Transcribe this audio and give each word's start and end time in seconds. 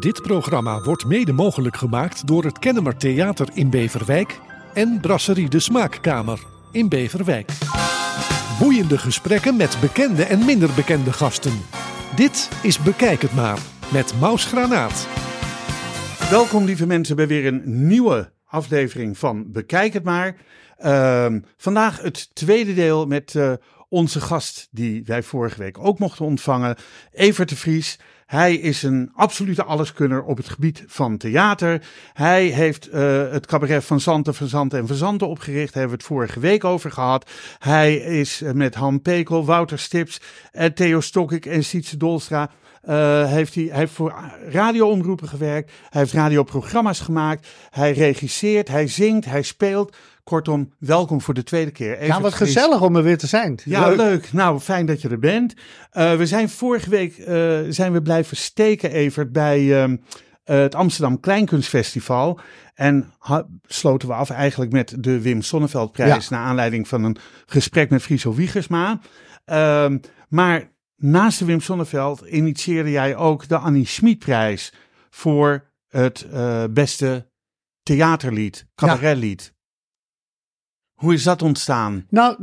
Dit 0.00 0.22
programma 0.22 0.80
wordt 0.80 1.06
mede 1.06 1.32
mogelijk 1.32 1.76
gemaakt 1.76 2.26
door 2.26 2.44
het 2.44 2.58
Kennemer 2.58 2.96
Theater 2.96 3.48
in 3.54 3.70
Beverwijk 3.70 4.40
en 4.74 4.98
Brasserie 5.00 5.48
de 5.48 5.60
Smaakkamer 5.60 6.40
in 6.70 6.88
Beverwijk. 6.88 7.50
Boeiende 8.58 8.98
gesprekken 8.98 9.56
met 9.56 9.78
bekende 9.80 10.24
en 10.24 10.44
minder 10.44 10.70
bekende 10.76 11.12
gasten. 11.12 11.52
Dit 12.16 12.50
is 12.62 12.78
Bekijk 12.78 13.22
het 13.22 13.34
maar 13.34 13.58
met 13.92 14.20
Maus 14.20 14.44
Granaat. 14.44 15.08
Welkom 16.30 16.64
lieve 16.64 16.86
mensen 16.86 17.16
bij 17.16 17.26
weer 17.26 17.46
een 17.46 17.86
nieuwe 17.86 18.32
aflevering 18.44 19.18
van 19.18 19.52
Bekijk 19.52 19.92
het 19.92 20.04
maar. 20.04 20.36
Ehm, 20.76 21.40
vandaag 21.56 22.02
het 22.02 22.34
tweede 22.34 22.74
deel 22.74 23.06
met 23.06 23.34
eh, 23.34 23.52
onze 23.88 24.20
gast 24.20 24.68
die 24.70 25.02
wij 25.04 25.22
vorige 25.22 25.58
week 25.58 25.78
ook 25.78 25.98
mochten 25.98 26.24
ontvangen, 26.24 26.76
Evert 27.10 27.48
de 27.48 27.56
Vries. 27.56 27.98
Hij 28.32 28.54
is 28.54 28.82
een 28.82 29.10
absolute 29.14 29.64
alleskunner 29.64 30.22
op 30.22 30.36
het 30.36 30.48
gebied 30.48 30.84
van 30.86 31.16
theater. 31.16 31.82
Hij 32.12 32.44
heeft 32.44 32.88
uh, 32.94 33.30
het 33.30 33.46
cabaret 33.46 33.84
van 33.84 34.00
Zanten, 34.00 34.34
van 34.34 34.46
Zanten 34.46 34.78
en 34.78 34.86
Verzanten 34.86 35.28
opgericht. 35.28 35.72
Daar 35.72 35.82
hebben 35.82 35.98
we 35.98 36.04
het 36.04 36.14
vorige 36.14 36.40
week 36.40 36.64
over 36.64 36.90
gehad. 36.90 37.30
Hij 37.58 37.94
is 37.96 38.42
uh, 38.42 38.52
met 38.52 38.74
Han 38.74 39.02
Pekel, 39.02 39.44
Wouter 39.44 39.78
Stips, 39.78 40.20
uh, 40.52 40.64
Theo 40.64 41.00
Stokkik 41.00 41.46
en 41.46 41.64
Sietse 41.64 41.96
Dolstra 41.96 42.50
uh, 42.88 43.26
heeft 43.26 43.54
hij 43.54 43.68
heeft 43.70 43.92
voor 43.92 44.14
radioomroepen 44.48 45.28
gewerkt. 45.28 45.72
Hij 45.90 46.00
heeft 46.00 46.12
radioprogramma's 46.12 47.00
gemaakt. 47.00 47.48
Hij 47.70 47.92
regisseert, 47.92 48.68
hij 48.68 48.86
zingt, 48.88 49.24
hij 49.24 49.42
speelt. 49.42 49.96
Kortom, 50.24 50.72
welkom 50.78 51.20
voor 51.20 51.34
de 51.34 51.42
tweede 51.42 51.70
keer. 51.70 51.96
Even 51.96 52.06
ja, 52.06 52.20
wat 52.20 52.34
gezellig 52.34 52.80
om 52.80 52.96
er 52.96 53.02
weer 53.02 53.18
te 53.18 53.26
zijn. 53.26 53.58
Ja, 53.64 53.86
leuk. 53.86 53.96
leuk. 53.96 54.32
Nou, 54.32 54.60
fijn 54.60 54.86
dat 54.86 55.02
je 55.02 55.08
er 55.08 55.18
bent. 55.18 55.54
Uh, 55.92 56.14
we 56.14 56.26
zijn 56.26 56.48
vorige 56.48 56.90
week 56.90 57.18
uh, 57.18 57.26
zijn 57.68 57.92
we 57.92 58.02
blijven 58.02 58.36
steken, 58.36 58.90
Evert, 58.90 59.32
bij 59.32 59.60
uh, 59.62 59.96
het 60.44 60.74
Amsterdam 60.74 61.20
Kleinkunstfestival. 61.20 62.40
En 62.74 63.12
sloten 63.62 64.08
we 64.08 64.14
af 64.14 64.30
eigenlijk 64.30 64.72
met 64.72 64.94
de 64.98 65.20
Wim 65.20 65.42
Sonneveldprijs. 65.42 66.28
Ja. 66.28 66.36
Naar 66.36 66.46
aanleiding 66.46 66.88
van 66.88 67.04
een 67.04 67.16
gesprek 67.46 67.90
met 67.90 68.02
Friso 68.02 68.34
Wiegersma. 68.34 69.00
Ehm, 69.44 69.98
maar 70.28 70.70
naast 70.96 71.38
de 71.38 71.44
Wim 71.44 71.60
Sonneveld 71.60 72.20
initieerde 72.20 72.90
jij 72.90 73.16
ook 73.16 73.48
de 73.48 73.58
Annie 73.58 73.86
Schmidprijs 73.86 74.72
voor 75.10 75.70
het 75.88 76.26
beste 76.70 77.30
theaterlied, 77.82 78.66
cabaretlied. 78.74 79.42
Ja. 79.42 79.60
Hoe 81.02 81.14
is 81.14 81.22
dat 81.22 81.42
ontstaan? 81.42 82.06
Nou, 82.08 82.36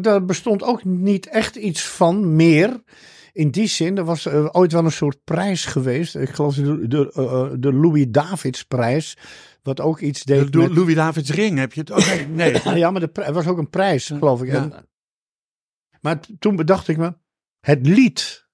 daar 0.00 0.24
bestond 0.24 0.62
ook 0.62 0.84
niet 0.84 1.26
echt 1.26 1.56
iets 1.56 1.88
van 1.88 2.36
meer. 2.36 2.82
In 3.32 3.50
die 3.50 3.66
zin, 3.66 3.98
er 3.98 4.04
was 4.04 4.26
uh, 4.26 4.48
ooit 4.52 4.72
wel 4.72 4.84
een 4.84 4.92
soort 4.92 5.24
prijs 5.24 5.64
geweest. 5.64 6.16
Ik 6.16 6.28
geloof 6.28 6.54
de, 6.54 6.88
de, 6.88 7.12
uh, 7.16 7.60
de 7.60 7.72
Louis 7.72 8.06
Davids 8.08 8.62
prijs. 8.64 9.16
Wat 9.62 9.80
ook 9.80 10.00
iets 10.00 10.22
deed. 10.22 10.44
De, 10.44 10.50
de 10.50 10.58
met... 10.58 10.74
Louis 10.76 10.94
Davids 10.94 11.30
ring 11.30 11.58
heb 11.58 11.72
je 11.72 11.80
het? 11.80 11.90
Oh, 11.90 12.06
nee, 12.06 12.26
nee. 12.26 12.78
ja, 12.78 12.90
maar 12.90 13.00
de, 13.00 13.22
er 13.22 13.32
was 13.32 13.46
ook 13.46 13.58
een 13.58 13.70
prijs, 13.70 14.06
geloof 14.06 14.42
ik. 14.42 14.48
Ja. 14.48 14.62
En, 14.62 14.88
maar 16.00 16.20
toen 16.38 16.56
bedacht 16.56 16.88
ik 16.88 16.96
me, 16.96 17.14
het 17.60 17.86
lied 17.86 18.48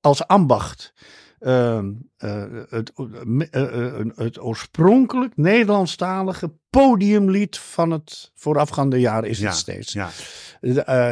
als 0.00 0.26
ambacht, 0.26 0.92
uh, 1.40 1.78
uh, 2.18 2.42
het, 2.68 2.92
uh, 2.96 3.66
het, 4.14 4.42
oorspronkelijk 4.42 5.36
Nederlandstalige 5.36 6.50
podiumlied 6.70 7.58
van 7.58 7.90
het 7.90 8.30
voorafgaande 8.34 9.00
jaar 9.00 9.24
is 9.24 9.40
het 9.40 9.54
steeds. 9.54 9.92
Ja. 9.92 10.08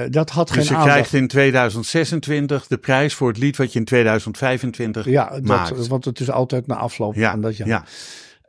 dat 0.09 0.31
had 0.31 0.49
dus 0.49 0.69
geen 0.69 0.79
je 0.79 0.85
krijgt 0.85 1.13
in 1.13 1.29
2026 1.29 2.67
de 2.67 2.79
prijs 2.79 3.15
voor 3.15 3.29
het 3.29 3.39
lied 3.39 3.57
wat 3.57 3.73
je 3.73 3.79
in 3.79 3.85
2025 3.85 5.05
ja, 5.05 5.31
dat, 5.31 5.43
maakt. 5.43 5.87
want 5.87 6.05
het 6.05 6.21
is 6.21 6.31
altijd 6.31 6.67
na 6.67 6.75
afloop 6.75 7.15
ja, 7.15 7.31
van 7.31 7.41
dat 7.41 7.57
jaar. 7.57 7.69
Ja. 7.69 7.85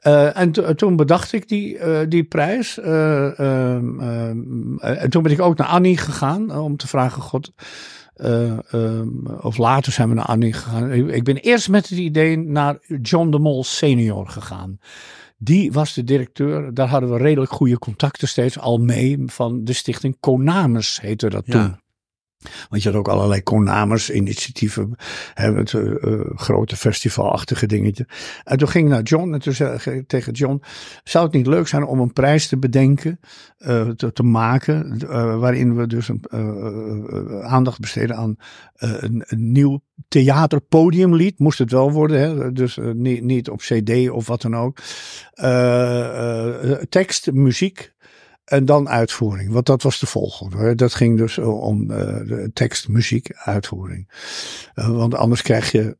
Uh, 0.03 0.37
en 0.37 0.75
toen 0.75 0.95
bedacht 0.95 1.33
ik 1.33 1.47
die, 1.47 1.77
uh, 1.77 1.99
die 2.07 2.23
prijs. 2.23 2.77
Uh, 2.77 3.39
en 4.79 5.09
toen 5.09 5.23
ben 5.23 5.31
ik 5.31 5.41
ook 5.41 5.57
naar 5.57 5.67
Annie 5.67 5.97
gegaan 5.97 6.57
om 6.57 6.77
te 6.77 6.87
vragen: 6.87 7.21
God, 7.21 7.51
of 9.41 9.57
later 9.57 9.91
zijn 9.91 10.09
we 10.09 10.15
naar 10.15 10.25
Annie 10.25 10.53
gegaan. 10.53 10.91
Ik 10.91 11.23
ben 11.23 11.35
eerst 11.35 11.69
met 11.69 11.89
het 11.89 11.99
idee 11.99 12.37
naar 12.37 12.77
John 13.01 13.29
de 13.29 13.39
Mol 13.39 13.63
senior 13.63 14.27
gegaan. 14.27 14.79
Die 15.37 15.71
was 15.71 15.93
de 15.93 16.03
directeur. 16.03 16.73
Daar 16.73 16.87
hadden 16.87 17.11
we 17.11 17.17
redelijk 17.17 17.51
goede 17.51 17.79
contacten 17.79 18.27
steeds 18.27 18.59
al 18.59 18.77
mee. 18.77 19.23
Van 19.25 19.63
de 19.63 19.73
stichting 19.73 20.17
Konames 20.19 21.01
heette 21.01 21.29
dat 21.29 21.45
toen. 21.45 21.79
Want 22.69 22.83
je 22.83 22.89
had 22.89 22.97
ook 22.97 23.07
allerlei 23.07 23.43
Konamers, 23.43 24.11
initiatieven, 24.11 24.95
hebben 25.33 25.59
het 25.59 25.73
uh, 25.73 25.93
uh, 26.01 26.19
grote 26.35 26.75
festivalachtige 26.75 27.65
dingetje. 27.65 28.07
En 28.43 28.57
toen 28.57 28.67
ging 28.67 28.85
ik 28.85 28.91
naar 28.91 29.03
John 29.03 29.33
en 29.33 29.39
toen 29.39 29.53
zei 29.53 30.05
tegen 30.05 30.33
John, 30.33 30.61
zou 31.03 31.25
het 31.25 31.33
niet 31.33 31.47
leuk 31.47 31.67
zijn 31.67 31.85
om 31.85 31.99
een 31.99 32.13
prijs 32.13 32.47
te 32.47 32.57
bedenken, 32.57 33.19
te, 33.95 34.11
te, 34.13 34.23
maken, 34.23 35.07
waarin 35.39 35.75
we 35.75 35.87
dus 35.87 36.09
een, 36.09 36.23
aandacht 37.43 37.79
besteden 37.79 38.15
aan 38.15 38.35
een, 38.75 39.23
een, 39.27 39.51
nieuw 39.51 39.81
theaterpodiumlied, 40.07 41.39
moest 41.39 41.59
het 41.59 41.71
wel 41.71 41.91
worden, 41.91 42.19
hè? 42.19 42.51
dus 42.51 42.79
niet, 42.93 43.23
niet 43.23 43.49
op 43.49 43.59
cd 43.59 44.09
of 44.09 44.27
wat 44.27 44.41
dan 44.41 44.55
ook. 44.55 44.77
tekst, 46.89 47.31
muziek, 47.31 47.93
en 48.47 48.65
dan 48.65 48.89
uitvoering, 48.89 49.51
want 49.51 49.65
dat 49.65 49.81
was 49.81 49.99
de 49.99 50.05
volgende. 50.05 50.75
Dat 50.75 50.93
ging 50.93 51.17
dus 51.17 51.37
om 51.37 51.91
uh, 51.91 51.97
de 51.97 52.49
tekst, 52.53 52.87
muziek, 52.87 53.31
uitvoering. 53.33 54.09
Uh, 54.75 54.87
want 54.87 55.15
anders 55.15 55.41
krijg 55.41 55.71
je 55.71 55.97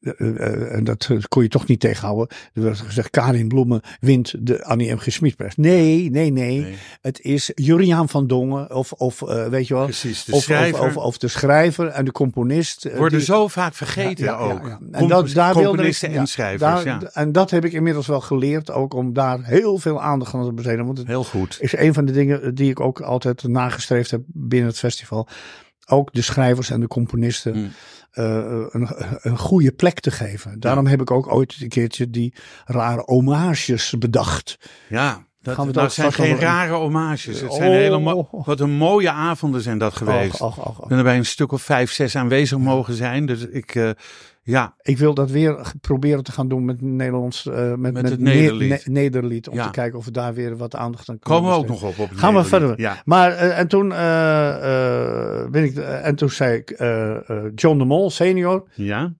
en 0.00 0.84
dat 0.84 1.08
kon 1.28 1.42
je 1.42 1.48
toch 1.48 1.66
niet 1.66 1.80
tegenhouden. 1.80 2.36
Er 2.52 2.62
werd 2.62 2.78
gezegd, 2.78 3.10
Karin 3.10 3.48
Bloemen 3.48 3.80
wint 4.00 4.34
de 4.46 4.64
Annie 4.64 4.94
M. 4.94 4.98
G. 4.98 5.12
Smitprijs. 5.12 5.56
Nee, 5.56 6.10
nee, 6.10 6.30
nee, 6.30 6.60
nee, 6.60 6.76
Het 7.00 7.20
is 7.20 7.50
Juriaan 7.54 8.08
van 8.08 8.26
Dongen 8.26 8.74
of, 8.74 8.92
of 8.92 9.20
uh, 9.20 9.46
weet 9.46 9.68
je 9.68 9.74
wel. 9.74 9.84
Precies, 9.84 10.24
de 10.24 10.32
of, 10.32 10.42
schrijver. 10.42 10.80
Of, 10.80 10.96
of, 10.96 11.04
of, 11.04 11.18
de 11.18 11.28
schrijver 11.28 11.86
en 11.86 12.04
de 12.04 12.12
componist. 12.12 12.88
Worden 12.96 13.18
die, 13.18 13.26
zo 13.26 13.48
vaak 13.48 13.74
vergeten 13.74 14.24
ja, 14.24 14.32
ja, 14.32 14.38
ook. 14.38 14.66
Ja, 14.66 14.78
en 14.90 15.08
dat, 15.08 15.30
daar 15.30 15.52
Componisten 15.52 16.08
wilde, 16.08 16.20
en 16.20 16.28
schrijvers, 16.28 16.84
daar, 16.84 17.02
En 17.02 17.32
dat 17.32 17.50
heb 17.50 17.64
ik 17.64 17.72
inmiddels 17.72 18.06
wel 18.06 18.20
geleerd, 18.20 18.70
ook 18.70 18.94
om 18.94 19.12
daar 19.12 19.44
heel 19.44 19.78
veel 19.78 20.02
aandacht 20.02 20.34
aan 20.34 20.44
te 20.44 20.52
besteden. 20.52 20.86
Want 20.86 20.98
het 20.98 21.06
heel 21.06 21.24
goed. 21.24 21.56
is 21.60 21.76
een 21.76 21.94
van 21.94 22.04
de 22.04 22.12
dingen 22.12 22.54
die 22.54 22.70
ik 22.70 22.80
ook 22.80 23.00
altijd 23.00 23.42
nagestreefd 23.42 24.10
heb 24.10 24.20
binnen 24.26 24.68
het 24.68 24.78
festival. 24.78 25.28
Ook 25.86 26.12
de 26.12 26.22
schrijvers 26.22 26.70
en 26.70 26.80
de 26.80 26.86
componisten. 26.86 27.52
Hmm. 27.52 27.70
Uh, 28.18 28.24
een, 28.68 28.88
een, 29.20 29.38
goede 29.38 29.72
plek 29.72 30.00
te 30.00 30.10
geven. 30.10 30.60
Daarom 30.60 30.86
heb 30.86 31.00
ik 31.00 31.10
ook 31.10 31.32
ooit 31.32 31.56
een 31.60 31.68
keertje 31.68 32.10
die 32.10 32.34
rare 32.64 33.02
homages 33.04 33.94
bedacht. 33.98 34.58
Ja, 34.88 35.26
dat, 35.40 35.54
Gaan 35.54 35.66
we 35.66 35.72
dat 35.72 35.92
zijn 35.92 36.12
geen 36.12 36.30
een... 36.30 36.38
rare 36.38 36.72
homages. 36.72 37.40
Het 37.40 37.52
zijn 37.52 37.70
oh, 37.70 37.76
hele 37.76 38.26
wat 38.30 38.60
een 38.60 38.70
mooie 38.70 39.10
avonden 39.10 39.60
zijn 39.60 39.78
dat 39.78 39.96
geweest. 39.96 40.40
Och, 40.40 40.58
och, 40.58 40.68
och, 40.68 40.82
ik 40.82 40.88
ben 40.88 40.98
er 40.98 41.04
bij 41.04 41.16
een 41.16 41.26
stuk 41.26 41.52
of 41.52 41.62
vijf, 41.62 41.92
zes 41.92 42.16
aanwezig 42.16 42.58
mogen 42.58 42.94
zijn. 42.94 43.26
Dus 43.26 43.46
ik, 43.46 43.74
uh, 43.74 43.90
ja. 44.48 44.74
Ik 44.82 44.98
wil 44.98 45.14
dat 45.14 45.30
weer 45.30 45.72
proberen 45.80 46.24
te 46.24 46.32
gaan 46.32 46.48
doen 46.48 46.64
met 46.64 46.80
Nederlands, 46.80 47.44
uh, 47.44 47.54
met, 47.54 47.78
met, 47.78 47.92
met, 47.92 48.10
het 48.10 48.20
Nederlied. 48.20 48.86
Ne 48.86 48.92
Nederlied 48.92 49.48
om 49.48 49.54
ja. 49.54 49.64
te 49.64 49.70
kijken 49.70 49.98
of 49.98 50.04
we 50.04 50.10
daar 50.10 50.34
weer 50.34 50.56
wat 50.56 50.74
aandacht 50.74 51.08
aan 51.08 51.18
kunnen 51.18 51.40
Komen 51.40 51.56
we 51.56 51.62
ook 51.62 51.68
nog 51.68 51.82
op. 51.82 51.98
op 51.98 52.10
Gaan 52.14 52.34
Nederlied. 52.34 52.42
we 52.42 52.48
verder. 52.48 52.80
Ja. 52.80 53.02
Maar 53.04 53.32
uh, 53.32 53.58
en 53.58 53.68
toen 53.68 53.90
uh, 53.90 55.46
ben 55.50 55.64
ik 55.64 55.76
en 55.76 56.14
toen 56.14 56.30
zei 56.30 56.56
ik 56.56 56.68
John 57.54 57.78
de 57.78 57.84
Mol 57.84 58.10
senior. 58.10 58.68
Ja. 58.74 59.12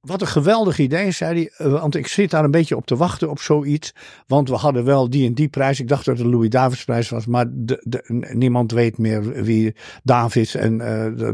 Wat 0.00 0.20
een 0.20 0.26
geweldig 0.26 0.78
idee, 0.78 1.10
zei 1.10 1.50
hij. 1.56 1.70
Want 1.70 1.96
ik 1.96 2.06
zit 2.06 2.30
daar 2.30 2.44
een 2.44 2.50
beetje 2.50 2.76
op 2.76 2.86
te 2.86 2.96
wachten 2.96 3.30
op 3.30 3.40
zoiets. 3.40 3.94
Want 4.26 4.48
we 4.48 4.54
hadden 4.54 4.84
wel 4.84 5.10
die 5.10 5.26
en 5.26 5.34
die 5.34 5.48
prijs. 5.48 5.80
Ik 5.80 5.88
dacht 5.88 6.04
dat 6.04 6.16
het 6.16 6.24
de 6.24 6.30
Louis 6.30 6.48
Davids 6.48 6.84
prijs 6.84 7.08
was. 7.08 7.26
Maar 7.26 7.46
de, 7.50 7.80
de, 7.84 8.24
niemand 8.32 8.72
weet 8.72 8.98
meer 8.98 9.42
wie 9.42 9.74
Davids. 10.02 10.54
En 10.54 10.78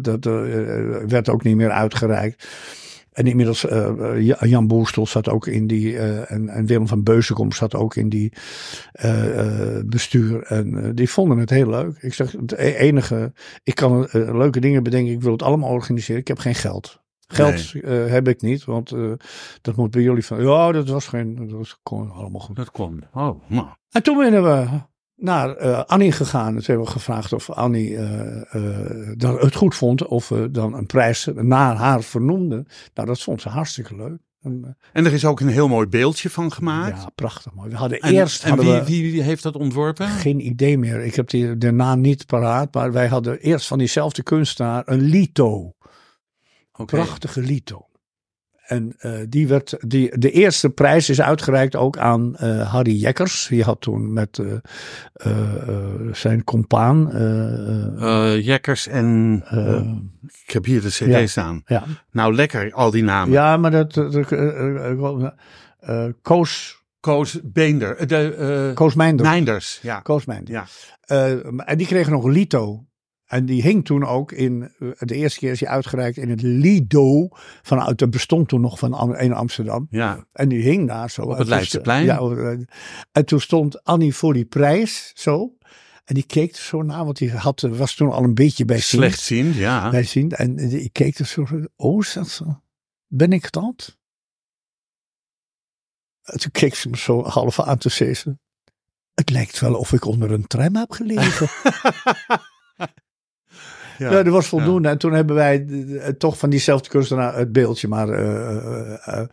dat 0.03 0.25
werd 1.07 1.29
ook 1.29 1.43
niet 1.43 1.57
meer 1.57 1.71
uitgereikt. 1.71 2.47
En 3.19 3.27
inmiddels, 3.27 3.65
uh, 3.65 4.35
Jan 4.41 4.67
Boerstel 4.67 5.07
zat 5.07 5.29
ook 5.29 5.47
in 5.47 5.67
die, 5.67 5.93
uh, 5.93 6.31
en, 6.31 6.49
en, 6.49 6.67
Willem 6.67 6.89
van 6.89 7.03
Beuzenkom 7.03 7.53
zat 7.53 7.75
ook 7.75 7.95
in 7.95 8.09
die 8.09 8.33
uh, 9.05 9.81
bestuur. 9.85 10.43
En 10.43 10.95
die 10.95 11.11
vonden 11.11 11.39
het 11.39 11.51
heel 11.51 11.69
leuk. 11.69 11.97
Ik 12.01 12.15
zeg, 12.15 12.33
het 12.33 12.53
enige, 12.57 13.33
ik 13.63 13.75
kan 13.75 14.09
leuke 14.13 14.61
dingen 14.61 14.83
bedenken, 14.83 15.13
ik 15.13 15.23
wil 15.23 15.33
het 15.33 15.43
allemaal 15.43 15.71
organiseren, 15.71 16.21
ik 16.21 16.29
heb 16.29 16.39
geen 16.39 16.55
geld. 16.55 17.01
Geld 17.27 17.75
nee. 17.75 17.83
uh, 17.83 18.11
heb 18.11 18.29
ik 18.29 18.41
niet, 18.41 18.65
want 18.65 18.93
uh, 18.93 19.13
dat 19.61 19.77
moet 19.77 19.91
bij 19.91 20.03
jullie 20.03 20.25
van. 20.25 20.43
Ja, 20.43 20.73
dat 20.73 20.89
was 20.89 21.07
geen. 21.07 21.35
Dat 21.35 21.51
was, 21.51 21.79
kon 21.83 22.11
allemaal 22.11 22.41
goed. 22.41 22.57
Dat 22.57 22.71
kwam. 22.71 22.99
Oh, 23.13 23.41
nou. 23.47 23.67
En 23.91 24.03
toen 24.03 24.17
zijn 24.17 24.43
we 24.43 24.67
naar 25.19 25.63
uh, 25.63 25.85
Annie 25.85 26.13
gegaan. 26.13 26.55
Toen 26.55 26.63
hebben 26.65 26.85
we 26.85 26.93
gevraagd 26.93 27.33
of 27.33 27.51
Annie 27.51 27.99
dat 29.17 29.41
het 29.41 29.55
goed 29.55 29.75
vond. 29.75 30.07
Of 30.07 30.29
we 30.29 30.51
dan 30.51 30.75
een 30.75 30.87
prijs 30.87 31.29
naar 31.35 31.77
haar 31.77 32.03
vernoemden. 32.03 32.67
Nou, 32.95 33.09
dat 33.09 33.23
vond 33.23 33.41
ze 33.41 33.49
hartstikke 33.49 33.97
leuk. 33.97 34.19
En, 34.41 34.77
en, 34.93 35.07
er 35.07 35.13
is 35.13 35.25
ook 35.25 35.41
een 35.41 35.49
heel 35.49 35.69
mooi 35.69 35.87
beeldje 35.87 36.31
van 36.31 36.53
gemaakt. 36.53 37.03
Ja, 37.03 37.11
prachtig 37.15 37.55
mooi. 37.55 37.71
We 37.71 37.77
hadden 37.77 37.99
en, 37.99 38.15
eerst. 38.15 38.45
En 38.45 38.49
hadden 38.49 38.85
wie, 38.85 39.03
we, 39.03 39.11
wie, 39.11 39.23
heeft 39.23 39.43
dat 39.43 39.57
ontworpen? 39.57 40.09
Geen 40.09 40.47
idee 40.47 40.79
meer. 40.79 41.01
Ik 41.01 41.15
heb 41.15 41.31
die, 41.31 41.59
de 41.59 41.71
naam 41.71 42.01
niet 42.01 42.27
paraat. 42.27 42.75
Maar 42.75 42.93
wij 42.93 43.09
hadden 43.09 43.41
eerst 43.41 43.67
van 43.67 43.79
diezelfde 43.79 44.23
kunstenaar 44.23 44.83
een 44.87 45.01
lito. 45.01 45.75
Okay. 46.73 47.05
Prachtige 47.05 47.41
lito. 47.41 47.88
En 48.69 48.95
eh, 48.99 49.13
die 49.29 49.49
werd, 49.49 49.77
die, 49.87 50.19
de 50.19 50.31
eerste 50.31 50.71
prijs 50.71 51.11
is 51.11 51.21
uitgereikt 51.21 51.77
ook 51.77 51.99
aan 51.99 52.37
eh, 52.37 52.73
Harry 52.73 53.01
Jekkers. 53.01 53.47
Die 53.49 53.63
had 53.63 53.81
toen 53.81 54.13
met 54.13 54.39
eh, 55.13 55.33
zijn 56.13 56.45
compaan. 56.45 57.11
Jekkers 58.41 58.87
en 58.87 59.35
ik 60.45 60.51
heb 60.51 60.65
hier 60.65 60.81
de 60.81 60.89
cd 60.89 61.07
ja. 61.07 61.27
staan. 61.27 61.63
ja. 61.67 61.85
Nou, 62.11 62.35
lekker, 62.35 62.73
al 62.73 62.91
die 62.91 63.03
namen. 63.03 63.33
ja, 63.33 63.57
maar 63.57 63.71
dat. 63.71 63.95
dat 63.95 65.35
Koos, 66.23 66.83
Koos 67.01 67.41
Beender, 67.45 68.07
de 68.07 68.71
Koos 68.75 68.95
Meijnder. 68.95 69.27
Meinders. 69.27 69.79
Ja. 69.83 70.01
Koos 70.01 70.25
Meijnder. 70.25 70.55
Ja. 70.55 70.67
En 71.65 71.79
die 71.79 71.87
kreeg 71.87 72.09
nog 72.09 72.27
Lito. 72.27 72.88
En 73.29 73.47
die 73.47 73.63
hing 73.63 73.85
toen 73.85 74.05
ook 74.05 74.33
in, 74.33 74.63
eh, 74.79 74.89
de 74.99 75.15
eerste 75.15 75.39
keer 75.39 75.51
is 75.51 75.61
hij 75.61 75.69
uitgereikt 75.69 76.17
in 76.17 76.31
het 76.31 76.43
Lido. 76.43 77.29
Vanuit, 77.63 77.99
dat 77.99 78.11
bestond 78.11 78.49
toen 78.49 78.61
nog 78.61 78.79
van 78.79 79.17
in 79.19 79.33
Amsterdam. 79.33 79.87
ja. 79.91 80.27
En 80.33 80.49
die 80.49 80.63
hing 80.63 80.89
daar 80.89 81.11
zo. 81.11 81.23
Op 81.23 81.39
het 81.39 81.49
Leidseplein? 81.49 82.05
Ja, 82.05 82.19
en 83.13 83.25
toen 83.25 83.41
stond 83.41 83.85
Annie 83.85 84.15
voor 84.15 84.33
die 84.33 84.45
prijs 84.45 85.11
zo. 85.15 85.57
En 86.05 86.15
die 86.15 86.27
keek 86.27 86.51
er 86.57 86.63
zo 86.63 86.83
naar, 86.83 87.05
want 87.05 87.17
die 87.19 87.31
had, 87.33 87.61
was 87.61 87.95
toen 87.95 88.11
al 88.13 88.25
een 88.25 88.35
beetje 88.35 88.65
bij 88.65 88.81
zien. 88.81 89.01
Slechtziend, 89.01 89.55
ja. 89.55 89.91
Bij 89.91 90.03
zien. 90.05 90.31
En 90.31 90.57
die- 90.57 90.83
ik 90.83 90.93
keek 90.93 91.19
er 91.19 91.27
zo. 91.27 91.47
Oh, 91.77 92.01
is 92.01 92.13
dat 92.13 92.29
zo? 92.29 92.61
Ben 93.07 93.33
ik 93.33 93.53
dat? 93.53 93.97
En 96.23 96.39
toen 96.39 96.51
keek 96.51 96.75
ze 96.75 96.89
me 96.89 96.97
zo 96.97 97.23
half 97.25 97.61
aan 97.61 97.79
te 97.79 97.89
zeggen. 97.89 98.41
Het 99.15 99.31
lijkt 99.31 99.59
wel 99.61 99.75
of 99.75 99.93
ik 99.93 100.05
onder 100.05 100.31
een 100.31 100.47
tram 100.47 100.77
heb 100.77 100.91
gelegen. 100.91 101.49
Ja. 103.99 104.11
Ja, 104.11 104.23
dat 104.23 104.33
was 104.33 104.47
voldoende. 104.47 104.89
En 104.89 104.99
toen 104.99 105.13
hebben 105.13 105.37
wij 105.37 105.67
eh, 105.67 106.09
toch 106.09 106.39
van 106.39 106.51
diezelfde 106.51 106.89
kunstenaar 106.89 107.37
het 107.37 107.53
beeldje 107.53 107.89
maar 107.89 108.09
eh, 108.09 108.95
eh, 109.05 109.27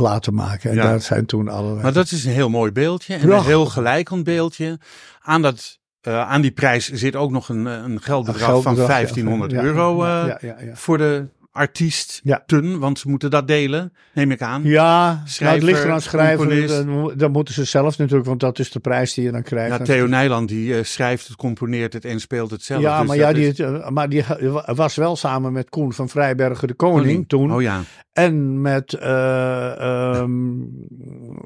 laten 0.00 0.34
maken. 0.34 0.70
En 0.70 0.76
Ja. 0.76 0.82
daar 0.82 1.00
zijn 1.00 1.26
toen 1.26 1.48
allerlei... 1.48 1.82
Maar 1.82 1.92
dat 1.92 2.10
is 2.10 2.24
een 2.24 2.32
heel 2.32 2.50
mooi 2.50 2.72
beeldje. 2.72 3.14
En 3.14 3.30
een 3.30 3.44
heel 3.44 3.66
gelijkend 3.66 4.24
beeldje. 4.24 4.78
Aan, 5.20 5.42
dat, 5.42 5.78
aan 6.02 6.40
die 6.40 6.50
prijs 6.50 6.88
zit 6.90 7.16
ook 7.16 7.30
nog 7.30 7.48
een, 7.48 7.64
een 7.66 8.00
geldbedrag, 8.02 8.48
Een 8.48 8.62
van 8.62 8.76
geldbedrag, 8.76 8.86
1500 8.86 9.50
ja, 9.50 9.62
euro 9.62 10.06
ja, 10.06 10.38
ja. 10.40 10.56
voor 10.74 10.98
de 10.98 11.26
artiesten. 11.50 12.78
Want 12.78 12.98
ze 12.98 13.08
moeten 13.08 13.30
dat 13.30 13.46
delen, 13.48 13.92
neem 14.14 14.30
ik 14.30 14.42
aan. 14.42 14.62
Ja, 14.64 15.12
nou, 15.14 15.28
Schrijver, 15.28 15.56
het 15.58 15.66
ligt 15.66 15.84
eraan 15.84 16.00
schrijven. 16.00 16.66
Dan, 16.86 17.12
dan 17.16 17.30
moeten 17.32 17.54
ze 17.54 17.64
zelf 17.64 17.98
natuurlijk, 17.98 18.28
want 18.28 18.40
dat 18.40 18.58
is 18.58 18.70
de 18.70 18.80
prijs 18.80 19.14
die 19.14 19.24
je 19.24 19.30
dan 19.30 19.42
krijgt. 19.42 19.78
Ja, 19.78 19.84
Theo 19.84 20.06
Nijland 20.06 20.48
die 20.48 20.76
eh, 20.76 20.84
schrijft 20.84 21.26
het, 21.26 21.36
componeert 21.36 21.92
het 21.92 22.04
en 22.04 22.20
speelt 22.20 22.50
het 22.50 22.62
zelf. 22.62 22.82
Ja, 22.82 22.98
Dus 22.98 23.08
maar, 23.08 23.16
ja, 23.16 23.32
die, 23.32 23.46
is- 23.48 23.58
eh, 23.58 23.88
maar 23.88 24.08
die 24.08 24.24
was 24.66 24.94
wel 24.96 25.16
samen 25.16 25.52
met 25.52 25.68
Koen 25.70 25.92
van 25.92 26.08
Vrijbergen 26.08 26.68
de 26.68 26.74
Koning 26.74 27.28
toen. 27.28 27.52
Oh 27.52 27.62
ja. 27.62 27.80
En 28.12 28.60
met 28.60 28.92
eh 28.94 29.80
ehm 29.80 30.60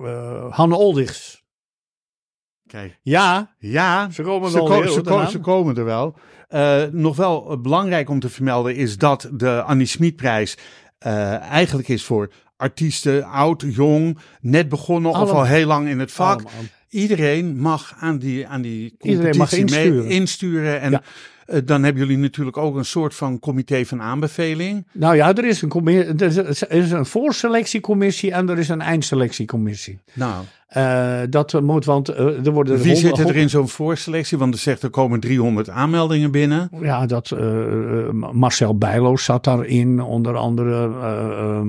eh, 0.05 0.53
Hanne 0.53 0.77
Oldigs. 0.77 1.41
Kijk. 2.67 2.99
Ja, 3.03 3.55
Ja, 3.59 4.11
ze 4.11 4.23
komen 4.23 4.51
ze, 4.51 4.57
wel 4.57 4.67
ko- 4.67 4.83
heel 4.83 4.93
ze, 4.93 5.01
ko- 5.01 5.15
eraan. 5.15 5.31
ze 5.31 5.39
komen 5.39 5.77
er 5.77 5.85
wel. 5.85 6.17
Eh, 6.53 6.83
nog 6.91 7.17
wel 7.17 7.61
belangrijk 7.61 8.09
om 8.11 8.21
te 8.21 8.29
vermelden 8.29 8.75
is 8.77 8.99
dat 8.99 9.29
de 9.33 9.63
Annie 9.63 9.87
Smitprijs 9.87 10.57
eh 10.99 11.39
eigenlijk 11.41 11.89
is 11.89 12.05
voor 12.05 12.33
artiesten, 12.57 13.25
oud, 13.25 13.65
jong, 13.69 14.19
net 14.41 14.69
begonnen 14.69 15.11
of 15.11 15.31
al 15.31 15.45
heel 15.45 15.67
lang 15.67 15.89
in 15.89 15.99
het 16.01 16.13
vak. 16.13 16.43
Iedereen 16.89 17.61
mag 17.61 17.95
aan 17.99 18.19
die, 18.19 18.47
aan 18.47 18.63
die 18.63 18.95
Iedereen 19.01 19.37
mag 19.37 19.49
competitie 19.51 19.77
mee 19.77 19.85
insturen. 19.87 20.11
insturen. 20.11 20.81
En 20.81 20.91
Ja. 20.91 21.03
eh, 21.47 21.61
dan 21.65 21.83
hebben 21.83 22.03
jullie 22.03 22.19
natuurlijk 22.19 22.57
ook 22.57 22.77
een 22.77 22.85
soort 22.85 23.15
van 23.15 23.39
comité 23.39 23.85
van 23.85 24.03
aanbeveling. 24.03 24.87
Nou 24.93 25.17
ja, 25.17 25.35
er 25.35 25.45
is 25.45 25.63
een, 25.63 25.87
er 26.69 26.71
is 26.71 26.91
een 26.91 27.07
voorselectiecommissie 27.07 28.33
en 28.33 28.49
er 28.49 28.59
is 28.59 28.69
een 28.69 28.81
eindselectiecommissie. 28.81 30.01
Nou, 30.13 30.45
Eh, 30.73 31.21
dat 31.31 31.61
moet, 31.63 31.85
want 31.85 32.09
eh, 32.09 32.47
er 32.47 32.53
worden... 32.53 32.79
wie 32.79 32.95
zit 32.95 33.19
er 33.19 33.37
in 33.37 33.51
zo'n 33.51 33.69
voorselectie? 33.69 34.39
Want 34.39 34.55
er 34.55 34.61
zegt 34.61 34.83
er 34.83 34.91
komen 34.91 35.21
300 35.21 35.69
aanmeldingen 35.69 36.31
binnen. 36.31 36.71
Ja, 36.81 37.07
dat 37.07 37.31
eh, 37.31 38.11
Marcel 38.33 38.79
Bijlo 38.79 39.17
zat 39.17 39.45
daarin, 39.45 40.01
onder 40.03 40.37
andere. 40.37 40.91
eh 41.01 41.61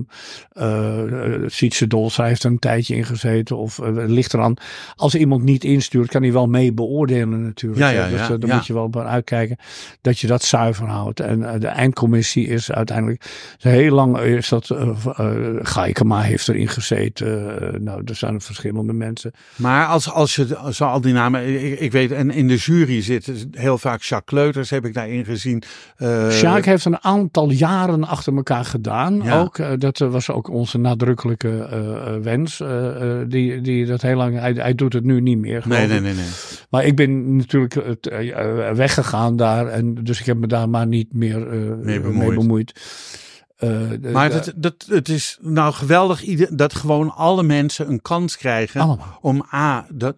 eh 0.54 1.34
eh, 1.34 1.42
Sietse 1.48 1.88
Dolza 1.88 2.24
heeft 2.24 2.44
er 2.44 2.52
een 2.52 2.60
tijdje 2.60 2.96
in 2.96 3.06
gezeten. 3.06 3.58
Of 3.58 3.80
ligt 3.94 4.34
eraan. 4.34 4.54
Als 4.96 5.16
iemand 5.16 5.44
niet 5.44 5.64
instuurt, 5.64 6.10
kan 6.10 6.22
hij 6.22 6.34
wel 6.34 6.48
mee 6.48 6.74
beoordelen 6.74 7.44
natuurlijk. 7.44 7.82
Ja, 7.82 7.90
ja, 7.90 8.10
dus 8.10 8.28
ja, 8.28 8.38
daar 8.38 8.50
ja. 8.50 8.56
moet 8.56 8.68
je 8.68 8.74
wel 8.74 8.90
bij 8.90 9.04
uitkijken 9.04 9.58
dat 10.02 10.20
je 10.20 10.28
dat 10.28 10.44
zuiver 10.44 10.88
houdt. 10.88 11.20
En 11.20 11.60
de 11.60 11.68
eindcommissie 11.68 12.48
is 12.48 12.72
uiteindelijk. 12.72 13.26
Heel 13.58 13.94
lang 13.94 14.20
is 14.20 14.50
dat. 14.50 14.72
Gaikema 15.62 16.22
heeft 16.22 16.48
erin 16.48 16.68
gezeten. 16.68 17.84
Nou, 17.84 18.02
er 18.06 18.16
zijn 18.16 18.42
verschillende 18.42 18.93
mensen. 18.98 19.32
Maar 19.56 19.86
als, 19.86 20.12
als 20.12 20.36
je 20.36 20.58
zo 20.72 20.86
al 20.86 21.02
die 21.02 21.14
namen, 21.14 21.64
ik, 21.66 21.80
ik 21.80 21.92
weet, 21.92 22.12
en 22.12 22.32
in 22.32 22.48
de 22.48 22.56
jury 22.56 23.02
zit 23.02 23.48
heel 23.52 23.78
vaak 23.78 24.02
Jacques 24.02 24.22
Kleuters, 24.26 24.70
heb 24.70 24.86
ik 24.86 24.94
daarin 24.94 25.26
gezien. 25.26 25.64
Eh, 25.96 26.30
Sjaak 26.30 26.66
heeft 26.66 26.86
een 26.86 27.04
aantal 27.04 27.52
jaren 27.52 28.04
achter 28.04 28.36
elkaar 28.36 28.66
gedaan. 28.66 29.22
Ja. 29.24 29.40
Ook, 29.40 29.58
eh, 29.58 29.72
dat 29.78 30.02
eh, 30.02 30.12
was 30.12 30.30
ook 30.30 30.50
onze 30.50 30.78
nadrukkelijke 30.78 31.52
wens. 32.22 32.62
die, 33.28 33.62
die 33.62 33.86
dat 33.86 34.02
heel 34.02 34.16
lang, 34.16 34.40
hij, 34.40 34.52
hij 34.52 34.76
doet 34.76 34.94
het 34.94 35.04
nu 35.04 35.22
niet 35.22 35.38
meer. 35.38 35.64
Nee, 35.66 35.88
nee, 35.88 36.00
nee, 36.00 36.14
nee. 36.14 36.26
Maar 36.70 36.86
ik 36.86 36.96
ben 36.96 37.36
natuurlijk 37.36 37.98
weggegaan 38.74 39.36
daar. 39.36 39.68
En 39.68 39.94
dus 39.94 40.20
ik 40.20 40.26
heb 40.26 40.38
me 40.38 40.48
daar 40.48 40.70
maar 40.70 40.88
niet 40.88 41.14
meer 41.14 41.40
Mee 41.84 42.00
mee 42.00 42.34
bemoeid. 42.34 42.74
Eh, 43.64 43.90
de- 44.02 44.10
Maar 44.12 44.30
de- 44.30 44.36
dat, 44.36 44.54
dat, 44.56 44.86
het 44.90 45.10
is 45.10 45.38
nou 45.42 45.74
geweldig 45.74 46.48
dat 46.50 46.74
gewoon 46.76 47.14
alle 47.16 47.44
mensen 47.44 47.90
een 47.90 48.02
kans 48.02 48.38
krijgen 48.38 48.82
allemaal. 48.82 49.18
om 49.22 49.46
A, 49.54 49.86
dat, 49.94 50.16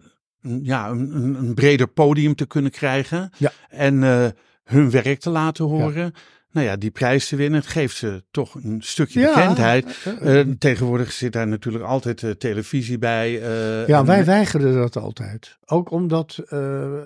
ja, 0.62 0.88
een, 0.88 1.14
een- 1.38 1.54
breder 1.54 1.88
podium 1.88 2.34
te 2.34 2.46
kunnen 2.46 2.70
krijgen. 2.70 3.30
Ja. 3.36 3.52
En 3.68 4.02
eh, 4.04 4.26
hun 4.64 4.90
werk 4.90 5.20
te 5.20 5.30
laten 5.30 5.64
horen. 5.64 6.12
Nou 6.56 6.68
ja, 6.68 6.76
die 6.76 6.90
prijs 6.90 7.28
te 7.28 7.36
winnen, 7.36 7.60
het 7.60 7.68
geeft 7.68 7.96
ze 7.96 8.22
toch 8.30 8.54
een 8.54 8.78
stukje 8.82 9.20
Ja. 9.20 9.34
bekendheid. 9.34 9.86
Eh, 10.20 10.40
Eh, 10.40 10.46
tegenwoordig 10.58 11.12
zit 11.12 11.32
daar 11.32 11.48
natuurlijk 11.48 11.84
altijd 11.84 12.22
eh, 12.22 12.30
televisie 12.30 12.98
bij. 12.98 13.42
eh, 13.42 13.86
ja, 13.86 14.04
wij 14.04 14.24
weigerden 14.24 14.74
dat 14.74 14.96
altijd. 14.96 15.56
Ook 15.66 15.90
omdat, 15.90 16.38
eh, 16.48 16.58
eh, 16.58 17.00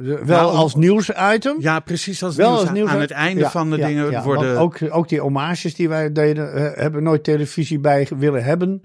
wel 0.00 0.24
Nou, 0.24 0.54
als 0.54 0.74
nieuwsitem. 0.74 1.56
Ja, 1.58 1.80
precies 1.80 2.22
als, 2.22 2.36
Wel 2.36 2.48
nieuws, 2.50 2.60
als 2.60 2.70
nieuws 2.70 2.88
aan 2.88 3.00
het 3.00 3.10
einde 3.10 3.40
Ja, 3.40 3.50
van 3.50 3.70
de 3.70 3.76
ja, 3.76 3.86
dingen 3.86 4.10
ja, 4.10 4.22
worden... 4.22 4.58
ook, 4.58 4.78
ook 4.90 5.08
die 5.08 5.20
homages 5.20 5.74
die 5.74 5.88
wij 5.88 6.12
deden, 6.12 6.52
eh, 6.54 6.82
hebben 6.82 7.02
nooit 7.02 7.24
televisie 7.24 7.78
bij 7.78 8.08
willen 8.18 8.44
hebben. 8.44 8.82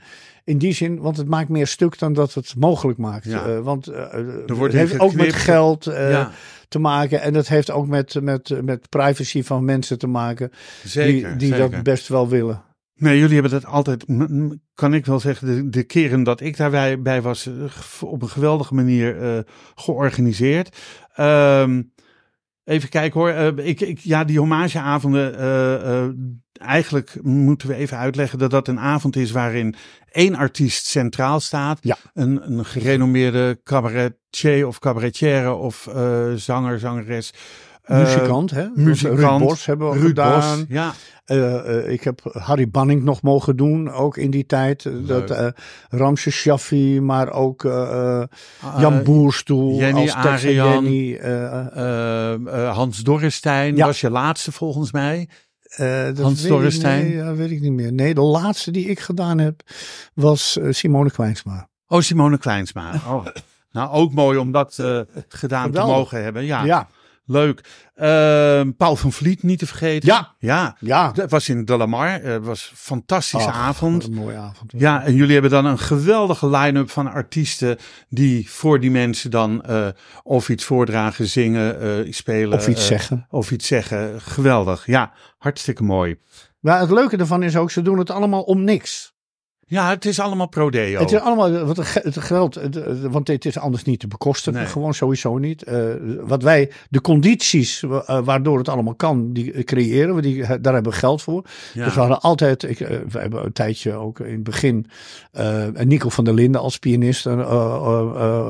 In 0.50 0.58
die 0.58 0.74
zin, 0.74 1.00
want 1.00 1.18
het 1.18 1.28
maakt 1.28 1.50
meer 1.50 1.68
stuk 1.68 2.00
dan 2.00 2.14
dat 2.14 2.34
het 2.34 2.56
mogelijk 2.58 2.98
maakt. 2.98 3.26
Ja. 3.26 3.46
Eh, 3.46 3.60
want 3.60 3.88
eh, 3.88 4.06
wordt 4.48 4.74
het 4.74 4.90
heeft 4.90 5.00
ook 5.00 5.14
met 5.14 5.34
geld 5.34 5.88
eh, 5.88 6.12
ja, 6.12 6.32
te 6.68 6.80
maken. 6.80 7.22
En 7.22 7.34
dat 7.34 7.48
heeft 7.48 7.72
ook 7.72 7.88
met, 7.88 8.22
met, 8.22 8.62
met 8.64 8.90
privacy 8.90 9.44
van 9.44 9.66
mensen 9.66 9.98
te 9.98 10.08
maken. 10.08 10.52
zeker. 10.84 11.30
die 11.30 11.38
die 11.38 11.50
zeker. 11.50 11.72
dat 11.72 11.84
best 11.84 12.08
wel 12.08 12.30
willen. 12.30 12.64
Nee, 13.00 13.20
jullie 13.20 13.34
hebben 13.34 13.52
dat 13.52 13.66
altijd, 13.66 14.06
kan 14.74 14.94
ik 14.94 15.06
wel 15.06 15.20
zeggen, 15.20 15.48
de, 15.48 15.70
de 15.70 15.84
keren 15.84 16.24
dat 16.24 16.42
ik 16.42 16.58
daarbij 16.58 17.02
bij 17.02 17.22
was, 17.22 17.46
eh, 17.46 17.54
op 18.02 18.22
een 18.22 18.30
geweldige 18.30 18.74
manier 18.74 19.22
eh, 19.22 19.40
georganiseerd. 19.76 20.78
Ehm, 21.14 21.82
even 22.70 22.90
kijken 22.90 23.20
hoor, 23.20 23.30
Eh, 23.30 23.68
ik, 23.68 23.82
ik, 23.82 24.00
ja, 24.00 24.24
die 24.24 24.40
hommageavonden, 24.40 25.38
eh, 25.38 26.04
eh, 26.04 26.10
eigenlijk 26.54 27.24
moeten 27.24 27.68
we 27.68 27.76
even 27.76 27.98
uitleggen 27.98 28.40
dat 28.40 28.52
dat 28.52 28.68
een 28.68 28.80
avond 28.80 29.16
is 29.16 29.32
waarin 29.32 29.76
één 30.12 30.36
artiest 30.36 30.86
centraal 30.86 31.40
staat. 31.40 31.78
Ja. 31.82 31.98
Een, 32.14 32.52
een 32.52 32.66
gerenommeerde 32.66 33.60
cabaretier 33.64 34.68
of 34.68 34.80
cabaretière 34.80 35.54
of 35.54 35.88
zanger, 36.36 36.80
zangeres. 36.80 37.34
Eh, 37.90 37.98
Muzikant, 38.00 38.52
hè? 38.52 38.68
muzikant, 38.76 39.20
Ruud 39.20 39.40
Bos 39.40 39.66
hebben 39.66 39.90
we 39.90 39.98
Ruud 39.98 40.08
gedaan. 40.08 40.58
Bos, 40.60 40.66
ja. 40.70 40.94
Eh, 41.26 41.78
eh, 41.86 41.92
ik 41.92 42.04
heb 42.04 42.20
Harry 42.34 42.70
Banning 42.70 43.04
nog 43.04 43.22
mogen 43.22 43.56
doen, 43.58 43.92
ook 43.92 44.18
in 44.18 44.32
die 44.32 44.46
tijd. 44.46 44.86
Eh, 44.86 44.94
Dat 45.08 45.30
eh 45.32 45.48
Ramses 45.90 46.36
Shaffi, 46.36 47.02
maar 47.02 47.32
ook 47.32 47.66
eh, 47.66 48.20
eh, 48.22 48.28
Jan 48.80 48.94
Eh, 48.94 49.02
Boerstoel. 49.04 49.76
Jenny 49.80 50.10
als. 50.10 50.42
Jenny, 50.42 51.16
eh, 51.16 51.46
eh, 51.46 51.68
Eh, 51.76 52.34
eh, 52.68 52.76
Hans 52.76 52.98
Dorrestein 53.00 53.76
Ja. 53.76 53.86
was 53.86 54.02
je 54.02 54.10
laatste 54.10 54.52
volgens 54.52 54.92
mij. 54.92 55.30
Eh, 55.70 56.04
dat 56.06 56.18
Hans 56.20 56.42
Dorrestein? 56.42 57.04
Nee, 57.08 57.16
ja, 57.16 57.34
weet 57.36 57.52
ik 57.52 57.62
niet 57.62 57.72
meer. 57.74 57.94
Nee, 57.94 58.14
de 58.14 58.22
laatste 58.22 58.72
die 58.72 58.86
ik 58.86 59.00
gedaan 59.00 59.38
heb 59.38 59.62
was 60.14 60.58
eh, 60.58 60.68
Simone 60.72 61.12
Kwijnsma. 61.12 61.70
Oh, 61.88 62.00
Simone 62.02 62.38
Kleinsma. 62.38 62.92
Oh. 63.10 63.26
Nou, 63.72 63.90
ook 63.92 64.14
mooi 64.14 64.38
om 64.38 64.52
dat 64.52 64.78
eh, 64.80 65.00
gedaan 65.28 65.66
Geweldig. 65.66 65.92
te 65.92 65.98
mogen 65.98 66.24
hebben. 66.24 66.46
Ja, 66.46 66.64
Ja, 66.64 66.88
leuk. 67.30 67.64
Eh, 67.96 68.62
Paul 68.78 68.96
van 68.96 69.12
Vliet 69.12 69.44
niet 69.44 69.60
te 69.60 69.66
vergeten. 69.66 70.10
Ja. 70.10 70.36
Ja, 70.40 70.76
ja. 70.80 71.12
dat 71.12 71.32
was 71.32 71.50
in 71.50 71.66
De 71.66 71.78
Lamar. 71.78 72.22
Het 72.22 72.46
was 72.46 72.70
een 72.72 72.78
fantastische 72.78 73.52
avond. 73.52 74.04
Een 74.04 74.14
mooie 74.14 74.38
avond. 74.38 74.72
Ja, 74.78 75.04
en 75.04 75.16
jullie 75.16 75.34
hebben 75.34 75.52
dan 75.52 75.66
een 75.66 75.80
geweldige 75.80 76.50
line-up 76.50 76.90
van 76.90 77.12
artiesten 77.12 77.78
die 78.10 78.50
voor 78.50 78.80
die 78.80 78.92
mensen 78.92 79.32
dan 79.32 79.64
eh, 79.64 79.88
of 80.24 80.50
iets 80.50 80.64
voordragen, 80.64 81.28
zingen, 81.28 81.82
eh, 81.82 82.12
spelen. 82.12 82.58
Of 82.58 82.68
iets 82.68 82.82
eh, 82.82 82.88
zeggen. 82.88 83.28
Of 83.30 83.52
iets 83.52 83.68
zeggen. 83.68 84.22
Geweldig. 84.22 84.86
Ja, 84.86 85.14
hartstikke 85.38 85.84
mooi. 85.84 86.20
Maar 86.60 86.80
het 86.80 86.92
leuke 86.92 87.18
ervan 87.18 87.44
is 87.44 87.56
ook, 87.56 87.72
ze 87.72 87.82
doen 87.82 87.98
het 87.98 88.10
allemaal 88.10 88.42
om 88.42 88.64
niks. 88.64 89.14
Ja, 89.70 89.90
het 89.90 90.06
is 90.06 90.20
allemaal 90.20 90.48
prodeo. 90.48 91.00
Het 91.00 91.12
is 91.12 91.20
allemaal, 91.20 91.66
wat 91.66 91.78
het 91.78 91.86
ge- 91.88 92.02
het 92.04 92.18
geld, 92.20 92.56
het- 92.56 93.02
want 93.02 93.26
dit 93.26 93.46
is 93.46 93.60
anders 93.60 93.84
niet 93.84 94.00
te 94.00 94.08
bekostigen, 94.08 94.60
Nee. 94.60 94.70
gewoon 94.70 94.94
sowieso 94.94 95.38
niet. 95.38 95.64
Eh, 95.64 95.78
wat 96.22 96.44
wij, 96.44 96.72
de 96.90 97.02
condities 97.02 97.82
wa- 97.82 98.04
eh, 98.06 98.20
waardoor 98.24 98.58
het 98.58 98.70
allemaal 98.70 98.96
kan, 98.96 99.34
die 99.34 99.64
creëren 99.64 100.16
we, 100.16 100.22
die, 100.22 100.38
daar 100.62 100.74
hebben 100.74 100.92
we 100.92 100.98
geld 100.98 101.22
voor. 101.22 101.46
Ja. 101.74 101.84
Dus 101.84 101.94
we 101.94 102.00
hadden 102.00 102.20
altijd, 102.22 102.64
ik, 102.64 102.80
eh, 102.80 102.98
we 103.10 103.20
hebben 103.20 103.46
een 103.46 103.54
tijdje 103.54 103.94
ook 103.94 104.20
in 104.20 104.34
het 104.34 104.44
begin 104.44 104.88
eh, 105.32 105.64
Nico 105.84 106.10
van 106.10 106.24
der 106.24 106.34
Linden 106.34 106.62
als 106.62 106.78
pianist 106.80 107.26
eh, 107.26 107.34
eh, 107.40 107.42
eh, 108.16 108.48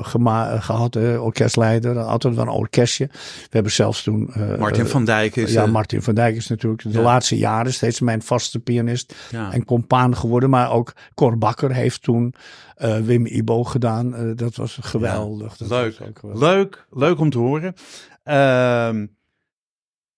gehad, 0.63 0.95
eh, 0.95 1.23
orkestleider, 1.23 1.99
altijd 1.99 2.35
wel 2.35 2.43
een 2.43 2.49
orkestje. 2.51 3.05
We 3.41 3.47
hebben 3.49 3.71
zelfs 3.71 4.03
toen... 4.03 4.29
eh, 4.33 4.55
Martin 4.59 4.83
eh, 4.85 4.89
van 4.89 5.05
Dijk 5.05 5.35
is... 5.35 5.53
ja, 5.53 5.63
eh, 5.63 5.71
Martin 5.71 6.01
van 6.01 6.15
Dijk 6.15 6.35
is 6.35 6.47
natuurlijk 6.47 6.83
de 6.83 6.89
Ja. 6.89 7.01
laatste 7.01 7.38
jaren 7.38 7.73
steeds 7.73 7.99
mijn 7.99 8.21
vaste 8.21 8.59
pianist 8.59 9.15
ja. 9.31 9.51
en 9.51 9.65
compaan 9.65 10.15
geworden. 10.17 10.49
Maar 10.49 10.71
ook 10.71 10.93
Cor 11.13 11.37
Bakker 11.37 11.73
heeft 11.73 12.03
toen 12.03 12.33
eh, 12.75 12.99
Wim 12.99 13.25
Ibo 13.25 13.63
gedaan. 13.63 14.15
Eh, 14.15 14.31
dat 14.35 14.55
was 14.55 14.77
geweldig. 14.81 15.57
Dat 15.57 15.69
Leuk. 15.69 15.97
was 15.97 16.07
ook 16.07 16.19
geweldig. 16.19 16.49
Leuk, 16.49 16.85
leuk 16.89 17.19
om 17.19 17.29
te 17.29 17.37
horen. 17.37 17.73
Ehm, 18.23 19.05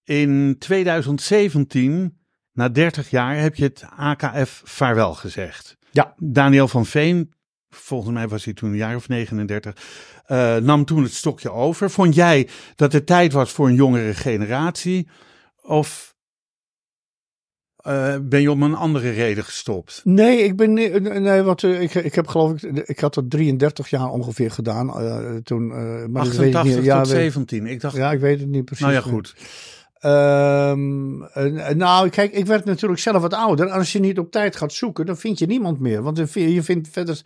in 0.03 0.55
2017, 0.59 2.17
na 2.53 2.69
30 2.69 3.09
jaar, 3.09 3.37
heb 3.37 3.55
je 3.55 3.63
het 3.63 3.83
AKF 3.97 4.61
vaarwel 4.65 5.13
gezegd. 5.13 5.77
Ja. 5.91 6.13
Daniel 6.17 6.67
van 6.67 6.85
Veen, 6.85 7.33
volgens 7.69 8.13
mij 8.13 8.27
was 8.27 8.45
hij 8.45 8.53
toen 8.53 8.69
een 8.69 8.75
jaar 8.75 8.95
of 8.95 9.07
39, 9.07 9.75
eh, 10.25 10.55
nam 10.55 10.85
toen 10.85 11.03
het 11.03 11.13
stokje 11.13 11.51
over. 11.51 11.89
Vond 11.89 12.15
jij 12.15 12.49
dat 12.75 12.93
het 12.93 13.05
tijd 13.05 13.33
was 13.33 13.51
voor 13.51 13.67
een 13.67 13.75
jongere 13.75 14.13
generatie? 14.13 15.07
Of 15.61 16.10
eh, 17.83 18.15
ben 18.21 18.41
je 18.41 18.51
om 18.51 18.63
een 18.63 18.75
andere 18.75 19.09
reden 19.09 19.43
gestopt? 19.43 20.01
Nee, 20.03 20.43
ik 20.43 20.55
ben 20.55 20.73
nee, 20.73 21.41
want 21.41 21.63
eh, 21.63 21.81
ik, 21.81 21.95
ik 21.95 22.15
heb 22.15 22.27
geloof 22.27 22.63
ik, 22.63 22.87
ik 22.87 22.99
had 22.99 23.13
dat 23.13 23.29
33 23.29 23.89
jaar 23.89 24.09
ongeveer 24.09 24.51
gedaan 24.51 24.89
eh, 24.99 25.35
toen. 25.43 25.67
maar 26.11 26.23
dat 26.23 26.35
weet 26.35 26.49
ik 26.49 26.55
88 26.55 26.75
niet. 26.75 26.85
Ja, 26.85 27.01
tot 27.01 27.11
weet- 27.11 27.21
17. 27.21 27.65
Ik 27.67 27.81
dacht, 27.81 27.95
ja, 27.95 28.11
ik 28.11 28.19
weet 28.19 28.39
het 28.39 28.49
niet 28.49 28.65
precies. 28.65 28.85
nou 28.85 28.97
ja, 28.97 29.01
goed. 29.01 29.35
Eh, 30.01 30.73
nou, 31.75 32.09
kijk, 32.09 32.31
ik 32.33 32.45
werd 32.45 32.65
natuurlijk 32.65 33.01
zelf 33.01 33.21
wat 33.21 33.33
ouder. 33.33 33.69
Als 33.69 33.91
je 33.91 33.99
niet 33.99 34.19
op 34.19 34.31
tijd 34.31 34.55
gaat 34.55 34.73
zoeken, 34.73 35.05
dan 35.05 35.17
vind 35.17 35.39
je 35.39 35.45
niemand 35.45 35.79
meer. 35.79 36.01
Want 36.01 36.17
je, 36.33 36.63
vindt 36.63 36.87
verder. 36.91 37.21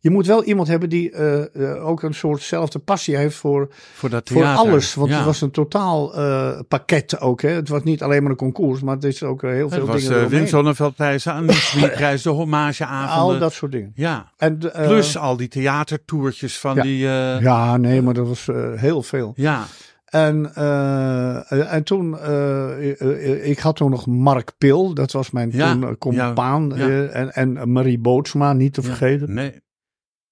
Je 0.00 0.10
moet 0.10 0.26
wel 0.26 0.44
iemand 0.44 0.68
hebben 0.68 0.88
die 0.88 1.10
eh, 1.10 1.54
eh, 1.54 1.86
ook 1.86 2.02
een 2.02 2.14
soortzelfde 2.14 2.78
passie 2.78 3.16
heeft 3.16 3.36
voor, 3.36 3.68
Voor 3.94 4.10
dat 4.10 4.28
voor 4.28 4.44
alles. 4.44 4.94
Want 4.94 5.10
Ja. 5.10 5.16
het 5.16 5.24
was 5.24 5.40
een 5.40 5.50
totaal 5.50 6.14
eh, 6.14 6.58
pakket 6.68 7.20
ook. 7.20 7.42
Hè. 7.42 7.48
Het 7.48 7.68
was 7.68 7.82
niet 7.82 8.02
alleen 8.02 8.22
maar 8.22 8.30
een 8.30 8.36
concours, 8.36 8.80
maar 8.80 8.94
het 8.94 9.04
is 9.04 9.22
ook 9.22 9.42
heel 9.42 9.68
veel 9.68 9.78
Het 9.78 9.86
was 9.86 9.96
dingen. 9.96 10.08
de 10.08 10.18
eromheen. 10.18 10.38
Wim 10.38 10.48
Zonneveldprijs, 10.48 11.22
de 11.22 12.20
de 12.22 12.28
hommageavonden. 12.28 13.34
Al 13.34 13.38
dat 13.38 13.52
soort 13.52 13.72
dingen. 13.72 13.92
Ja, 13.94 14.32
En, 14.36 14.58
plus 14.72 15.16
al 15.16 15.36
die 15.36 15.48
theatertoertjes 15.48 16.58
van 16.58 16.74
ja. 16.74 16.82
die... 16.82 16.98
Ja, 16.98 17.76
nee, 17.76 18.02
maar 18.02 18.14
dat 18.14 18.26
was 18.28 18.48
heel 18.76 19.02
veel. 19.02 19.32
ja. 19.36 19.66
En, 20.10 20.54
eh, 20.54 21.72
en 21.72 21.82
toen, 21.82 22.18
eh, 22.18 23.00
eh, 23.00 23.48
ik 23.48 23.58
had 23.58 23.76
toen 23.76 23.90
nog 23.90 24.06
Mark 24.06 24.52
Pil, 24.58 24.94
dat 24.94 25.12
was 25.12 25.30
mijn 25.30 25.50
Ja, 25.52 25.72
toen 25.72 25.98
compaan. 25.98 26.72
ja, 26.76 27.06
en, 27.06 27.32
en 27.32 27.72
Marie 27.72 27.98
Bootsma, 27.98 28.52
niet 28.52 28.74
te 28.74 28.82
vergeten. 28.82 29.34
Nee. 29.34 29.60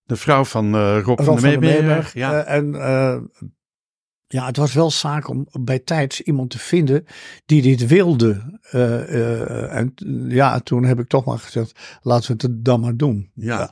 De 0.05 0.17
vrouw 0.17 0.45
van 0.45 0.77
Rob, 0.77 1.19
Rob 1.19 1.23
van 1.23 1.41
der 1.41 1.59
Meeberg. 1.59 2.15
Ja. 2.15 2.43
En 2.43 2.73
ja, 4.27 4.47
het 4.47 4.57
was 4.57 4.73
wel 4.73 4.91
zaak 4.91 5.29
om 5.29 5.47
bij 5.61 5.79
tijds 5.79 6.21
iemand 6.21 6.51
te 6.51 6.59
vinden 6.59 7.05
die 7.47 7.63
dit 7.63 7.87
wilde. 7.87 8.59
En 9.71 9.95
ja, 10.29 10.61
toen 10.61 10.85
heb 10.85 10.99
ik 10.99 11.09
toch 11.09 11.25
maar 11.25 11.39
gezegd, 11.39 11.99
laten 12.03 12.37
we 12.37 12.47
het 12.47 12.65
dan 12.65 12.81
maar 12.81 12.97
doen. 12.97 13.31
Ja. 13.35 13.71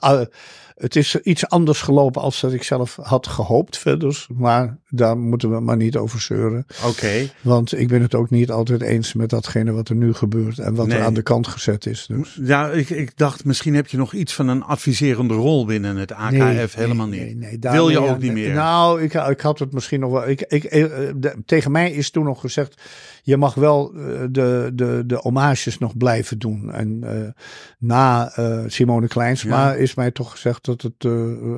Het 0.77 0.97
is 0.97 1.17
iets 1.17 1.49
anders 1.49 1.81
gelopen 1.81 2.23
als 2.23 2.41
dat 2.41 2.53
ik 2.53 2.63
zelf 2.63 2.99
had 3.03 3.27
gehoopt 3.27 3.79
verder. 3.79 4.27
Maar 4.35 4.79
daar 4.89 5.19
moeten 5.19 5.51
we 5.51 5.61
maar 5.61 5.77
niet 5.77 5.97
over 5.97 6.21
zeuren. 6.21 6.67
Oké. 6.87 7.29
Want 7.43 7.79
ik 7.79 7.89
ben 7.89 8.03
het 8.03 8.15
ook 8.15 8.31
niet 8.31 8.51
altijd 8.51 8.83
eens 8.83 9.13
met 9.13 9.31
datgene 9.31 9.73
wat 9.73 9.89
er 9.89 9.97
nu 9.97 10.13
gebeurt. 10.15 10.59
En 10.59 10.75
wat 10.75 10.87
Nee. 10.87 10.99
er 10.99 11.05
aan 11.05 11.15
de 11.15 11.23
kant 11.23 11.47
gezet 11.47 11.87
is. 11.87 12.07
Dus. 12.09 12.39
Ja, 12.43 12.71
ik, 12.71 12.91
ik 12.91 13.17
dacht 13.19 13.45
misschien 13.45 13.75
heb 13.75 13.87
je 13.87 13.97
nog 13.97 14.13
iets 14.13 14.35
van 14.35 14.49
een 14.49 14.63
adviserende 14.65 15.35
rol 15.35 15.67
binnen 15.67 15.97
het 15.97 16.13
AKF. 16.13 16.33
Nee, 16.33 16.67
Helemaal 16.75 17.07
nee, 17.07 17.25
niet. 17.35 17.39
nee, 17.39 17.73
Wil 17.73 17.89
je 17.89 17.99
ook 17.99 18.19
niet 18.19 18.33
meer? 18.33 18.55
Nou, 18.55 19.03
ik, 19.03 19.15
ik 19.15 19.41
had 19.41 19.59
het 19.59 19.73
misschien 19.73 20.01
nog 20.01 20.11
wel. 20.11 20.29
Ik, 20.29 20.41
ik, 20.41 20.65
eh, 20.65 20.85
de- 21.17 21.37
tegen 21.47 21.71
mij 21.71 21.93
is 21.93 22.11
toen 22.11 22.25
nog 22.25 22.41
gezegd: 22.41 22.83
je 23.27 23.37
mag 23.37 23.55
wel 23.55 23.93
eh, 23.95 24.01
de, 24.31 24.71
de, 24.75 25.03
de 25.07 25.15
hommages 25.15 25.79
nog 25.79 25.97
blijven 25.97 26.39
doen. 26.39 26.73
En 26.73 26.99
eh, 27.03 27.43
na 27.79 28.31
eh, 28.35 28.63
Simone 28.67 29.09
Kleinsma 29.09 29.73
is 29.73 29.95
mij 29.95 30.11
toch 30.11 30.31
gezegd 30.31 30.65
dat 30.65 30.83
het 30.83 31.03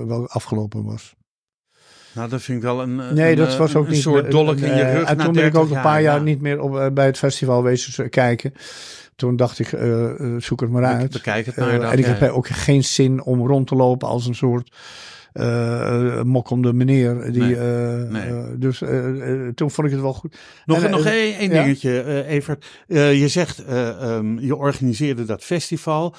wel 0.06 0.28
afgelopen 0.28 0.84
was. 0.84 1.14
Nou, 2.14 2.28
dat 2.28 2.42
vind 2.42 2.58
ik 2.58 2.64
wel 2.64 2.82
een, 2.82 2.96
Nee, 3.14 3.30
een, 3.30 3.36
dat 3.36 3.56
was 3.56 3.74
ook 3.74 3.86
een 3.86 3.92
niet. 3.92 4.02
soort 4.02 4.30
dolk 4.30 4.56
in 4.56 4.74
je 4.74 4.92
rug. 4.92 5.08
En 5.08 5.16
toen 5.16 5.32
ben 5.32 5.44
ik 5.44 5.52
30 5.52 5.60
ook 5.60 5.70
een 5.70 5.82
paar 5.82 6.02
jaar 6.02 6.16
ja. 6.16 6.22
niet 6.22 6.40
meer 6.40 6.60
op, 6.60 6.94
bij 6.94 7.06
het 7.06 7.18
festival 7.18 7.62
wezen 7.62 8.10
kijken. 8.10 8.52
Toen 9.16 9.36
dacht 9.36 9.58
ik, 9.58 9.68
zoek 10.38 10.60
het 10.60 10.70
maar 10.70 10.84
uit. 10.84 11.12
Bekijk 11.12 11.46
het 11.46 11.56
maar. 11.56 11.80
dacht 11.80 11.92
en 11.92 11.98
ik 11.98 12.04
heb 12.04 12.30
ook 12.30 12.48
geen 12.48 12.84
zin 12.84 13.22
om 13.22 13.46
rond 13.46 13.66
te 13.66 13.74
lopen 13.74 14.08
als 14.08 14.26
een 14.26 14.34
soort 14.34 14.76
eh 15.38 16.22
mokkende 16.22 16.72
meneer. 16.72 17.32
Die, 17.32 17.42
Nee, 17.42 17.56
eh, 17.56 18.10
nee. 18.10 18.22
eh, 18.22 18.44
dus 18.56 18.78
toen 19.54 19.70
vond 19.70 19.86
ik 19.86 19.92
het 19.92 20.02
wel 20.02 20.12
goed. 20.14 20.36
Nog, 20.66 20.82
En, 20.82 20.90
nog 20.90 21.04
één, 21.04 21.34
één 21.38 21.50
dingetje, 21.50 22.24
Evert. 22.26 22.66
Je 22.86 23.28
zegt, 23.28 23.64
eh, 23.64 23.88
ehm, 23.88 24.38
je 24.38 24.56
organiseerde 24.56 25.24
dat 25.24 25.44
festival. 25.44 26.14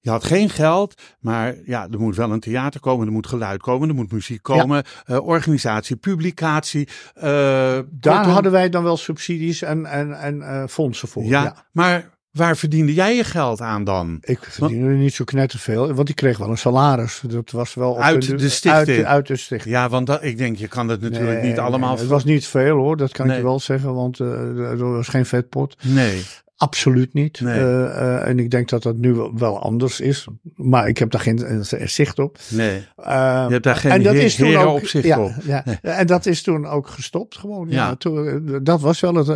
Je 0.00 0.10
had 0.10 0.24
geen 0.24 0.48
geld, 0.50 0.94
maar 1.20 1.54
ja, 1.64 1.88
er 1.90 2.00
moet 2.00 2.16
wel 2.16 2.30
een 2.32 2.40
theater 2.40 2.80
komen, 2.80 3.06
er 3.06 3.12
moet 3.12 3.26
geluid 3.26 3.60
komen, 3.60 3.88
er 3.88 3.94
moet 3.94 4.12
muziek 4.12 4.42
komen, 4.42 4.84
organisatie, 5.06 5.96
publicatie. 5.96 6.88
eh, 7.14 7.22
Daar 7.24 7.84
kortom, 8.00 8.32
hadden 8.32 8.52
wij 8.52 8.68
dan 8.68 8.82
wel 8.82 8.96
subsidies 8.96 9.62
en, 9.62 9.86
en, 9.86 10.12
en 10.42 10.68
fondsen 10.68 11.08
voor. 11.08 11.24
ja, 11.24 11.42
Ja. 11.42 11.66
maar 11.72 12.12
waar 12.34 12.56
verdiende 12.56 12.94
jij 12.94 13.16
je 13.16 13.24
geld 13.24 13.60
aan 13.60 13.84
dan? 13.84 14.18
Ik 14.20 14.38
verdiende 14.40 14.88
niet 14.94 15.14
zo 15.14 15.24
knetterveel, 15.24 15.92
want 15.92 16.08
ik 16.08 16.16
kreeg 16.16 16.38
wel 16.38 16.50
een 16.50 16.58
salaris. 16.58 17.20
Dat 17.26 17.50
was 17.50 17.74
wel 17.74 17.90
op 17.90 17.98
Uit 17.98 18.38
de 18.38 18.48
stichting? 18.48 18.96
Uit, 18.98 19.06
uit 19.06 19.26
de 19.26 19.36
stichting. 19.36 19.74
Ja, 19.74 19.88
want 19.88 20.06
dat, 20.06 20.24
ik 20.24 20.38
denk, 20.38 20.56
je 20.56 20.68
kan 20.68 20.88
dat 20.88 21.00
natuurlijk 21.00 21.40
Nee, 21.40 21.50
niet 21.50 21.58
allemaal. 21.58 21.90
nee, 21.90 21.98
het 21.98 22.08
was 22.08 22.24
niet 22.24 22.46
veel 22.46 22.76
hoor, 22.76 22.96
dat 22.96 23.12
kan 23.12 23.30
ik 23.30 23.36
je 23.36 23.42
wel 23.42 23.60
zeggen, 23.60 23.94
want 23.94 24.20
eh, 24.20 24.26
er 24.58 24.92
was 24.92 25.08
geen 25.08 25.26
vetpot. 25.26 25.76
Nee, 25.82 26.22
Absoluut 26.56 27.12
niet. 27.14 27.40
Nee. 27.40 27.58
Eh, 27.60 27.84
eh, 27.84 28.28
en 28.28 28.38
ik 28.38 28.50
denk 28.50 28.68
dat 28.68 28.82
dat 28.82 28.96
nu 28.96 29.14
wel- 29.34 29.60
anders 29.62 30.00
is. 30.00 30.26
Maar 30.54 30.88
ik 30.88 30.98
heb 30.98 31.10
daar 31.10 31.20
geen 31.20 31.42
eh, 31.44 31.86
zicht 31.86 32.18
op. 32.18 32.38
nee. 32.50 32.74
Je 32.96 33.46
hebt 33.48 33.62
daar 33.64 33.76
geen 33.76 33.90
en 33.92 34.02
dat 34.02 34.14
is 34.14 34.34
toen 34.34 34.56
ook, 34.56 34.74
opzicht 34.76 35.06
ja, 35.06 35.20
op. 35.20 35.32
Ja, 35.46 35.64
En 35.82 36.06
dat 36.06 36.26
is 36.26 36.42
toen 36.42 36.66
ook 36.66 36.86
gestopt 36.88 37.36
gewoon. 37.36 37.68
Ja. 37.68 37.74
Ja. 37.86 37.94
toen, 37.96 38.60
dat 38.62 38.80
was 38.80 39.00
wel 39.00 39.14
het, 39.14 39.26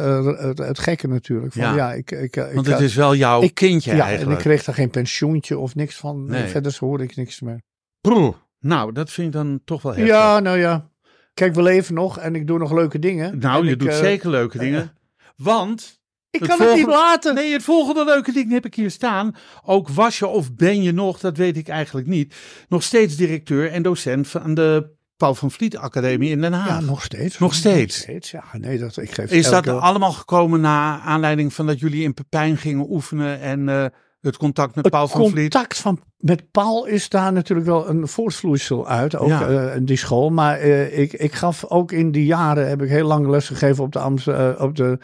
het, 0.40 0.58
het 0.58 0.78
gekke 0.78 1.08
natuurlijk. 1.08 1.52
Van, 1.52 1.62
Ja. 1.62 1.75
ja. 1.75 1.92
ik, 1.92 2.10
ik, 2.10 2.37
ik, 2.37 2.54
Want 2.54 2.66
het 2.66 2.80
is 2.80 2.94
wel 2.94 3.14
jouw 3.14 3.42
ik- 3.42 3.54
kindje 3.54 3.96
ja, 3.96 4.10
en 4.12 4.30
ik 4.30 4.38
kreeg 4.38 4.64
daar 4.64 4.75
geen 4.75 4.90
pensioentje 4.90 5.58
of 5.58 5.75
niks 5.75 5.96
van. 5.96 6.25
Nee. 6.26 6.46
Verder 6.48 6.76
hoorde 6.80 7.04
ik 7.04 7.16
niks 7.16 7.40
meer. 7.40 7.60
Broer, 8.00 8.37
nou, 8.60 8.92
dat 8.92 9.10
vind 9.10 9.26
ik 9.26 9.32
dan 9.32 9.60
toch 9.64 9.82
wel 9.82 9.92
heftig. 9.92 10.08
Ja, 10.10 10.40
nou 10.40 10.58
ja. 10.58 10.90
Kijk, 11.34 11.54
we 11.54 11.62
leven 11.62 11.94
nog 11.94 12.18
en 12.18 12.34
ik 12.34 12.46
doe 12.46 12.58
nog 12.58 12.72
leuke 12.72 12.98
dingen. 12.98 13.38
Nou, 13.38 13.62
En 13.62 13.68
je 13.68 13.76
doet 13.76 13.94
zeker 13.94 14.30
leuke 14.30 14.58
dingen. 14.58 14.92
Want 15.37 15.97
Ik 16.30 16.40
het 16.40 16.49
kan 16.49 16.61
het 16.61 16.76
niet 16.76 16.87
laten. 16.87 17.35
Nee, 17.35 17.52
het 17.52 17.62
volgende 17.62 18.04
leuke 18.04 18.32
ding 18.32 18.50
heb 18.50 18.66
ik 18.66 18.75
hier 18.75 18.90
staan. 18.90 19.35
Ook 19.64 19.88
was 19.88 20.18
je 20.18 20.26
of 20.26 20.54
ben 20.54 20.82
je 20.82 20.92
nog, 20.92 21.20
dat 21.20 21.37
weet 21.37 21.56
ik 21.56 21.68
eigenlijk 21.68 22.06
niet, 22.06 22.35
nog 22.68 22.82
steeds 22.82 23.16
directeur 23.16 23.70
en 23.70 23.82
docent 23.82 24.28
van 24.28 24.54
de 24.54 24.97
Paul 25.16 25.35
van 25.35 25.50
Vliet 25.50 25.76
Academie 25.76 26.30
in 26.30 26.40
Den 26.40 26.52
Haag. 26.52 26.68
Ja, 26.68 26.80
nog 26.80 27.02
steeds. 27.02 27.38
Nog 27.38 27.54
steeds? 27.54 28.30
Ja, 28.30 28.44
nee, 28.52 28.78
dat, 28.78 28.97
ik 28.97 29.11
geef 29.11 29.30
Is 29.30 29.49
dat 29.49 29.68
allemaal 29.68 30.12
gekomen 30.12 30.61
na 30.61 31.00
aanleiding 31.00 31.52
van 31.52 31.66
dat 31.66 31.78
jullie 31.78 32.02
in 32.02 32.14
Pepijn 32.14 32.56
gingen 32.56 32.90
oefenen 32.90 33.40
en 33.40 33.68
eh, 33.68 33.85
het 34.20 34.37
contact 34.37 34.75
met 34.75 34.90
Paul 34.90 35.02
het 35.02 35.12
van 35.12 35.20
Vliet? 35.30 35.50
contact 35.52 35.78
van, 35.78 36.00
met 36.18 36.50
Paul 36.50 36.87
is 36.87 37.08
daar 37.08 37.32
natuurlijk 37.32 37.68
wel 37.68 37.88
een 37.88 38.08
voortvloeisel 38.08 38.88
uit, 38.88 39.16
ook 39.16 39.28
Ja. 39.28 39.46
eh, 39.48 39.76
in 39.76 39.84
die 39.84 39.96
school. 39.96 40.30
Maar 40.30 40.56
eh, 40.58 40.98
ik, 40.98 41.12
ik 41.12 41.32
gaf 41.32 41.64
ook 41.64 41.92
in 41.92 42.10
die 42.10 42.25
jaren, 42.26 42.68
heb 42.68 42.82
ik 42.82 42.88
heel 42.88 43.06
lang 43.06 43.26
les 43.28 43.46
gegeven 43.48 43.84
op 43.84 43.92
de, 43.92 43.98
Amst- 43.98 44.28
eh, 44.28 44.48
op 44.58 44.76
de, 44.76 44.98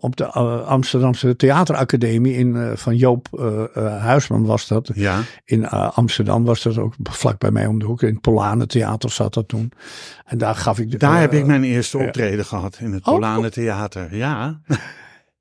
op 0.00 0.16
de 0.16 0.26
Amsterdamse 0.64 1.36
Theateracademie 1.36 2.34
in, 2.34 2.72
van 2.76 2.96
Joop 2.96 3.28
Huisman 4.00 4.44
was 4.44 4.68
dat. 4.68 4.90
Ja, 4.94 5.20
In 5.44 5.68
Amsterdam 5.68 6.44
was 6.44 6.62
dat 6.62 6.78
ook 6.78 6.94
vlak 7.02 7.38
bij 7.38 7.50
mij 7.50 7.66
om 7.66 7.78
de 7.78 7.84
hoek. 7.84 8.02
In 8.02 8.08
het 8.12 8.20
Polanentheater 8.20 8.68
Theater 8.98 9.10
zat 9.10 9.34
dat 9.34 9.48
toen. 9.48 9.72
En 10.24 10.38
daar 10.38 10.54
gaf 10.54 10.78
ik... 10.78 10.90
de- 10.90 10.96
daar 10.96 11.20
heb 11.20 11.32
ik 11.32 11.46
mijn 11.46 11.64
eerste 11.64 11.98
optreden 11.98 12.44
gehad 12.44 12.76
in 12.80 12.92
het 12.92 13.06
Oh. 13.06 13.14
Polane 13.14 13.50
Theater. 13.50 14.16
Ja, 14.16 14.60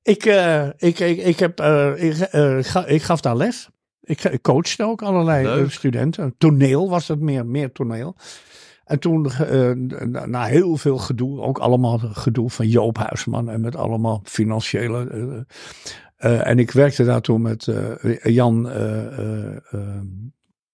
Ik, 0.03 0.25
eh, 0.25 0.67
ik, 0.77 0.99
ik, 0.99 1.17
ik, 1.17 1.39
heb, 1.39 1.59
eh, 1.59 2.03
ik, 2.03 2.17
eh, 2.19 2.57
ga- 2.61 2.85
ik 2.85 3.01
gaf 3.01 3.21
daar 3.21 3.35
les. 3.35 3.69
Ik, 4.01 4.23
ik 4.23 4.41
coachte 4.41 4.83
ook 4.83 5.01
allerlei 5.01 5.43
Leuk. 5.43 5.71
studenten. 5.71 6.35
Toneel 6.37 6.89
was 6.89 7.07
het 7.07 7.19
meer, 7.19 7.45
meer 7.45 7.71
toneel. 7.71 8.15
En 8.85 8.99
toen, 8.99 9.31
na, 10.25 10.45
heel 10.45 10.77
veel 10.77 10.97
gedoe, 10.97 11.41
ook 11.41 11.57
allemaal 11.57 11.97
gedoe 11.99 12.49
van 12.49 12.67
Joop 12.67 12.97
Huisman 12.97 13.49
en 13.49 13.61
met 13.61 13.75
allemaal 13.75 14.21
financiële 14.23 15.45
en 16.17 16.59
ik 16.59 16.71
werkte 16.71 17.03
daar 17.03 17.21
toen 17.21 17.41
met 17.41 17.67
Jan. 18.23 18.69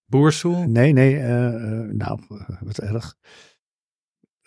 Boersoel? 0.05 0.67
nee, 0.67 0.93
nee, 0.93 1.19
nou, 1.93 2.19
wat 2.59 2.77
erg. 2.77 3.15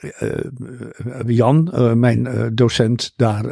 Eh, 0.00 0.38
eh, 0.38 1.26
Jan, 1.26 1.72
eh, 1.72 1.92
mijn 1.92 2.50
docent 2.54 3.12
daar 3.16 3.44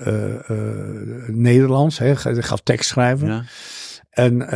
Nederlands, 1.26 1.98
hè, 1.98 2.16
gaf 2.16 2.60
tekst 2.60 2.88
schrijven. 2.88 3.28
Ja. 3.28 3.42
En, 4.10 4.48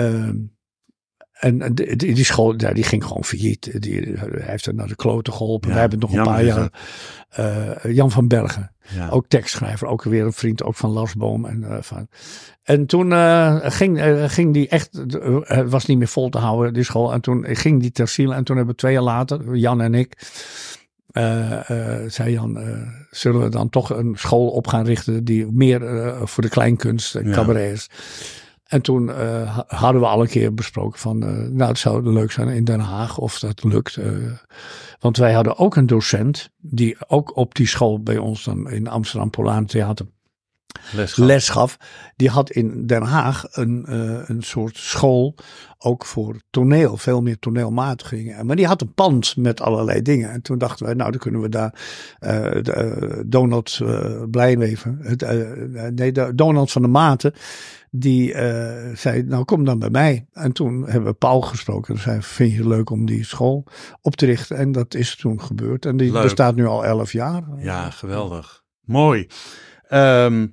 en 1.32 1.75
die, 1.75 2.25
school, 2.25 2.54
ja, 2.56 2.72
die 2.72 2.84
ging 2.84 3.04
gewoon 3.04 3.25
failliet. 3.25 3.82
Die, 3.82 4.12
hij 4.14 4.28
heeft 4.32 4.66
er 4.66 4.75
naar 4.75 4.88
de 4.88 4.96
kloten 4.96 5.32
geholpen. 5.32 5.68
Ja, 5.68 5.75
Wij 5.75 5.82
hebben 5.82 6.00
het 6.00 6.11
nog 6.11 6.18
een 6.18 6.32
paar 6.32 6.44
jaar. 6.44 7.92
Jan 7.92 8.11
van 8.11 8.28
Bergen, 8.28 8.75
Ja. 8.94 9.08
ook 9.08 9.26
tekstschrijver, 9.28 9.87
ook 9.87 10.02
weer 10.02 10.25
een 10.25 10.32
vriend 10.32 10.62
ook 10.62 10.75
van 10.75 10.90
Lars 10.90 11.14
Boom. 11.14 11.44
En, 11.44 11.84
van. 11.84 12.08
en 12.62 12.87
toen 12.87 13.12
ging, 13.70 14.00
ging 14.32 14.52
die 14.52 14.68
echt, 14.68 14.90
het 15.42 15.70
was 15.70 15.87
niet 15.87 15.99
meer 15.99 16.08
vol 16.08 16.28
te 16.28 16.38
houden, 16.38 16.72
die 16.72 16.84
school. 16.84 17.12
En 17.12 17.20
toen 17.20 17.46
ging 17.49 17.80
die 17.80 17.92
ter 17.92 18.08
ziele. 18.08 18.34
En 18.34 18.44
toen 18.44 18.56
hebben 18.56 18.75
we 18.75 18.80
twee 18.80 18.92
jaar 18.92 19.02
later, 19.02 19.56
Jan 19.56 19.80
en 19.80 19.94
ik, 19.94 20.16
eh, 21.12 21.99
zei 22.09 22.33
Jan, 22.33 22.59
eh, 22.59 22.76
zullen 23.11 23.40
we 23.42 23.49
dan 23.49 23.69
toch 23.69 23.90
een 23.90 24.14
school 24.16 24.49
op 24.49 24.66
gaan 24.66 24.85
richten 24.85 25.25
die 25.25 25.47
meer 25.52 25.81
voor 26.28 26.42
de 26.42 26.49
kleinkunst 26.49 27.14
en 27.14 27.26
Ja. 27.28 27.33
cabaret 27.35 27.73
is. 27.73 27.90
En 28.66 28.83
toen 28.83 29.09
ha- 29.09 29.64
hadden 29.66 30.00
we 30.00 30.07
al 30.07 30.21
een 30.21 30.28
keer 30.28 30.54
besproken 30.54 30.99
van, 30.99 31.19
nou 31.57 31.69
het 31.71 31.78
zou 31.78 32.12
leuk 32.12 32.33
zijn 32.33 32.49
in 32.49 32.64
Den 32.64 32.81
Haag 32.81 33.19
of 33.19 33.38
dat 33.38 33.64
lukt. 33.64 33.99
want 35.00 35.16
wij 35.16 35.33
hadden 35.33 35.59
ook 35.59 35.76
een 35.76 35.87
docent 35.87 36.49
die 36.61 36.97
ook 37.07 37.37
op 37.37 37.54
die 37.54 37.66
school 37.66 38.02
bij 38.02 38.19
ons 38.19 38.45
dan 38.45 38.71
in 38.71 38.88
Amsterdam 38.88 39.31
Polaan 39.31 39.66
Theater 39.66 40.07
Les 40.93 41.17
les 41.17 41.49
gaf. 41.49 41.76
Die 42.17 42.29
had 42.31 42.50
in 42.50 42.87
Den 42.87 43.02
Haag 43.02 43.45
een, 43.50 43.85
eh, 43.87 44.29
een 44.29 44.43
soort 44.43 44.76
school, 44.76 45.35
ook 45.85 46.05
voor 46.05 46.37
toneel, 46.50 46.97
veel 46.97 47.23
meer 47.23 47.38
toneelmatigingen. 47.38 48.47
Maar 48.47 48.57
die 48.57 48.67
had 48.67 48.81
een 48.81 48.95
pand 48.95 49.37
met 49.37 49.61
allerlei 49.61 50.02
dingen. 50.02 50.31
En 50.31 50.43
toen 50.43 50.59
dachten 50.59 50.87
wij, 50.87 50.95
nou 50.95 51.11
dan 51.11 51.21
kunnen 51.21 51.41
we 51.41 51.49
daar 51.49 51.81
eh, 52.19 52.62
de, 52.62 52.73
eh, 52.73 53.21
Donald 53.26 53.81
Blijleven, 54.31 55.00
eh, 55.19 55.91
nee, 55.91 56.12
de, 56.12 56.33
Donald 56.35 56.73
van 56.73 56.83
de 56.83 56.88
Maten, 56.88 57.33
die 57.91 58.35
zei, 58.95 59.23
nou 59.23 59.45
kom 59.45 59.64
dan 59.64 59.79
bij 59.79 59.91
mij. 59.91 60.26
En 60.33 60.52
toen 60.52 60.83
hebben 60.85 61.11
we 61.11 61.17
Paul 61.17 61.41
gesproken. 61.41 61.95
En 61.95 62.00
zei, 62.00 62.23
vind 62.23 62.50
je 62.50 62.57
het 62.57 62.67
leuk 62.67 62.91
om 62.91 63.07
die 63.07 63.25
school 63.25 63.64
op 64.00 64.17
te 64.17 64.26
richten? 64.26 64.57
En 64.57 64.73
dat 64.73 64.95
is 64.95 65.17
toen 65.17 65.41
gebeurd. 65.41 65.87
En 65.87 65.97
die 65.97 66.12
Leuk. 66.12 66.23
bestaat 66.23 66.55
nu 66.55 66.67
al 66.67 66.85
elf 66.85 67.12
jaar. 67.12 67.43
Ja, 67.59 67.91
geweldig. 67.91 68.62
Mooi. 68.85 69.26
Ehm, 69.88 70.47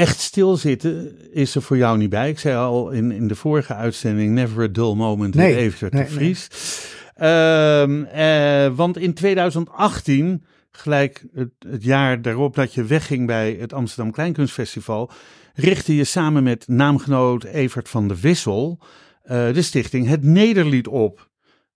echt 0.00 0.20
stilzitten 0.20 1.16
is 1.32 1.54
er 1.54 1.62
voor 1.62 1.76
jou 1.76 1.98
niet 1.98 2.10
bij. 2.10 2.28
Ik 2.28 2.38
zei 2.38 2.56
al 2.56 2.90
in, 2.90 3.12
in 3.12 3.28
de 3.28 3.34
vorige 3.34 3.74
uitzending, 3.74 4.32
never 4.34 4.62
a 4.62 4.68
dull 4.68 4.94
moment 4.94 5.34
Nee, 5.34 5.56
Evert 5.56 5.92
nee, 5.92 6.04
de 6.04 6.10
Vries. 6.10 6.48
Ehm, 7.14 8.02
eh, 8.04 8.76
want 8.76 8.98
in 8.98 9.14
2018, 9.14 10.44
gelijk 10.70 11.24
het, 11.34 11.50
het 11.58 11.84
jaar 11.84 12.22
daarop 12.22 12.54
dat 12.54 12.74
je 12.74 12.84
wegging 12.84 13.26
bij 13.26 13.56
het 13.60 13.72
Amsterdam 13.72 14.12
Kleinkunstfestival, 14.12 15.10
richtte 15.54 15.96
je 15.96 16.04
samen 16.04 16.42
met 16.42 16.68
naamgenoot 16.68 17.44
Evert 17.44 17.88
van 17.88 18.08
de 18.08 18.20
Wissel 18.20 18.78
eh, 19.22 19.52
de 19.52 19.62
stichting 19.62 20.06
Het 20.06 20.22
Nederlied 20.22 20.88
op. 20.88 21.29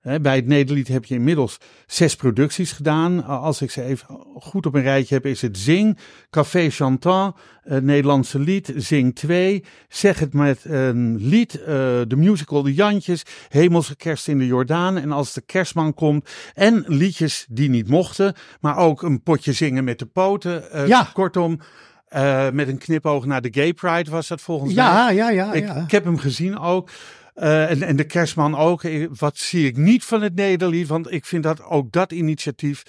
Bij 0.05 0.37
het 0.37 0.47
Nederlied 0.47 0.89
heb 0.89 1.05
je 1.05 1.15
inmiddels 1.15 1.59
zes 1.87 2.17
producties 2.17 2.73
gedaan. 2.73 3.25
Als 3.25 3.63
ik 3.63 3.71
ze 3.71 3.83
even 3.83 4.07
goed 4.35 4.67
op 4.67 4.75
een 4.75 4.83
rijtje 4.83 5.15
heb, 5.15 5.27
is 5.27 5.43
het 5.43 5.59
Zing, 5.59 5.99
Café 6.31 6.71
Chantant, 6.71 7.37
het 7.63 7.85
Nederlandse 7.85 8.39
lied, 8.39 8.73
Zing 8.77 9.15
2, 9.15 9.65
Zeg 9.89 10.19
het 10.19 10.33
met 10.33 10.65
een 10.65 11.17
lied, 11.17 11.61
eh, 11.61 11.67
de 12.09 12.17
musical 12.17 12.63
De 12.63 12.75
Jantjes, 12.75 13.23
Hemelse 13.49 13.97
Kerst 13.97 14.29
in 14.29 14.39
de 14.39 14.47
Jordaan 14.47 14.97
en 14.97 15.13
Als 15.13 15.33
de 15.33 15.41
Kerstman 15.41 15.95
komt. 15.95 16.31
En 16.55 16.85
liedjes 16.87 17.47
die 17.49 17.69
niet 17.69 17.89
mochten, 17.89 18.35
maar 18.61 18.77
ook 18.77 19.03
een 19.03 19.23
potje 19.23 19.53
zingen 19.53 19.85
met 19.85 19.99
de 19.99 20.07
poten. 20.07 20.71
Eh, 20.73 20.87
Ja. 20.87 21.11
Kortom, 21.13 21.61
eh, 22.09 22.51
met 22.51 22.69
een 22.69 22.79
knipoog 22.79 23.25
naar 23.25 23.41
de 23.43 23.53
Gay 23.53 23.73
Pride 23.73 24.11
was 24.11 24.29
dat 24.29 24.41
volgens 24.41 24.75
mij. 24.75 24.85
Ja, 24.85 25.11
ja, 25.11 25.31
ja. 25.31 25.53
Ik, 25.53 25.67
ja. 25.67 25.75
ik 25.75 25.91
heb 25.91 26.05
hem 26.05 26.19
gezien 26.19 26.59
ook. 26.59 26.91
Eh, 27.35 27.71
en, 27.71 27.83
en 27.83 27.97
de 27.97 28.05
kerstman 28.05 28.57
ook. 28.57 28.83
Eh, 28.85 29.07
Wat 29.19 29.39
zie 29.39 29.67
ik 29.67 29.77
niet 29.77 30.05
van 30.05 30.23
het 30.23 30.35
Nederlied? 30.35 30.89
Want 30.89 31.13
ik 31.13 31.25
vind 31.25 31.43
dat 31.43 31.63
ook 31.63 31.93
dat 31.93 32.13
initiatief 32.13 32.83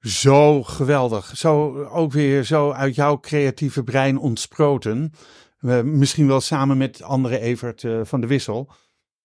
zo 0.00 0.62
geweldig. 0.62 1.36
Zo 1.36 1.82
ook 1.84 2.12
weer 2.12 2.44
zo 2.44 2.70
uit 2.72 2.94
jouw 2.94 3.20
creatieve 3.20 3.82
brein 3.82 4.18
ontsproten. 4.18 5.12
Eh, 5.60 5.80
misschien 5.80 6.26
wel 6.26 6.40
samen 6.40 6.76
met 6.76 7.02
andere 7.02 7.38
Evert 7.38 7.84
van 8.02 8.20
de 8.20 8.26
Wissel. 8.26 8.72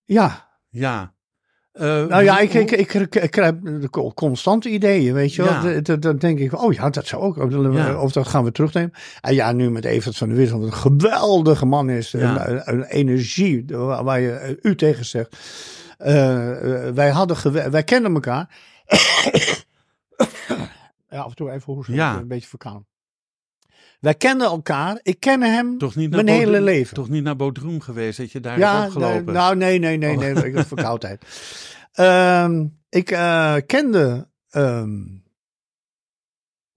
ja. 0.03 0.53
Ja. 0.69 1.14
Eh, 1.75 2.05
Nou 2.05 2.23
ja, 2.23 2.39
ik, 2.39 2.53
ik, 2.53 2.71
ik, 2.71 3.31
krijg 3.31 3.53
constante 4.13 4.69
ideeën, 4.69 5.13
weet 5.13 5.33
je 5.33 5.43
wel. 5.43 5.71
Ja. 5.71 5.95
Dan 5.95 6.17
denk 6.17 6.39
ik, 6.39 6.61
oh 6.61 6.73
ja, 6.73 6.89
dat 6.89 7.07
zou 7.07 7.21
ook. 7.21 7.51
Ja. 7.73 8.01
Of 8.01 8.11
dat 8.11 8.27
gaan 8.27 8.43
we 8.43 8.51
terugnemen. 8.51 8.91
En 9.21 9.33
ja, 9.33 9.51
nu 9.51 9.71
met 9.71 9.85
Evert 9.85 10.17
van 10.17 10.29
de 10.29 10.35
Wissel, 10.35 10.59
wat 10.59 10.67
een 10.67 10.73
geweldige 10.73 11.65
man 11.65 11.89
is. 11.89 12.11
Ja. 12.11 12.47
Een, 12.47 12.61
een 12.73 12.83
energie 12.83 13.65
waar 13.67 14.03
waar 14.03 14.19
je 14.19 14.31
eh, 14.31 14.55
u 14.61 14.75
tegen 14.75 15.05
zegt. 15.05 15.37
Eh, 15.97 16.13
wij, 16.93 17.09
hadden 17.09 17.71
wij 17.71 17.83
kenden 17.83 18.13
elkaar. 18.13 18.49
ja, 21.09 21.19
af 21.19 21.29
en 21.29 21.35
toe 21.35 21.51
even 21.51 21.73
hoesten, 21.73 21.95
een 21.95 22.27
beetje 22.27 22.49
verkouden. 22.49 22.87
Wij 24.05 24.15
kenden 24.15 24.47
elkaar. 24.47 24.99
Ik 25.03 25.19
ken 25.19 25.41
hem 25.41 25.77
toch 25.77 25.95
niet 25.95 26.09
naar 26.09 26.23
mijn 26.23 26.35
hele 26.37 26.45
Bodrum- 26.45 26.63
leven. 26.63 26.93
Toch 26.95 27.09
niet 27.09 27.23
naar 27.23 27.35
Bodrum 27.35 27.81
geweest 27.81 28.17
dat 28.17 28.31
je 28.31 28.39
daar 28.39 28.57
Ja, 28.59 28.73
hebt 28.81 28.85
opgelopen? 28.95 29.25
nee, 29.25 29.33
nou 29.33 29.55
nee, 29.55 29.79
nee, 29.79 29.97
nee, 29.97 30.17
nee, 30.17 30.45
ik 30.45 30.55
heb 30.55 30.67
verkoudheid. 30.75 31.25
Ehm, 31.91 32.65
ik 32.89 33.11
eh, 33.11 33.55
kende 33.65 34.29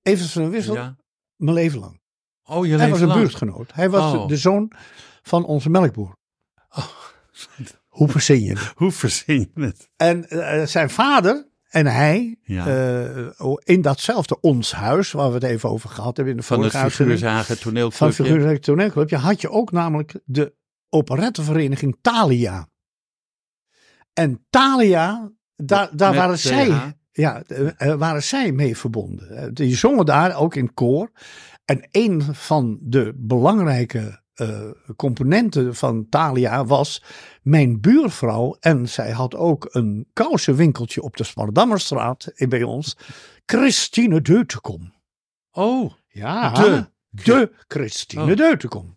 van 0.02 0.42
de 0.42 0.48
Wissel 0.48 0.74
ja. 0.74 0.96
mijn 1.36 1.54
leven 1.54 1.78
lang. 1.78 2.00
Oh, 2.42 2.66
je 2.66 2.76
Hij 2.76 2.90
was 2.90 3.00
een 3.00 3.12
buurtgenoot. 3.12 3.74
Hij 3.74 3.90
was 3.90 4.14
Oh. 4.14 4.28
de 4.28 4.36
zoon 4.36 4.72
van 5.22 5.44
onze 5.44 5.70
melkboer. 5.70 6.16
Oh. 6.70 6.88
Hoe 7.86 8.08
verzin 8.08 8.42
je 8.42 8.50
het? 8.50 8.72
Hoe 8.76 8.92
verzin 8.92 9.50
je 9.54 9.62
het? 9.62 9.90
En 9.96 10.28
eh, 10.28 10.66
zijn 10.66 10.90
vader 10.90 11.48
en 11.68 11.86
hij, 11.86 12.38
Ja. 12.42 12.66
eh, 12.66 13.52
in 13.58 13.82
datzelfde 13.82 14.40
ons 14.40 14.72
huis, 14.72 15.12
waar 15.12 15.28
we 15.28 15.34
het 15.34 15.42
even 15.42 15.68
over 15.68 15.90
gehad 15.90 16.16
hebben 16.16 16.34
in 16.34 16.40
de 16.40 16.46
Van 16.46 16.56
het 16.62 16.70
vorige 16.70 16.84
uitzending, 16.84 17.18
Figuurzagen 17.18 17.56
van 17.56 17.72
toneelclubje. 17.72 18.24
Figuurzaken 18.24 18.60
Toneelclubje, 18.60 19.16
had 19.16 19.40
je 19.40 19.50
ook 19.50 19.72
namelijk 19.72 20.14
de 20.24 20.54
operettevereniging 20.88 21.96
Thalia. 22.00 22.68
En 24.12 24.46
Thalia, 24.50 25.32
daar, 25.56 25.88
daar 25.96 26.10
Met 26.10 26.18
waren 26.20 26.36
TH. 26.36 26.40
zij, 26.40 26.96
ja, 27.10 27.42
eh, 27.42 27.94
waren 27.94 28.22
zij 28.22 28.52
mee 28.52 28.76
verbonden. 28.76 29.54
Die 29.54 29.76
zongen 29.76 30.06
daar 30.06 30.36
ook 30.36 30.54
in 30.54 30.74
koor. 30.74 31.10
En 31.64 31.88
een 31.90 32.22
van 32.34 32.78
de 32.82 33.12
belangrijke 33.16 34.22
eh, 34.38 34.60
componenten 34.96 35.74
van 35.74 36.06
Thalia 36.08 36.64
was 36.64 37.02
mijn 37.42 37.80
buurvrouw. 37.80 38.56
En 38.60 38.88
zij 38.88 39.10
had 39.10 39.34
ook 39.36 39.68
een 39.70 40.08
kousenwinkeltje 40.12 41.02
op 41.02 41.16
de 41.16 41.24
Spardammerstraat 41.24 42.26
eh, 42.26 42.48
bij 42.48 42.62
ons. 42.62 42.96
Christine 43.46 44.20
Deutekom. 44.20 44.92
Oh, 45.52 45.92
Ja, 46.08 46.52
De. 46.52 46.86
de 47.10 47.52
Christine 47.68 48.30
Oh. 48.30 48.36
Deutekom. 48.36 48.96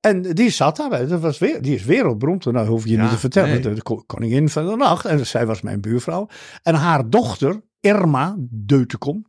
En 0.00 0.22
die 0.22 0.50
zat 0.50 0.76
daar, 0.76 1.06
dat 1.08 1.20
was 1.20 1.38
weer, 1.38 1.62
die 1.62 1.74
is 1.74 1.84
wereldberoemd, 1.84 2.44
nou 2.44 2.66
hoef 2.68 2.84
je 2.84 2.90
Ja, 2.90 3.02
niet 3.02 3.10
te 3.10 3.18
vertellen, 3.18 3.50
nee. 3.50 3.60
de, 3.60 3.72
de 3.74 3.82
ko- 3.82 4.02
koningin 4.06 4.48
van 4.48 4.66
de 4.66 4.76
nacht. 4.76 5.04
En 5.04 5.26
zij 5.26 5.46
was 5.46 5.60
mijn 5.60 5.80
buurvrouw. 5.80 6.28
En 6.62 6.74
haar 6.74 7.10
dochter, 7.10 7.60
Irma 7.80 8.36
Deutekom, 8.50 9.26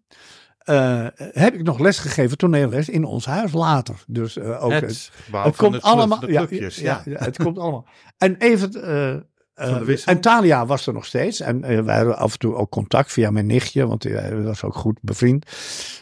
eh, 0.67 1.06
heb 1.32 1.53
ik 1.53 1.63
nog 1.63 1.80
lesgegeven, 1.80 2.38
toneelles, 2.38 2.89
in 2.89 3.03
ons 3.03 3.25
huis 3.25 3.53
later. 3.53 3.95
Dus 4.08 4.38
eh, 4.38 4.63
ook, 4.63 4.71
het 4.71 5.12
het, 5.32 5.56
komt 5.56 5.73
het 5.73 5.84
allemaal, 5.84 6.30
ja, 6.30 6.45
clubjes. 6.45 6.77
ja, 6.77 7.01
Ja, 7.06 7.12
ja, 7.12 7.25
het 7.25 7.38
komt 7.38 7.58
allemaal. 7.58 7.86
En 8.17 8.36
even, 8.38 8.84
eh, 8.84 9.13
eh, 9.53 9.82
Wissel. 9.82 10.13
en 10.13 10.21
Talia 10.21 10.65
was 10.65 10.88
er 10.88 10.93
nog 10.93 11.06
steeds. 11.06 11.39
En 11.39 11.86
wij 11.86 11.95
hadden 11.95 12.17
af 12.17 12.34
en 12.34 12.39
toe 12.39 12.56
ook 12.56 12.69
contact 12.69 13.12
via 13.12 13.32
mijn 13.32 13.45
nichtje, 13.45 13.88
want 13.88 14.03
hij 14.03 14.41
was 14.41 14.63
ook 14.63 14.75
goed 14.75 14.99
bevriend. 15.01 15.45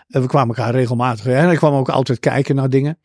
En 0.08 0.22
we 0.22 0.28
kwamen 0.28 0.56
elkaar 0.56 0.74
regelmatig. 0.74 1.26
En 1.26 1.46
hij 1.46 1.56
kwam 1.56 1.74
ook 1.74 1.90
altijd 1.90 2.20
kijken 2.20 2.56
naar 2.56 2.70
dingen. 2.70 2.98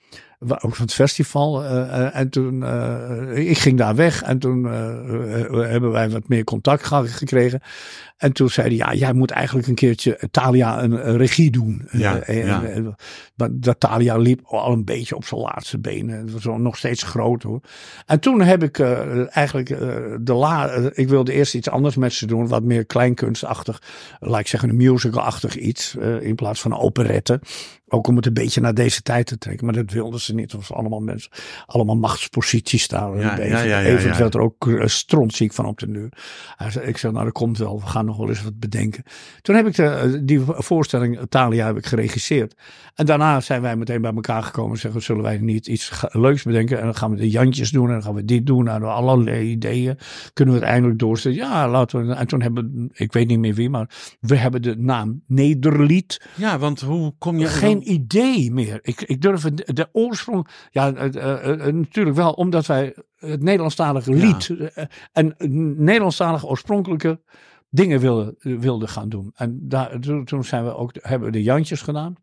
Ook 0.48 0.74
van 0.76 0.84
het 0.84 0.94
festival. 0.94 1.64
eh, 1.64 2.06
eh, 2.06 2.16
en 2.16 2.30
toen, 2.30 2.64
eh, 2.64 3.48
ik 3.48 3.58
ging 3.58 3.78
daar 3.78 3.94
weg. 3.94 4.22
En 4.22 4.38
toen 4.38 4.64
hebben 4.64 5.90
wij 5.90 6.10
wat 6.10 6.28
meer 6.28 6.44
contact 6.44 6.84
ge- 6.86 7.06
gekregen. 7.06 7.60
En 8.16 8.32
toen 8.32 8.50
zei 8.50 8.66
hij, 8.66 8.76
ja, 8.76 8.94
jij 8.94 9.12
moet 9.12 9.30
eigenlijk 9.30 9.68
een 9.68 9.74
keertje 9.74 10.18
Talia 10.30 10.82
een, 10.82 11.08
een 11.08 11.16
regie 11.16 11.50
doen. 11.50 11.88
Ja, 11.90 12.18
en- 12.18 12.46
ja. 12.46 12.64
en- 12.64 12.94
maar 13.34 13.48
dat 13.52 13.80
Talia 13.80 14.16
liep 14.16 14.40
al 14.44 14.72
een 14.72 14.84
beetje 14.84 15.16
op 15.16 15.24
zijn 15.24 15.40
laatste 15.40 15.78
benen. 15.78 16.18
Het 16.18 16.32
was 16.32 16.44
nog 16.58 16.76
steeds 16.76 17.02
groot 17.02 17.42
hoor. 17.42 17.60
En 18.06 18.20
toen 18.20 18.40
heb 18.40 18.62
ik 18.62 18.78
eigenlijk 19.30 19.68
de 20.26 20.32
la. 20.34 20.70
ik 20.92 21.08
wilde 21.08 21.32
eerst 21.32 21.54
iets 21.54 21.70
anders 21.70 21.96
met 21.96 22.12
ze 22.12 22.26
doen, 22.26 22.48
wat 22.48 22.62
meer 22.62 22.84
kleinkunstachtig, 22.86 23.82
laat 24.18 24.40
ik 24.40 24.46
zeggen 24.46 24.68
een 24.68 24.76
musical-achtig 24.76 25.56
iets, 25.56 25.94
in 26.20 26.34
plaats 26.34 26.60
van 26.60 26.70
een 26.72 26.78
operette. 26.78 27.40
Ook 27.92 28.06
om 28.06 28.16
het 28.16 28.26
een 28.26 28.32
beetje 28.34 28.60
naar 28.60 28.74
deze 28.74 29.02
tijd 29.02 29.26
te 29.26 29.38
trekken, 29.38 29.64
maar 29.66 29.74
dat 29.74 29.90
wilden 29.90 30.20
ze 30.20 30.29
niet. 30.34 30.52
Het 30.52 30.60
was 30.60 30.72
allemaal 30.72 31.00
mensen, 31.00 31.30
allemaal 31.66 31.96
machtsposities 31.96 32.88
daar. 32.88 33.18
Ja, 33.18 33.38
Even, 33.38 33.48
ja, 33.48 33.62
ja, 33.62 33.82
even 33.82 34.18
werd 34.18 34.34
er 34.34 34.40
ook 34.40 34.66
uh, 34.66 34.86
strontziek 34.86 35.52
van 35.52 35.66
op 35.66 35.78
de 35.78 35.88
nu. 35.88 36.08
Ik 36.82 36.96
zei, 36.96 37.12
nou 37.12 37.24
dat 37.24 37.32
komt 37.34 37.58
wel, 37.58 37.80
we 37.80 37.86
gaan 37.86 38.04
nog 38.04 38.16
wel 38.16 38.28
eens 38.28 38.42
wat 38.42 38.58
bedenken. 38.58 39.02
Toen 39.42 39.54
heb 39.54 39.66
ik 39.66 39.74
de, 39.74 39.84
eh, 39.84 40.20
die 40.22 40.40
voorstelling 40.46 41.18
Thalia 41.28 41.66
heb 41.66 41.76
ik 41.76 41.86
geregisseerd. 41.86 42.54
En 42.94 43.06
daarna 43.06 43.40
zijn 43.40 43.62
wij 43.62 43.76
meteen 43.76 44.00
bij 44.00 44.14
elkaar 44.14 44.42
gekomen 44.42 44.72
en 44.72 44.78
zeggen, 44.78 45.02
zullen 45.02 45.22
wij 45.22 45.38
niet 45.38 45.66
iets 45.66 46.04
leuks 46.08 46.42
bedenken? 46.42 46.78
En 46.78 46.84
dan 46.84 46.94
gaan 46.94 47.10
we 47.10 47.16
de 47.16 47.30
Jantjes 47.30 47.70
doen 47.70 47.86
en 47.86 47.92
dan 47.92 48.02
gaan 48.02 48.14
we 48.14 48.24
dit 48.24 48.46
doen. 48.46 48.68
En 48.68 48.82
allerlei 48.82 49.50
ideeën 49.50 49.98
kunnen 50.32 50.54
we 50.54 50.60
het 50.60 50.68
eindelijk 50.68 50.98
doorzetten. 50.98 51.42
Ja, 51.42 51.68
laten 51.68 52.06
we. 52.06 52.14
En 52.14 52.26
toen 52.26 52.42
hebben, 52.42 52.90
ik 52.92 53.12
weet 53.12 53.26
niet 53.26 53.38
meer 53.38 53.54
wie, 53.54 53.70
maar 53.70 53.90
we 54.20 54.36
hebben 54.36 54.62
de 54.62 54.76
naam 54.76 55.22
Nederlied. 55.26 56.20
Ja, 56.34 56.58
want 56.58 56.80
hoe 56.80 57.14
kom 57.18 57.38
je... 57.38 57.46
Geen 57.46 57.92
idee 57.92 58.52
meer. 58.52 58.78
Ik, 58.82 59.02
ik 59.02 59.20
durf 59.20 59.42
het, 59.42 59.70
de 59.74 59.88
oorsprong. 60.28 60.46
Ja, 60.70 60.92
eh, 60.94 61.14
eh, 61.14 61.66
eh, 61.66 61.74
natuurlijk 61.74 62.16
wel, 62.16 62.32
omdat 62.32 62.66
wij 62.66 62.94
het 63.18 63.42
Nederlandstalige 63.42 64.12
lied 64.12 64.54
en 65.12 65.34
Nederlandstalige 65.76 66.46
oorspronkelijke 66.46 67.20
dingen 67.68 68.00
wilden, 68.00 68.34
wilden 68.38 68.88
gaan 68.88 69.08
doen. 69.08 69.30
En 69.34 69.68
daar, 69.68 70.00
toen, 70.00 70.24
toen 70.24 70.44
zijn 70.44 70.64
we 70.64 70.74
ook, 70.76 70.92
hebben 71.00 71.28
we 71.28 71.32
de 71.32 71.42
Jantjes 71.42 71.82
gedaan. 71.82 72.14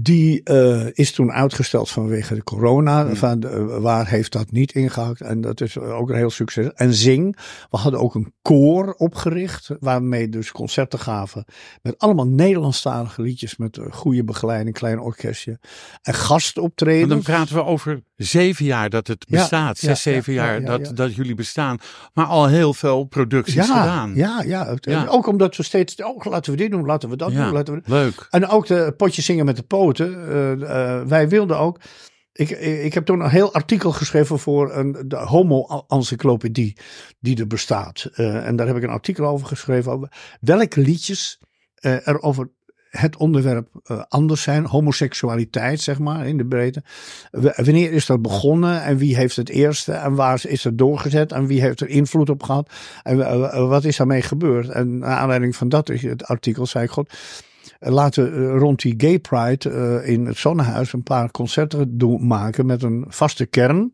Die 0.00 0.42
eh, 0.42 0.86
is 0.92 1.12
toen 1.12 1.32
uitgesteld 1.32 1.90
vanwege 1.90 2.34
de 2.34 2.42
corona. 2.42 3.04
Hmm. 3.04 3.16
Van, 3.16 3.42
eh, 3.42 3.78
waar 3.78 4.08
heeft 4.08 4.32
dat 4.32 4.50
niet 4.50 4.72
ingehakt? 4.72 5.20
En 5.20 5.40
dat 5.40 5.60
is 5.60 5.78
ook 5.78 6.10
een 6.10 6.16
heel 6.16 6.30
succes. 6.30 6.72
En 6.74 6.94
Zing, 6.94 7.36
we 7.70 7.76
hadden 7.76 8.00
ook 8.00 8.14
een 8.14 8.32
koor 8.42 8.94
opgericht. 8.98 9.70
Waarmee 9.80 10.28
dus 10.28 10.52
concerten 10.52 10.98
gaven. 10.98 11.44
Met 11.82 11.98
allemaal 11.98 12.26
Nederlandstalige 12.26 13.22
liedjes. 13.22 13.56
Met 13.56 13.76
een 13.76 13.92
goede 13.92 14.24
begeleiding, 14.24 14.76
klein 14.76 15.00
orkestje. 15.00 15.58
En 16.02 16.14
gastoptreden. 16.14 17.08
dan 17.08 17.22
praten 17.22 17.54
we 17.54 17.64
over 17.64 18.02
zeven 18.16 18.64
jaar 18.64 18.90
dat 18.90 19.06
het 19.06 19.26
bestaat. 19.28 19.80
ja, 19.80 19.88
Zes, 19.88 20.02
zeven 20.02 20.32
ja, 20.32 20.44
jaar 20.44 20.60
ja, 20.60 20.70
ja, 20.70 20.78
dat, 20.78 20.96
dat 20.96 21.14
jullie 21.14 21.34
bestaan. 21.34 21.78
Maar 22.14 22.26
al 22.26 22.48
heel 22.48 22.74
veel 22.74 23.04
producties 23.04 23.66
gedaan. 23.66 24.12
ja, 24.14 24.42
ja. 24.42 25.06
Ook 25.08 25.26
omdat 25.26 25.56
we 25.56 25.62
steeds. 25.62 26.02
Oh, 26.02 26.24
laten 26.24 26.52
we 26.52 26.58
dit 26.58 26.70
doen, 26.70 26.86
laten 26.86 27.08
we 27.08 27.16
dat 27.16 27.32
doen. 27.32 27.52
Laten 27.52 27.74
we, 27.74 27.80
Leuk. 27.84 28.26
En 28.30 28.48
ook 28.48 28.66
de 28.66 28.94
potjes 28.96 29.24
zingen 29.24 29.44
met 29.44 29.56
de 29.56 29.62
poten. 29.62 29.86
Eh, 29.96 30.52
eh, 30.52 31.06
wij 31.06 31.28
wilden 31.28 31.58
ook. 31.58 31.80
Ik, 32.32 32.50
ik 32.84 32.94
heb 32.94 33.04
toen 33.04 33.20
een 33.20 33.30
heel 33.30 33.54
artikel 33.54 33.92
geschreven 33.92 34.38
voor 34.38 34.74
een, 34.74 35.04
de 35.06 35.16
homo-encyclopedie 35.16 36.76
die 37.20 37.38
er 37.38 37.46
bestaat. 37.46 38.10
Eh, 38.14 38.46
en 38.46 38.56
daar 38.56 38.66
heb 38.66 38.76
ik 38.76 38.82
een 38.82 38.88
artikel 38.88 39.26
over 39.26 39.46
geschreven. 39.46 39.92
Over 39.92 40.12
welke 40.40 40.80
liedjes 40.80 41.40
er 41.80 42.22
over 42.22 42.50
het 42.88 43.16
onderwerp 43.16 43.68
anders 44.08 44.42
zijn. 44.42 44.66
Homoseksualiteit, 44.66 45.80
zeg 45.80 45.98
maar, 45.98 46.26
in 46.26 46.36
de 46.36 46.46
breedte. 46.46 46.82
Wanneer 47.30 47.92
is 47.92 48.06
dat 48.06 48.22
begonnen 48.22 48.82
en 48.82 48.96
wie 48.96 49.16
heeft 49.16 49.36
het 49.36 49.48
eerste 49.48 49.92
en 49.92 50.14
waar 50.14 50.40
is 50.46 50.64
het 50.64 50.78
doorgezet 50.78 51.32
en 51.32 51.46
wie 51.46 51.60
heeft 51.60 51.80
er 51.80 51.88
invloed 51.88 52.30
op 52.30 52.42
gehad 52.42 52.70
en 53.02 53.68
wat 53.68 53.84
is 53.84 53.96
daarmee 53.96 54.22
gebeurd. 54.22 54.68
En 54.68 54.98
naar 54.98 55.16
aanleiding 55.16 55.56
van 55.56 55.68
dat 55.68 55.88
het 55.88 56.24
artikel 56.24 56.66
zei 56.66 56.84
ik, 56.84 56.90
god, 56.90 57.12
laten 57.78 58.32
we 58.32 58.46
eh, 58.46 58.58
rond 58.58 58.82
die 58.82 58.94
Gay 58.96 59.18
Pride 59.18 59.70
eh, 59.70 60.08
in 60.08 60.26
het 60.26 60.36
Zonnehuis 60.36 60.92
een 60.92 61.02
paar 61.02 61.30
concerten 61.30 61.98
doen, 61.98 62.26
maken 62.26 62.66
met 62.66 62.82
een 62.82 63.04
vaste 63.08 63.46
kern. 63.46 63.92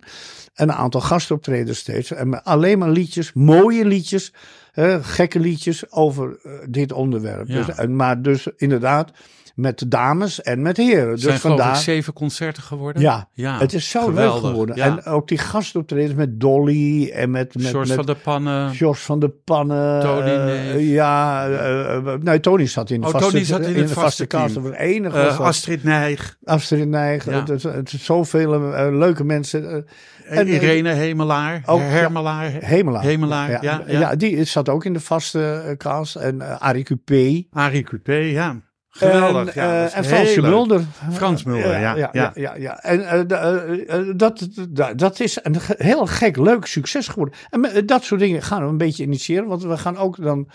En 0.54 0.68
een 0.68 0.74
aantal 0.74 1.00
gastoptredens 1.00 1.78
steeds. 1.78 2.10
En 2.10 2.28
met 2.28 2.44
alleen 2.44 2.78
maar 2.78 2.90
liedjes, 2.90 3.32
mooie 3.32 3.84
liedjes, 3.84 4.32
eh, 4.72 4.96
gekke 5.02 5.40
liedjes 5.40 5.92
over 5.92 6.38
eh, 6.42 6.52
dit 6.68 6.92
onderwerp. 6.92 7.48
Ja. 7.48 7.64
Dus, 7.64 7.86
maar 7.86 8.22
dus 8.22 8.48
inderdaad 8.56 9.10
met 9.54 9.84
dames 9.88 10.42
en 10.42 10.62
met 10.62 10.76
heren. 10.76 11.10
Dus 11.10 11.22
zijn 11.22 11.38
vandaar. 11.38 11.76
zeven 11.76 12.12
concerten 12.12 12.62
geworden. 12.62 13.02
Ja, 13.02 13.28
ja 13.32 13.58
het 13.58 13.72
is 13.72 13.90
zo 13.90 14.04
geweldig. 14.04 14.42
leuk 14.42 14.50
geworden. 14.50 14.76
Ja. 14.76 14.84
En 14.84 15.04
ook 15.04 15.28
die 15.28 15.38
gastoptredens 15.38 16.14
met 16.14 16.40
Dolly 16.40 17.10
en 17.10 17.30
met, 17.30 17.54
met, 17.54 17.66
George 17.66 17.86
met 17.86 17.96
van 17.96 18.06
de 18.06 18.14
Pannen. 18.14 18.72
Jos 18.72 19.00
van 19.00 19.18
de 19.18 19.28
Pannen. 19.28 20.00
Tony 20.00 20.28
eh, 20.28 20.92
ja, 20.92 21.48
eh, 21.48 22.14
nee, 22.20 22.40
Tony 22.40 22.66
zat 22.66 22.90
in 22.90 23.00
de 23.00 23.06
Oh, 23.06 23.12
vaste, 23.12 23.30
Tony 23.30 23.44
zat 23.44 23.60
in 23.60 23.74
het 23.74 23.88
de 23.88 23.94
vaste 23.94 24.26
cast. 24.26 24.54
Het 24.54 24.74
enige. 24.74 25.16
Dat. 25.16 25.38
Astrid 25.38 25.84
Nijg. 25.84 26.36
Astrid 26.44 26.88
Nijg. 26.88 27.24
Ja. 27.24 27.44
Het, 27.44 27.62
het, 27.62 27.90
zoveel 27.98 28.60
leuke 28.92 29.24
mensen. 29.24 29.86
En 30.24 30.38
En, 30.38 30.48
Irene 30.48 30.92
Hemelaar. 30.92 31.62
ook, 31.66 31.80
Hermelaar. 31.80 32.50
Hemelaar. 32.50 33.02
Hemelaar, 33.02 33.50
ja, 33.50 33.60
ja, 33.62 33.82
ja. 33.86 34.16
die 34.16 34.44
zat 34.44 34.68
ook 34.68 34.84
in 34.84 34.92
de 34.92 35.00
vaste 35.00 35.74
cast. 35.78 36.16
En 36.16 36.36
uh, 36.36 36.60
Arie 36.60 36.84
Coupé. 36.84 37.44
Arie 37.50 37.82
Coupé, 37.82 38.14
ja. 38.14 38.60
Geweldig. 38.96 39.54
En, 39.54 39.62
ja, 39.62 39.90
eh, 39.90 40.12
en 40.12 40.24
leuk. 40.24 40.50
Mulder. 40.50 40.84
Frans 41.12 41.44
Mulder, 41.44 41.80
ja, 41.80 41.96
ja, 41.96 42.30
ja. 42.34 42.54
ja. 42.56 42.82
En 42.82 43.28
eh, 43.28 43.98
eh, 43.98 44.06
dat, 44.16 44.48
dat, 44.96 45.20
is 45.20 45.38
een 45.42 45.56
heel 45.76 46.06
gek, 46.06 46.36
leuk 46.36 46.66
succes 46.66 47.08
geworden. 47.08 47.34
En 47.50 47.86
dat 47.86 48.04
soort 48.04 48.20
dingen 48.20 48.42
gaan 48.42 48.62
we 48.62 48.68
een 48.68 48.76
beetje 48.76 49.02
initiëren. 49.02 49.46
Want 49.46 49.62
we 49.62 49.78
gaan 49.78 49.96
ook 49.96 50.22
dan 50.22 50.48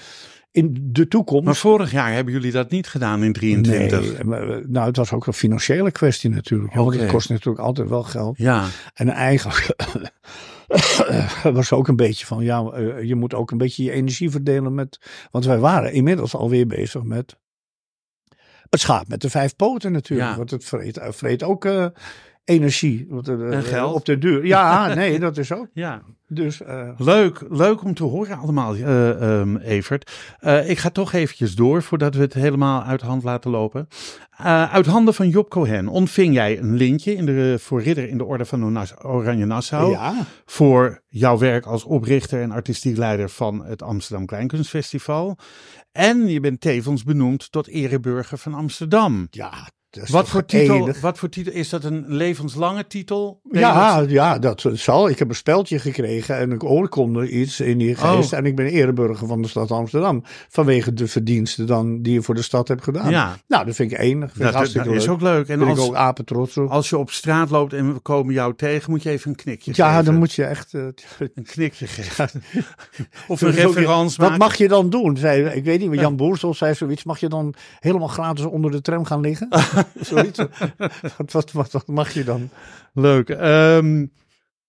in 0.52 0.78
de 0.91 1.08
toekomst... 1.08 1.45
Maar 1.45 1.56
vorig 1.56 1.91
jaar 1.91 2.13
hebben 2.13 2.34
jullie 2.34 2.52
dat 2.52 2.71
niet 2.71 2.88
gedaan 2.88 3.23
in 3.23 3.34
23. 3.34 4.23
Nee, 4.23 4.63
nou, 4.67 4.88
het 4.88 4.97
was 4.97 5.13
ook 5.13 5.28
een 5.28 5.34
financiële 5.34 5.91
kwestie 5.91 6.30
natuurlijk. 6.30 6.73
Want 6.73 6.95
het 6.95 7.12
kost 7.12 7.30
natuurlijk 7.30 7.65
altijd 7.65 7.89
wel 7.89 8.04
geld. 8.04 8.38
Ja, 8.38 8.65
En 8.93 9.10
eigenlijk 9.10 9.75
was 11.54 11.71
ook 11.71 11.88
een 11.88 11.95
beetje 11.95 12.25
van, 12.25 12.43
ja, 12.43 12.78
je 13.02 13.15
moet 13.15 13.34
ook 13.34 13.52
een 13.52 13.58
beetje 13.58 13.84
je 13.84 13.91
energie 13.91 14.30
verdelen 14.30 14.73
met... 14.73 14.99
Want 15.32 15.45
wij 15.45 15.60
waren 15.60 15.93
inmiddels 15.93 16.36
alweer 16.36 16.67
bezig 16.67 17.04
met 17.04 17.38
het 18.69 18.79
schaap 18.79 19.08
met 19.08 19.21
de 19.21 19.29
vijf 19.29 19.55
poten 19.55 19.91
natuurlijk. 19.91 20.29
Ja. 20.29 20.38
Want 20.38 20.51
het 20.51 20.65
vreet, 20.65 20.99
vreet 21.01 21.43
ook 21.43 21.65
eh, 21.65 21.86
energie. 22.49 23.07
Eh, 23.23 23.53
En 23.53 23.63
geld. 23.63 23.95
Op 23.95 24.05
de 24.05 24.17
duur. 24.17 24.45
Ja, 24.45 24.88
nee, 24.93 25.19
dat 25.19 25.38
is 25.38 25.51
ook. 25.51 25.67
ja. 25.73 26.01
Dus 26.31 26.62
eh, 26.62 26.89
Leuk, 26.97 27.45
leuk 27.49 27.83
om 27.83 27.93
te 27.93 28.03
horen 28.03 28.38
allemaal, 28.38 28.75
eh, 28.75 29.39
ehm, 29.39 29.55
Evert. 29.57 30.12
Eh, 30.39 30.69
ik 30.69 30.77
ga 30.77 30.89
toch 30.89 31.13
eventjes 31.13 31.55
door 31.55 31.83
voordat 31.83 32.15
we 32.15 32.21
het 32.21 32.33
helemaal 32.33 32.83
uit 32.83 32.99
de 32.99 33.05
hand 33.05 33.23
laten 33.23 33.51
lopen. 33.51 33.88
Eh, 34.38 34.73
uit 34.73 34.85
handen 34.85 35.13
van 35.13 35.29
Job 35.29 35.49
Cohen 35.49 35.88
ontving 35.88 36.33
jij 36.33 36.59
een 36.59 36.75
lintje 36.75 37.15
in 37.15 37.25
de, 37.25 37.55
voor 37.59 37.81
ridder 37.81 38.09
in 38.09 38.17
de 38.17 38.25
orde 38.25 38.45
van 38.45 38.79
Oranje 39.01 39.45
Nassau. 39.45 39.91
ja, 39.91 40.13
Voor 40.45 41.01
jouw 41.07 41.38
werk 41.38 41.65
als 41.65 41.83
oprichter 41.83 42.41
en 42.41 42.51
artistiek 42.51 42.97
leider 42.97 43.29
van 43.29 43.65
het 43.65 43.81
Amsterdam 43.81 44.25
Kleinkunstfestival. 44.25 45.38
En 45.91 46.27
je 46.27 46.39
bent 46.39 46.62
tevens 46.62 47.03
benoemd 47.03 47.51
tot 47.51 47.67
ereburger 47.67 48.38
van 48.38 48.53
Amsterdam. 48.53 49.27
ja. 49.31 49.51
Wat 50.08 50.30
voor, 50.30 50.45
titel, 50.45 50.89
wat 51.02 51.17
voor 51.17 51.30
titel? 51.30 51.54
Is 51.54 51.69
dat 51.69 51.84
een 51.84 52.06
levenslange 52.08 52.88
titel? 52.88 53.41
Ja, 53.52 53.99
dat- 53.99 54.10
ja, 54.10 54.39
dat 54.39 54.65
zal. 54.73 55.10
Ik 55.10 55.19
heb 55.19 55.30
een 55.30 55.36
speldje 55.36 55.80
gekregen 55.80 56.38
en 56.38 56.52
ik 56.52 56.63
oorkonde 56.63 57.30
iets 57.30 57.60
in 57.60 57.78
die 57.78 57.95
geest. 57.95 58.32
Oh. 58.34 58.38
En 58.39 58.45
ik 58.45 58.56
ben 58.56 58.65
ereburger 58.65 59.28
van 59.28 59.41
de 59.41 59.47
stad 59.47 59.71
Amsterdam. 59.71 60.23
Vanwege 60.49 60.93
de 60.93 61.08
verdiensten 61.08 61.67
dan 61.67 62.02
die 62.02 62.13
je 62.13 62.21
voor 62.21 62.36
de 62.36 62.41
stad 62.41 62.67
hebt 62.67 62.84
gedaan. 62.84 63.10
Ja. 63.10 63.38
Nou, 63.47 63.65
dat 63.65 63.75
vind 63.75 63.91
ik 63.91 63.97
enig. 63.99 64.32
Vind 64.32 64.54
dat, 64.54 64.71
dat 64.73 64.86
is 64.86 65.08
ook 65.08 65.21
leuk. 65.21 65.47
En 65.47 65.60
ben 65.60 65.67
ik 65.67 65.78
als, 65.78 65.88
ook 65.88 65.95
apen 65.95 66.25
trots 66.25 66.58
op. 66.58 66.69
als 66.69 66.89
je 66.89 66.97
op 66.97 67.12
straat 67.12 67.49
loopt 67.49 67.73
en 67.73 67.93
we 67.93 67.99
komen 67.99 68.34
jou 68.34 68.56
tegen, 68.56 68.91
moet 68.91 69.04
je 69.04 69.10
even 69.10 69.30
een 69.30 69.36
knikje 69.36 69.71
Ja, 69.75 69.89
geven. 69.89 70.06
dan 70.06 70.15
moet 70.17 70.34
je 70.34 70.43
echt... 70.45 70.73
eh, 70.73 70.82
Een 71.36 71.43
knikje 71.43 71.88
geven. 71.88 72.30
of 73.28 73.41
een 73.41 73.52
referentie 73.52 74.17
Wat 74.23 74.38
mag 74.38 74.56
je 74.56 74.67
dan 74.67 74.89
doen? 74.89 75.17
Zei, 75.17 75.43
ik 75.45 75.63
weet 75.63 75.80
niet, 75.80 75.89
maar 75.89 75.97
Jan 75.97 76.15
Boersel 76.15 76.54
zei 76.54 76.73
zoiets. 76.73 77.04
Mag 77.04 77.19
je 77.19 77.30
dan 77.30 77.54
helemaal 77.80 78.08
gratis 78.08 78.45
onder 78.45 78.71
de 78.71 78.82
tram 78.82 79.06
gaan 79.06 79.21
liggen? 79.21 79.47
zoiets. 80.00 80.39
Wat, 81.18 81.32
wat, 81.32 81.52
wat, 81.52 81.72
wat 81.72 81.88
mag 81.88 82.13
je 82.13 82.24
dan? 82.24 82.50
Leuk. 82.94 83.30
Ehm, 83.30 84.06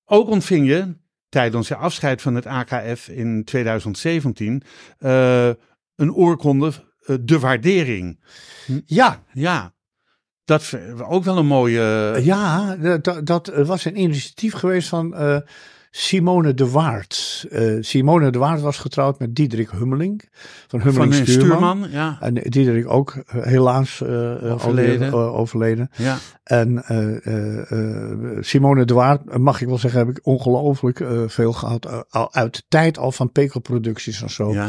ook 0.05 0.29
ontving 0.29 0.67
je 0.67 0.95
tijdens 1.29 1.69
je 1.69 1.77
afscheid 1.77 2.23
van 2.23 2.35
het 2.35 2.47
AKF 2.47 3.09
in 3.09 3.45
2017 3.45 4.63
eh, 4.99 5.51
een 5.97 6.15
oorkonde, 6.15 6.73
eh, 7.01 7.17
de 7.21 7.39
waardering. 7.39 8.21
Ja, 8.87 9.23
Ja, 9.33 9.75
dat 10.45 10.79
ook 11.09 11.25
wel 11.25 11.39
een 11.39 11.47
mooie... 11.47 12.17
ja 12.23 12.77
dat, 12.77 13.27
dat 13.27 13.47
was 13.47 13.85
een 13.85 14.01
initiatief 14.01 14.53
geweest 14.53 14.89
van 14.89 15.15
eh, 15.15 15.39
Simone 15.93 16.55
de 16.55 16.71
Waard. 16.71 17.47
Eh, 17.51 17.77
Simone 17.81 18.31
de 18.31 18.39
Waard 18.39 18.61
was 18.61 18.79
getrouwd 18.79 19.19
met 19.19 19.35
Diederik 19.35 19.71
Hummeling. 19.71 20.29
Van 20.69 20.81
Hummeling 20.81 21.15
van 21.15 21.27
Stuurman. 21.27 21.57
stuurman. 21.77 21.91
Ja, 21.91 22.17
En 22.21 22.35
Diederik 22.35 22.89
ook 22.91 23.11
eh, 23.27 23.43
helaas 23.43 24.01
eh, 24.03 24.53
Overleden. 24.53 25.13
overleden. 25.13 25.91
ja. 25.97 26.19
En 26.43 26.83
Simone 28.41 28.85
de 28.85 28.95
Waard, 28.95 29.39
mag 29.39 29.61
ik 29.61 29.69
wel 29.69 29.79
zeggen, 29.79 30.01
heb 30.07 30.09
ik 30.17 30.27
ongelooflijk 30.27 31.05
veel 31.27 31.53
gehad. 31.53 31.85
eh, 31.87 32.01
al 32.09 32.35
uit 32.35 32.55
de 32.55 32.63
tijd 32.69 32.99
al 32.99 33.13
van 33.13 33.33
Pekel 33.33 33.61
Producties 33.61 34.23
en 34.23 34.31
zo. 34.31 34.53
ja. 34.53 34.65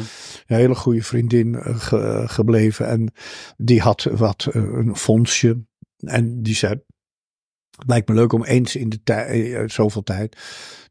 Een 0.48 0.56
hele 0.58 0.76
goede 0.76 1.04
vriendin 1.04 1.58
ge- 1.64 2.24
gebleven. 2.28 2.88
En 2.88 3.14
die 3.58 3.82
had 3.82 4.04
wat 4.12 4.48
een 4.52 4.96
fondsje. 4.96 5.64
En 5.98 6.42
die 6.42 6.56
zei, 6.56 6.82
lijkt 7.88 8.08
me 8.08 8.16
leuk 8.16 8.34
om 8.34 8.44
eens 8.44 8.76
in 8.76 8.90
de 8.90 9.04
tijd, 9.04 9.54
eh, 9.54 9.64
zoveel 9.66 10.04
tijd, 10.04 10.38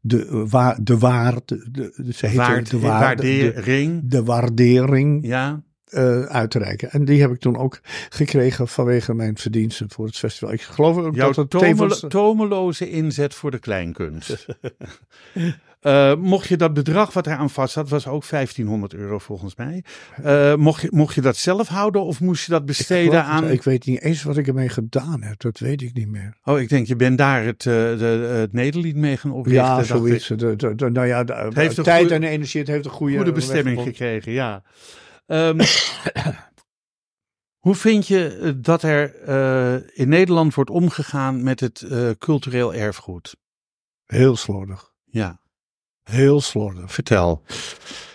de, 0.01 0.25
eh, 0.25 0.41
waar, 0.45 0.77
de 0.83 0.97
waard, 0.97 1.47
de, 1.47 1.93
de, 1.95 2.13
ze 2.13 2.35
Waard, 2.35 2.69
de 2.69 2.79
waarde, 2.79 3.21
de, 3.21 3.53
waardering. 3.53 4.01
de 4.03 4.23
waardering 4.23 5.27
Ja, 5.27 5.63
eh, 5.91 6.21
uit 6.21 6.51
te 6.51 6.59
reiken. 6.59 6.91
En 6.91 7.05
die 7.05 7.21
heb 7.21 7.31
ik 7.31 7.39
toen 7.39 7.57
ook 7.57 7.79
gekregen 8.09 8.67
vanwege 8.67 9.13
mijn 9.13 9.37
verdiensten 9.37 9.89
voor 9.89 10.05
het 10.05 10.17
festival. 10.17 10.53
Ik 10.53 10.61
geloof 10.61 10.97
ook 10.97 11.15
Jouw 11.15 11.31
dat 11.31 11.51
het 11.51 11.61
tevens... 11.61 12.05
tomeloze 12.07 12.89
inzet 12.89 13.33
voor 13.33 13.51
de 13.51 13.59
kleinkunst. 13.59 14.45
Eh, 15.81 16.15
mocht 16.15 16.47
je 16.47 16.57
dat 16.57 16.73
bedrag 16.73 17.13
wat 17.13 17.27
eraan 17.27 17.49
vast 17.49 17.73
zat, 17.73 17.89
was 17.89 18.07
ook 18.07 18.23
1500 18.29 18.93
euro 18.93 19.19
volgens 19.19 19.55
mij. 19.55 19.83
Eh, 20.23 20.55
mocht, 20.55 20.81
je, 20.81 20.87
mocht 20.91 21.15
je 21.15 21.21
dat 21.21 21.37
zelf 21.37 21.67
houden 21.67 22.03
of 22.03 22.19
moest 22.19 22.45
je 22.45 22.51
dat 22.51 22.61
Ik 22.61 22.67
besteden 22.67 23.15
het- 23.15 23.25
aan... 23.25 23.49
Ik 23.51 23.63
weet 23.63 23.85
niet 23.85 24.01
eens 24.01 24.23
wat 24.23 24.37
ik 24.37 24.47
ermee 24.47 24.69
gedaan 24.69 25.21
heb. 25.21 25.39
Dat 25.39 25.59
weet 25.59 25.81
ik 25.81 25.93
niet 25.93 26.07
meer. 26.07 26.37
Oh, 26.43 26.59
ik 26.59 26.69
denk 26.69 26.87
je 26.87 26.95
bent 26.95 27.17
daar 27.17 27.43
het, 27.43 27.61
de, 27.61 28.33
het 28.39 28.53
Nederlied 28.53 28.95
mee 28.95 29.17
gaan 29.17 29.31
oprichten. 29.31 29.63
Ja, 29.63 29.83
zoiets. 29.83 30.27
De, 30.27 30.55
de, 30.55 30.75
de- 30.75 30.89
nou 30.89 31.07
ja, 31.07 31.23
de, 31.23 31.49
heeft 31.53 31.83
tijd 31.83 32.11
en 32.11 32.23
energie. 32.23 32.59
Het 32.59 32.69
heeft 32.69 32.85
een 32.85 32.91
goede, 32.91 33.31
bestemming 33.31 33.81
gekregen, 33.81 34.31
ja. 34.31 34.63
Ehm, 35.25 35.59
hoe 37.65 37.75
vind 37.75 38.07
je 38.07 38.53
dat 38.61 38.83
er 38.83 39.15
in 39.93 40.09
Nederland 40.09 40.53
wordt 40.53 40.69
omgegaan 40.69 41.43
met 41.43 41.59
het 41.59 41.85
cultureel 42.19 42.73
erfgoed? 42.73 43.35
Heel 44.05 44.35
slordig. 44.35 44.89
Ja, 45.05 45.40
Heel 46.11 46.41
slordig. 46.41 46.93
vertel. 46.93 47.41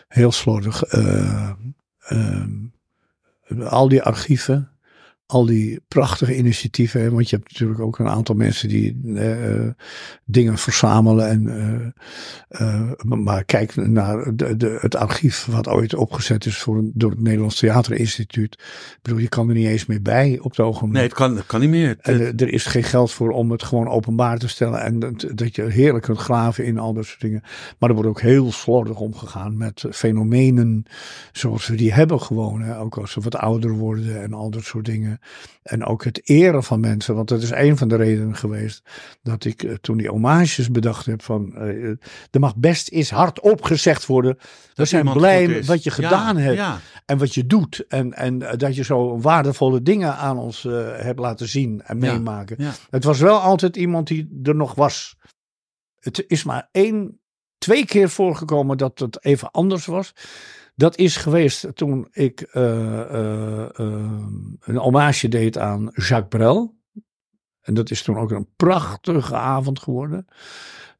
Heel 0.09 0.33
slordig. 0.33 0.83
Eh, 0.83 1.51
ehm, 1.99 2.67
al 3.65 3.89
die 3.89 4.03
archieven, 4.03 4.71
al 5.27 5.47
die 5.47 5.81
prachtige 5.89 6.37
initiatieven. 6.37 7.13
Want 7.13 7.31
je 7.31 7.37
hebt 7.37 7.53
natuurlijk 7.53 7.81
ook 7.81 7.99
een 7.99 8.09
aantal 8.09 8.35
mensen 8.35 8.69
die 8.69 9.01
eh, 9.15 9.69
dingen 10.25 10.59
verzamelen. 10.59 11.29
En, 11.29 11.49
eh, 12.49 12.81
eh, 12.81 12.91
maar 13.03 13.45
kijk 13.45 13.77
naar 13.77 14.37
de, 14.37 14.57
de, 14.57 14.79
het 14.81 14.97
archief 14.97 15.45
wat 15.45 15.69
ooit 15.69 15.95
opgezet 15.95 16.47
is 16.47 16.59
voor, 16.59 16.83
door 16.95 17.11
het 17.11 17.21
Nederlands 17.21 17.59
Theaterinstituut. 17.59 18.53
Ik 18.53 18.99
bedoel, 19.03 19.19
je 19.19 19.29
kan 19.29 19.49
er 19.49 19.55
niet 19.55 19.67
eens 19.67 19.87
meer 19.87 20.03
bij 20.03 20.39
op 20.43 20.51
het 20.51 20.61
ogenblik. 20.61 20.93
Nee, 20.93 21.03
het 21.03 21.15
kan, 21.15 21.37
het 21.37 21.47
kan 21.47 21.61
niet 21.61 21.71
meer. 21.71 21.97
En 22.01 22.21
er 22.21 22.35
er 22.37 22.53
is 22.53 22.65
geen 22.65 22.83
geld 22.83 23.13
voor 23.13 23.31
om 23.31 23.51
het 23.51 23.63
gewoon 23.63 23.89
openbaar 23.89 24.39
te 24.39 24.49
stellen. 24.49 24.81
En 24.81 24.99
dat, 24.99 25.27
dat 25.35 25.55
je 25.55 25.63
heerlijk 25.63 26.05
kunt 26.05 26.19
graven 26.19 26.65
in 26.65 26.79
al 26.79 26.93
dat 26.93 27.05
soort 27.05 27.21
dingen. 27.21 27.43
Maar 27.79 27.89
er 27.89 27.95
wordt 27.95 28.11
ook 28.11 28.21
heel 28.21 28.53
slordig 28.53 28.99
omgegaan 28.99 29.57
met 29.57 29.85
fenomenen 29.91 30.85
zoals 31.33 31.67
we 31.67 31.77
die 31.77 31.93
hebben 31.93 32.21
gewoon. 32.21 32.61
Hè. 32.61 32.79
Ook 32.79 32.99
als 32.99 33.13
ze 33.13 33.21
wat 33.21 33.37
ouder 33.37 33.71
worden 33.71 34.23
en 34.23 34.33
al 34.33 34.51
dat 34.51 34.65
soort 34.65 34.85
dingen. 34.85 35.16
En 35.63 35.85
ook 35.85 36.05
het 36.05 36.29
eren 36.29 36.63
van 36.63 36.81
mensen. 36.81 37.15
Want 37.15 37.29
dat 37.29 37.43
is 37.43 37.51
een 37.51 37.77
van 37.77 37.89
de 37.89 37.97
redenen 37.97 38.37
geweest 38.37 38.83
dat 39.23 39.45
ik 39.45 39.63
eh, 39.63 39.75
toen 39.75 39.97
die 39.97 40.09
homages 40.09 40.71
bedacht 40.71 41.07
heb 41.07 41.23
van... 41.23 41.55
eh, 41.57 41.89
er 42.31 42.41
mag 42.41 42.57
best 42.57 42.91
eens 42.91 43.11
hardop 43.11 43.63
gezegd 43.63 44.07
worden. 44.07 44.37
We 44.39 44.47
dat 44.75 44.89
zijn 44.89 45.13
blij 45.13 45.65
wat 45.65 45.83
je 45.83 45.91
Ja, 45.91 45.95
gedaan 45.95 46.37
hebt 46.37 46.57
Ja, 46.57 46.81
en 47.07 47.19
wat 47.19 47.35
je 47.35 47.47
doet. 47.47 47.85
En, 47.89 48.13
en 48.13 48.39
dat 48.39 48.77
je 48.77 48.85
zo 48.85 49.21
waardevolle 49.21 49.83
dingen 49.83 50.17
aan 50.17 50.39
ons 50.39 50.63
hebt 50.97 51.19
laten 51.19 51.49
zien 51.49 51.83
en 51.85 52.01
Ja, 52.01 52.13
meemaken. 52.13 52.57
Het 52.91 53.05
was 53.05 53.19
wel 53.21 53.39
altijd 53.39 53.77
iemand 53.77 54.07
die 54.07 54.41
er 54.43 54.55
nog 54.55 54.75
was. 54.75 55.17
Het 55.99 56.25
is 56.27 56.45
maar 56.45 56.69
één, 56.73 57.21
twee 57.59 57.87
keer 57.87 58.09
voorgekomen 58.11 58.79
dat 58.79 58.99
het 58.99 59.25
even 59.25 59.51
anders 59.51 59.87
was. 59.87 60.13
Dat 60.79 60.97
is 60.99 61.17
geweest 61.17 61.67
toen 61.75 62.09
ik 62.13 62.41
eh, 62.41 63.01
eh, 63.01 63.63
eh, 63.63 64.05
een 64.61 64.77
hommage 64.77 65.29
deed 65.29 65.59
aan 65.59 65.91
Jacques 65.95 66.29
Brel. 66.29 66.75
En 67.63 67.75
dat 67.75 67.91
is 67.91 68.03
toen 68.03 68.17
ook 68.19 68.31
een 68.31 68.49
prachtige 68.57 69.35
avond 69.35 69.79
geworden. 69.79 70.27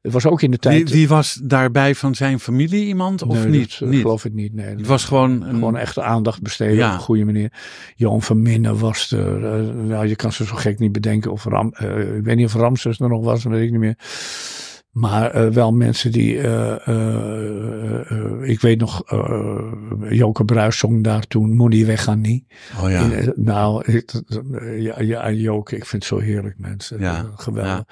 Het 0.01 0.11
was 0.13 0.25
ook 0.25 0.41
in 0.41 0.51
de 0.51 0.57
tijd. 0.57 0.89
Wie, 0.89 0.99
wie 0.99 1.07
was 1.07 1.39
daarbij 1.43 1.95
van 1.95 2.15
zijn 2.15 2.39
familie 2.39 2.85
iemand 2.85 3.21
of 3.21 3.33
Nee, 3.43 3.47
niet? 3.47 3.79
dat, 3.79 3.89
niet. 3.89 4.01
geloof 4.01 4.25
ik 4.25 4.33
niet. 4.33 4.53
Nee, 4.53 4.65
Het 4.65 4.87
was 4.87 5.05
gewoon 5.05 5.41
een... 5.41 5.53
gewoon 5.53 5.77
echt 5.77 5.99
aandacht 5.99 6.41
besteden 6.41 6.75
Ja. 6.75 6.87
op 6.89 6.93
een 6.93 6.99
goede 7.03 7.25
manier. 7.25 7.51
Johan 7.95 8.21
van 8.21 8.41
Minnen 8.41 8.79
was 8.79 9.11
er. 9.11 9.39
nou, 9.73 10.07
je 10.07 10.15
kan 10.15 10.31
ze 10.33 10.45
zo 10.45 10.55
gek 10.55 10.79
niet 10.79 10.91
bedenken. 10.91 11.31
Of 11.31 11.43
Ram, 11.43 11.67
ik 12.17 12.23
weet 12.23 12.35
niet 12.35 12.45
of 12.45 12.53
Ramses 12.53 12.99
er 12.99 13.09
nog 13.09 13.23
was, 13.23 13.43
weet 13.43 13.63
ik 13.63 13.71
niet 13.71 13.79
meer. 13.79 13.95
Maar 14.97 15.31
eh, 15.31 15.47
wel 15.47 15.73
mensen 15.73 16.11
die. 16.11 16.39
eh, 16.41 16.87
eh, 16.87 18.49
ik 18.49 18.61
weet 18.61 18.79
nog, 18.79 19.03
Joke 20.09 20.45
Bruis 20.45 20.77
zong 20.77 21.03
daar 21.03 21.27
toen 21.27 21.55
Moet 21.55 21.69
niet 21.69 21.85
weggaan 21.85 22.21
niet. 22.21 22.45
oh 22.83 22.89
ja. 22.89 23.01
In, 23.11 23.33
nou, 23.35 23.91
ik, 23.91 24.13
eh, 24.51 25.07
ja, 25.07 25.31
Joke, 25.31 25.75
ik 25.75 25.85
vind 25.85 26.03
het 26.03 26.11
zo 26.19 26.25
heerlijk 26.25 26.59
mensen. 26.59 26.99
Ja, 26.99 27.31
geweldig. 27.35 27.83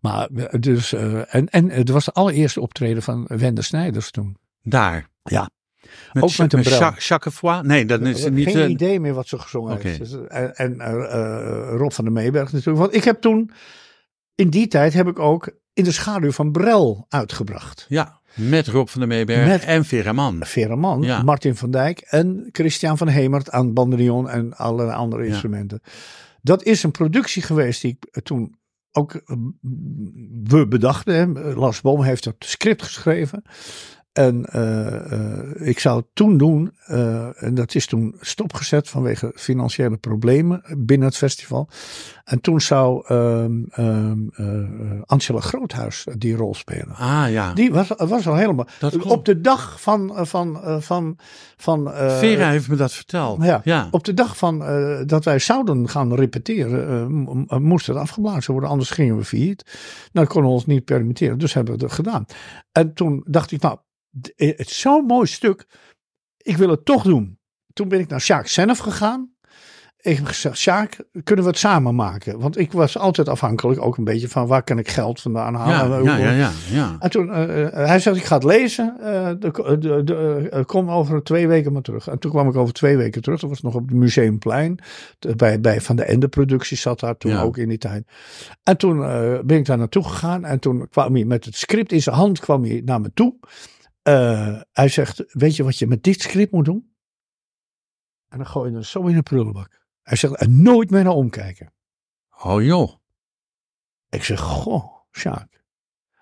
Maar 0.00 0.28
dus, 0.60 0.92
en, 0.92 1.48
en 1.48 1.70
het 1.70 1.88
was 1.88 2.04
de 2.04 2.12
allereerste 2.12 2.60
optreden 2.60 3.02
van 3.02 3.24
Wende 3.28 3.62
Snijders 3.62 4.10
toen. 4.10 4.36
Daar. 4.62 5.08
Ja. 5.22 5.50
Met, 6.12 6.22
Ook 6.22 6.36
met 6.36 6.52
een 6.52 6.62
bril. 6.62 7.62
Nee, 7.62 7.86
dat 7.86 8.00
is 8.00 8.28
niet... 8.28 8.50
geen 8.50 8.70
idee 8.70 9.00
meer 9.00 9.14
wat 9.14 9.28
ze 9.28 9.38
gezongen 9.38 9.72
Oké. 9.72 9.88
heeft. 9.88 9.98
Dus, 9.98 10.12
en 10.28 10.78
en 10.78 10.80
Rob 11.76 11.90
van 11.90 12.04
der 12.04 12.12
Meeberg 12.12 12.52
natuurlijk. 12.52 12.78
Want 12.78 12.94
ik 12.94 13.04
heb 13.04 13.20
toen, 13.20 13.50
in 14.34 14.50
die 14.50 14.68
tijd 14.68 14.92
heb 14.92 15.06
ik 15.08 15.18
ook 15.18 15.62
in 15.74 15.84
de 15.84 15.92
schaduw 15.92 16.30
van 16.32 16.52
Brel 16.52 17.06
uitgebracht. 17.08 17.86
Ja, 17.88 18.20
met 18.34 18.66
Rob 18.66 18.88
van 18.88 19.00
der 19.00 19.08
Meeberg 19.08 19.46
Met- 19.46 19.64
en 19.64 19.84
Vera 19.84 20.12
Mann. 20.12 20.44
Vera 20.44 20.76
Mann, 20.76 21.02
Ja. 21.02 21.22
Martin 21.22 21.56
van 21.56 21.70
Dijk 21.70 22.00
en 22.00 22.48
Christian 22.52 22.98
van 22.98 23.08
Hemert 23.08 23.50
aan 23.50 23.72
bandoneon 23.72 24.28
en 24.30 24.56
alle 24.56 24.92
andere 24.92 25.22
Ja. 25.22 25.28
instrumenten. 25.28 25.80
Dat 26.42 26.62
is 26.62 26.82
een 26.82 26.90
productie 26.90 27.42
geweest 27.42 27.82
die 27.82 27.98
ik 28.10 28.22
toen 28.24 28.54
ook 28.92 29.14
eh, 29.14 29.36
we 30.44 30.66
bedachten. 30.68 31.54
Lars 31.54 31.80
Boom 31.80 32.02
heeft 32.02 32.24
het 32.24 32.34
script 32.38 32.82
geschreven. 32.82 33.42
En 34.14 34.44
eh, 34.44 35.12
eh, 35.12 35.68
ik 35.68 35.78
zou 35.78 36.02
toen 36.12 36.36
doen, 36.36 36.72
eh, 36.86 37.42
en 37.42 37.54
dat 37.54 37.74
is 37.74 37.86
toen 37.86 38.14
stopgezet 38.20 38.88
vanwege 38.88 39.32
financiële 39.34 39.96
problemen 39.96 40.62
binnen 40.76 41.08
het 41.08 41.16
festival. 41.16 41.68
En 42.24 42.40
toen 42.40 42.60
zou 42.60 43.04
eh, 43.06 44.12
Angela 45.06 45.40
Groothuis 45.40 46.06
die 46.18 46.36
rol 46.36 46.54
spelen. 46.54 46.94
Ah 46.94 47.30
ja. 47.30 47.52
Die 47.52 47.72
was, 47.72 47.88
was 47.96 48.28
al 48.28 48.34
helemaal. 48.34 48.66
Op 49.02 49.24
de 49.24 49.40
dag 49.40 49.80
van. 49.80 50.26
van, 50.26 50.60
van, 50.82 51.18
van 51.56 51.90
Vera 51.94 52.50
heeft 52.50 52.68
me 52.68 52.76
dat 52.76 52.92
verteld. 52.92 53.42
ja, 53.42 53.60
ja. 53.64 53.88
Op 53.90 54.04
de 54.04 54.14
dag 54.14 54.36
van 54.36 54.58
dat 55.06 55.24
wij 55.24 55.38
zouden 55.38 55.88
gaan 55.88 56.14
repeteren, 56.14 57.12
moest 57.62 57.86
het 57.86 57.96
afgeblazen 57.96 58.52
worden, 58.52 58.70
anders 58.70 58.90
gingen 58.90 59.16
we 59.16 59.24
failliet. 59.24 59.64
Nou, 59.64 60.26
dat 60.26 60.28
konden 60.28 60.50
we 60.50 60.56
ons 60.56 60.66
niet 60.66 60.84
permitteren, 60.84 61.38
dus 61.38 61.54
hebben 61.54 61.78
we 61.78 61.84
het 61.84 61.92
gedaan. 61.92 62.24
En 62.72 62.94
toen 62.94 63.24
dacht 63.26 63.52
ik, 63.52 63.60
nou, 63.60 63.78
het 64.36 64.60
is 64.70 64.80
zo'n 64.80 65.04
mooi 65.06 65.26
stuk, 65.26 65.66
ik 66.36 66.56
wil 66.56 66.68
het 66.68 66.84
toch 66.84 67.02
doen. 67.02 67.38
Toen 67.72 67.88
ben 67.88 68.00
ik 68.00 68.08
naar 68.08 68.20
Sjaak 68.20 68.46
zelf 68.46 68.78
gegaan. 68.78 69.32
Ik 70.00 70.16
heb 70.16 70.26
gezegd, 70.26 70.56
Sjaak, 70.58 70.96
kunnen 71.24 71.44
we 71.44 71.50
het 71.50 71.58
samen 71.58 71.94
maken? 71.94 72.38
Want 72.38 72.58
ik 72.58 72.72
was 72.72 72.98
altijd 72.98 73.28
afhankelijk 73.28 73.80
ook 73.80 73.96
een 73.96 74.04
beetje 74.04 74.28
van 74.28 74.46
waar 74.46 74.62
kan 74.62 74.78
ik 74.78 74.88
geld 74.88 75.20
vandaan 75.20 75.54
halen. 75.54 76.04
ja, 76.04 76.16
ja, 76.16 76.30
ja, 76.30 76.36
ja, 76.36 76.50
ja. 76.70 76.96
En 76.98 77.10
toen, 77.10 77.32
eh, 77.32 77.66
eh, 77.66 77.72
hij 77.86 77.98
zegt, 77.98 78.16
ik 78.16 78.24
ga 78.24 78.34
het 78.34 78.44
lezen. 78.44 78.96
eh, 79.00 79.30
de, 79.38 79.76
de, 79.78 80.04
de, 80.04 80.48
eh, 80.50 80.64
kom 80.64 80.90
over 80.90 81.22
twee 81.22 81.48
weken 81.48 81.72
maar 81.72 81.82
terug. 81.82 82.08
En 82.08 82.18
toen 82.18 82.30
kwam 82.30 82.48
ik 82.48 82.56
over 82.56 82.74
twee 82.74 82.96
weken 82.96 83.22
terug. 83.22 83.40
Dat 83.40 83.50
was 83.50 83.60
nog 83.60 83.74
op 83.74 83.88
het 83.88 83.96
Museumplein. 83.96 84.78
Bij, 85.36 85.60
bij 85.60 85.80
Van 85.80 85.96
de 85.96 86.04
Ende 86.04 86.28
productie 86.28 86.76
zat 86.76 87.00
daar 87.00 87.16
toen 87.16 87.30
ook 87.42 87.56
in 87.56 87.68
die 87.68 87.78
tijd. 87.78 88.06
En 88.62 88.76
toen 88.76 89.04
eh, 89.04 89.38
ben 89.44 89.58
ik 89.58 89.66
daar 89.66 89.78
naartoe 89.78 90.04
gegaan. 90.04 90.44
En 90.44 90.58
toen 90.58 90.88
kwam 90.88 91.14
hij 91.14 91.24
met 91.24 91.44
het 91.44 91.56
script 91.56 91.92
in 91.92 92.02
zijn 92.02 92.16
hand 92.16 92.40
kwam 92.40 92.64
hij 92.64 92.82
naar 92.84 93.00
me 93.00 93.10
toe. 93.14 93.34
Eh, 94.04 94.60
hij 94.72 94.88
zegt, 94.88 95.24
weet 95.32 95.56
je 95.56 95.64
wat 95.64 95.78
je 95.78 95.86
met 95.86 96.02
dit 96.02 96.20
script 96.20 96.52
moet 96.52 96.64
doen? 96.64 96.94
En 98.28 98.38
dan 98.38 98.46
gooi 98.46 98.70
je 98.70 98.76
het 98.76 98.86
zo 98.86 99.06
in 99.06 99.14
de 99.14 99.22
prullenbak. 99.22 99.82
Hij 100.02 100.16
zegt, 100.16 100.34
en 100.36 100.62
nooit 100.62 100.90
meer 100.90 101.04
naar 101.04 101.12
omkijken. 101.12 101.72
Oh 102.42 102.62
joh. 102.62 102.92
Ik 104.08 104.24
zeg, 104.24 104.40
goh, 104.40 104.94
Sjaak. 105.12 105.64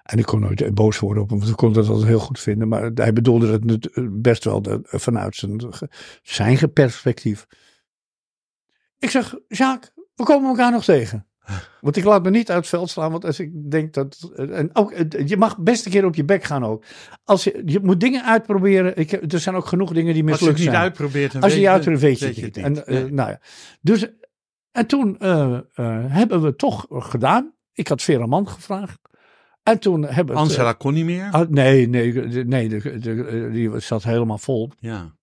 En 0.02 0.18
ik 0.18 0.24
kon 0.24 0.40
nooit 0.40 0.74
boos 0.74 0.98
worden 0.98 1.22
op 1.22 1.28
hem, 1.30 1.38
want 1.38 1.50
ik 1.50 1.56
kon 1.56 1.72
dat 1.72 1.88
altijd 1.88 2.06
heel 2.08 2.18
goed 2.18 2.40
vinden. 2.40 2.68
Maar 2.68 2.90
hij 2.94 3.12
bedoelde 3.12 3.52
het 3.52 3.64
nat- 3.64 4.22
best 4.22 4.44
wel 4.44 4.82
vanuit 4.82 5.36
zijn, 5.36 5.60
zijn 6.22 6.72
perspectief. 6.72 7.46
Ik 8.98 9.10
zeg, 9.10 9.34
Sjaak, 9.54 9.92
we 10.14 10.24
komen 10.24 10.48
elkaar 10.48 10.70
nog 10.70 10.84
tegen. 10.84 11.26
Want 11.80 11.96
ik 11.96 12.04
laat 12.04 12.22
me 12.22 12.30
niet 12.30 12.48
uit 12.50 12.58
het 12.58 12.68
veld 12.68 12.90
slaan, 12.90 13.10
want 13.10 13.24
als 13.24 13.40
ik 13.40 13.70
denk 13.70 13.94
dat... 13.94 14.32
En 14.36 14.70
ook, 14.72 14.94
je 15.26 15.36
mag 15.36 15.58
best 15.58 15.84
een 15.86 15.92
keer 15.92 16.04
op 16.04 16.14
je 16.14 16.24
bek 16.24 16.44
gaan 16.44 16.64
ook. 16.64 16.84
Als 17.24 17.44
je, 17.44 17.62
je 17.64 17.80
moet 17.82 18.00
dingen 18.00 18.24
uitproberen. 18.24 18.96
Ik, 18.96 19.32
er 19.32 19.40
zijn 19.40 19.54
ook 19.54 19.66
genoeg 19.66 19.92
dingen 19.92 20.14
die 20.14 20.30
Als 20.30 20.40
je 20.40 20.46
het 20.46 20.58
niet 20.58 20.68
uitprobeert, 20.68 21.32
dan 21.32 21.42
Als 21.42 21.50
je 21.52 21.56
weet 21.58 21.66
je 21.66 21.72
uitprobeert, 21.72 22.02
weet 22.02 22.18
je 22.18 22.24
weet 22.26 22.36
het 22.36 22.64
niet. 22.64 22.74
niet. 22.74 22.84
En, 22.84 22.86
eh, 22.86 23.02
Nee. 23.02 23.12
nou 23.12 23.30
ja. 23.30 23.40
Dus, 23.80 24.06
en 24.72 24.86
toen 24.86 25.18
eh, 25.18 25.54
eh, 25.54 26.04
hebben 26.08 26.40
we 26.40 26.46
het 26.46 26.58
toch 26.58 26.86
gedaan. 26.88 27.54
Ik 27.72 27.88
had 27.88 28.02
Vera 28.02 28.26
Mann 28.26 28.48
gevraagd. 28.48 28.98
En 29.62 29.78
toen 29.78 30.02
hebben 30.04 30.34
we 30.34 30.40
het, 30.40 30.50
Angela 30.50 30.72
kon 30.72 30.94
niet 30.94 31.04
meer. 31.04 31.24
eh, 31.24 31.32
ah, 31.32 31.48
nee, 31.48 31.88
nee, 31.88 32.12
de- 32.28 32.44
nee 32.44 32.68
de, 32.68 32.98
de, 32.98 33.48
die 33.52 33.80
zat 33.80 34.02
helemaal 34.02 34.38
vol. 34.38 34.70
Ja. 34.78 35.14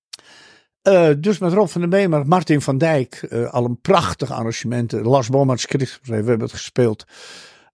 Eh, 0.81 1.09
dus 1.17 1.37
met 1.37 1.53
Rob 1.53 1.67
van 1.67 1.81
der 1.81 1.89
Meemer, 1.89 2.27
Martin 2.27 2.61
van 2.61 2.77
Dijk, 2.77 3.13
eh, 3.13 3.49
al 3.49 3.65
een 3.65 3.79
prachtig 3.81 4.31
arrangement. 4.31 4.91
Lars 4.91 5.27
had 5.27 5.49
het 5.49 5.59
script 5.59 5.89
geschreven, 5.89 6.23
we 6.23 6.29
hebben 6.29 6.47
het 6.47 6.55
gespeeld. 6.55 7.05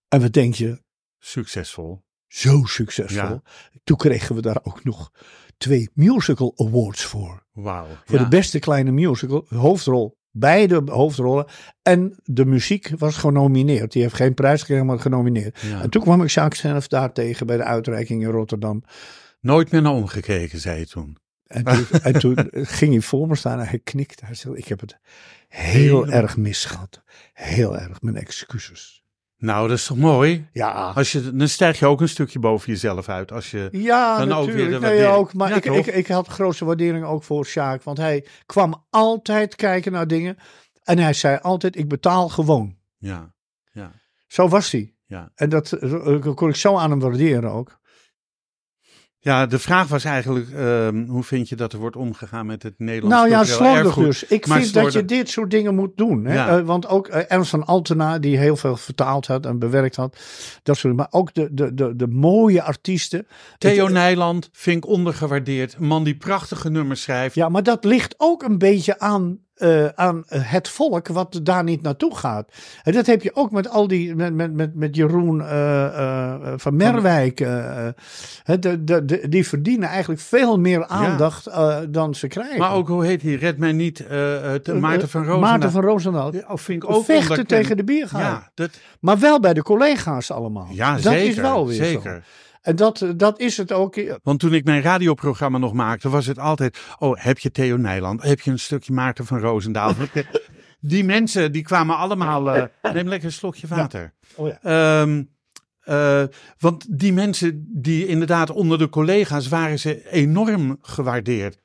En 0.08 0.22
wat 0.22 0.34
denk 0.34 0.54
je? 0.54 0.82
Succesvol. 1.20 2.04
Zo 2.28 2.64
succesvol. 2.64 3.30
Ja. 3.30 3.42
Toen 3.84 3.98
kregen 3.98 4.36
we 4.36 4.42
daar 4.42 4.60
ook 4.64 4.84
nog 4.84 5.12
twee 5.58 5.90
musical 5.94 6.54
awards 6.56 7.04
voor. 7.04 7.46
Wauw. 7.54 7.88
Voor 8.06 8.18
ja. 8.18 8.24
de 8.24 8.30
beste 8.30 8.60
kleine 8.60 8.92
musical, 8.92 9.46
hoofdrol. 9.50 10.18
Beide 10.32 10.82
hoofdrollen. 10.86 11.46
En 11.82 12.20
de 12.24 12.46
muziek 12.46 12.92
was 12.98 13.18
genomineerd. 13.18 13.92
Die 13.92 14.02
heeft 14.02 14.16
geen 14.16 14.34
prijs 14.34 14.60
gekregen, 14.60 14.86
maar 14.86 15.00
genomineerd. 15.00 15.60
Ja. 15.60 15.82
En 15.82 15.90
toen 15.90 16.02
kwam 16.02 16.22
ik 16.22 16.30
Jacques 16.30 16.60
zelf 16.60 16.88
daar 16.88 17.14
tegen 17.14 17.48
bij 17.48 17.58
de 17.58 17.64
uitreiking 17.64 18.24
in 18.24 18.30
Rotterdam. 18.30 18.84
Nooit 19.40 19.72
meer 19.72 19.82
naar 19.82 19.94
omgekeken, 19.94 20.60
zei 20.60 20.80
je 20.80 20.88
toen. 20.88 21.18
En 21.48 21.64
toen, 21.64 21.86
en 22.02 22.20
toen 22.20 22.50
ging 22.52 22.92
hij 22.92 23.02
voor 23.02 23.28
me 23.28 23.36
staan 23.36 23.60
en 23.60 23.68
hij 23.68 23.80
knikte. 23.80 24.26
Hij 24.26 24.36
zei, 24.36 24.56
ik 24.56 24.68
heb 24.68 24.80
het 24.80 24.98
heel 25.48 26.08
erg 26.08 26.38
misgehad. 26.38 27.02
Heel 27.34 27.78
erg, 27.78 28.02
mijn 28.02 28.16
excuses. 28.16 29.04
Nou, 29.38 29.68
dat 29.68 29.78
is 29.78 29.86
toch 29.86 29.98
mooi? 29.98 30.48
Ja, 30.52 30.92
Als 30.96 31.12
je, 31.12 31.36
dan 31.36 31.48
stijg 31.48 31.80
je 31.80 31.86
ook 31.86 32.02
een 32.02 32.10
stukje 32.10 32.40
boven 32.40 32.72
jezelf 32.72 33.10
uit. 33.10 33.32
Als 33.32 33.52
je, 33.52 33.70
ja 33.72 34.18
dan 34.18 34.32
ook 34.32 34.46
natuurlijk. 34.46 34.56
weer 34.58 34.66
de 34.66 34.72
nee, 34.72 34.90
waardering. 34.90 35.16
ook, 35.16 35.34
maar 35.34 35.50
Ja, 35.50 35.56
ik, 35.56 35.66
ik, 35.66 35.86
ik 35.86 36.08
had 36.08 36.28
grootste 36.28 36.66
waardering 36.66 37.06
ook 37.06 37.24
voor 37.24 37.46
Sjaak. 37.46 37.84
Want 37.84 37.98
hij 37.98 38.26
kwam 38.46 38.86
altijd 38.90 39.56
kijken 39.56 39.92
naar 39.92 40.08
dingen. 40.08 40.38
En 40.84 40.98
hij 40.98 41.14
zei 41.14 41.40
altijd, 41.42 41.76
ik 41.78 41.88
betaal 41.88 42.30
gewoon. 42.30 42.76
ja, 42.98 43.34
ja, 43.72 43.92
Zo 44.28 44.48
was 44.48 44.72
hij. 44.72 44.94
ja. 45.06 45.32
En 45.36 45.50
dat 45.50 45.72
eh, 45.72 46.34
kon 46.36 46.50
ik 46.50 46.56
zo 46.56 46.78
aan 46.78 46.90
hem 46.90 47.00
waarderen 47.00 47.52
ook. 47.52 47.80
Ja, 49.26 49.46
de 49.46 49.60
vraag 49.60 49.88
was 49.88 50.04
eigenlijk, 50.04 50.50
ehm, 50.50 51.06
hoe 51.08 51.24
vind 51.24 51.50
je 51.50 51.56
dat 51.56 51.74
er 51.74 51.80
wordt 51.80 51.96
omgegaan 51.96 52.46
met 52.46 52.64
het 52.64 52.74
Nederlands 52.78 53.16
Nou 53.16 53.30
ja, 53.30 53.44
slordig 53.44 53.96
dus. 53.96 54.24
Ik 54.24 54.48
Maar 54.48 54.62
vind 54.62 54.74
dat 54.74 54.94
je 54.94 55.06
dit 55.06 55.30
soort 55.30 55.52
dingen 55.52 55.76
moet 55.76 55.98
doen. 55.98 56.26
Hè? 56.26 56.34
Ja. 56.34 56.58
Eh, 56.58 56.66
want 56.66 56.88
ook 56.88 57.08
eh, 57.08 57.24
Ernst 57.28 57.50
van 57.50 57.66
Altena, 57.66 58.20
die 58.20 58.38
heel 58.38 58.56
veel 58.56 58.78
vertaald 58.78 59.28
had 59.28 59.46
en 59.46 59.60
bewerkt 59.60 59.96
had. 59.96 60.18
Dat 60.64 60.78
soort, 60.78 60.96
maar 60.96 61.08
ook 61.10 61.34
de, 61.34 61.48
de, 61.52 61.74
de, 61.74 61.96
de 61.96 62.08
mooie 62.08 62.64
artiesten. 62.64 63.28
Theo 63.58 63.84
Het- 63.84 63.94
Nijland 63.94 64.50
vind 64.52 64.78
ik 64.78 64.90
ondergewaardeerd. 64.90 65.76
Een 65.80 65.88
man 65.88 66.04
die 66.04 66.16
prachtige 66.18 66.70
nummers 66.70 67.02
schrijft. 67.02 67.36
Ja, 67.36 67.50
maar 67.50 67.64
dat 67.64 67.84
ligt 67.84 68.16
ook 68.18 68.44
een 68.44 68.58
beetje 68.58 69.00
aan, 69.00 69.38
eh, 69.56 69.86
aan 69.96 70.24
het 70.28 70.70
volk 70.70 71.08
wat 71.08 71.40
daar 71.44 71.64
niet 71.64 71.82
naartoe 71.82 72.16
gaat. 72.16 72.50
En 72.84 72.94
dat 72.94 73.06
heb 73.06 73.22
je 73.22 73.36
ook 73.36 73.52
met 73.52 73.70
al 73.70 73.88
die, 73.88 74.16
met, 74.16 74.34
met, 74.34 74.54
met, 74.54 74.76
met 74.76 74.96
Jeroen 74.96 75.42
eh, 75.42 75.86
eh, 75.86 76.54
van 76.56 76.76
Merwijk. 76.76 77.38
de, 77.38 78.84
de, 78.84 79.06
de- 79.06 79.26
die 79.30 79.48
verdienen 79.48 79.90
eigenlijk 79.90 80.22
veel 80.22 80.60
meer 80.60 80.86
aandacht 80.88 81.48
dan 81.90 82.16
ze 82.16 82.28
krijgen. 82.28 82.60
Maar 82.60 82.74
ook, 82.74 82.88
hoe 82.88 83.06
heet 83.06 83.22
hij? 83.22 83.34
Red 83.36 83.58
mij 83.58 83.72
niet, 83.72 83.96
te- 83.96 84.78
Maarten 84.80 85.10
van 85.10 85.22
Roosendaal. 85.24 85.50
Maarten 85.52 85.72
van 85.72 85.82
Roosendaal. 85.82 86.34
Ja, 86.34 86.44
oh, 86.48 86.58
vind 86.58 86.84
ik 86.84 86.90
ook 86.90 87.06
Vechten 87.06 87.48
tegen 87.48 87.78
de 87.78 87.84
biergaard. 87.84 88.24
Ja, 88.24 88.52
dat, 88.54 88.70
Maar 89.00 89.20
wel 89.20 89.40
bij 89.40 89.54
de 89.54 89.64
collega's 89.64 90.32
allemaal. 90.32 90.68
ja 90.72 90.94
dat 90.94 91.02
zeker. 91.02 91.28
is 91.30 91.36
wel 91.36 91.68
weer 91.68 91.76
zeker. 91.76 92.14
zo. 92.14 92.20
En 92.66 92.76
dat, 92.76 93.06
dat 93.16 93.40
is 93.40 93.58
het 93.58 93.72
ook. 93.72 94.20
Want 94.24 94.40
toen 94.40 94.54
ik 94.54 94.66
mijn 94.66 94.82
radioprogramma 94.82 95.58
nog 95.58 95.74
maakte, 95.74 96.10
was 96.10 96.26
het 96.26 96.40
altijd: 96.40 96.78
Oh, 97.00 97.16
heb 97.18 97.40
je 97.40 97.52
Theo 97.52 97.78
Nijland? 97.78 98.24
Heb 98.24 98.40
je 98.40 98.52
een 98.52 98.60
stukje 98.60 98.94
Maarten 98.94 99.26
van 99.26 99.40
Roosendaal? 99.40 99.94
die 100.80 101.04
mensen 101.04 101.52
die 101.52 101.64
kwamen 101.64 101.98
allemaal. 101.98 102.52
eh, 102.52 102.94
neem 102.94 103.08
lekker 103.08 103.28
een 103.28 103.34
slokje 103.34 103.68
water. 103.68 104.14
Oh 104.36 104.48
ja. 104.48 104.60
Ehm, 105.02 105.24
eh, 105.82 106.24
want 106.60 107.00
die 107.00 107.14
mensen 107.14 107.66
die 107.74 108.08
inderdaad 108.08 108.50
onder 108.50 108.78
de 108.78 108.90
collega's 108.90 109.48
waren 109.48 109.80
ze 109.80 110.10
enorm 110.10 110.78
gewaardeerd. 110.82 111.62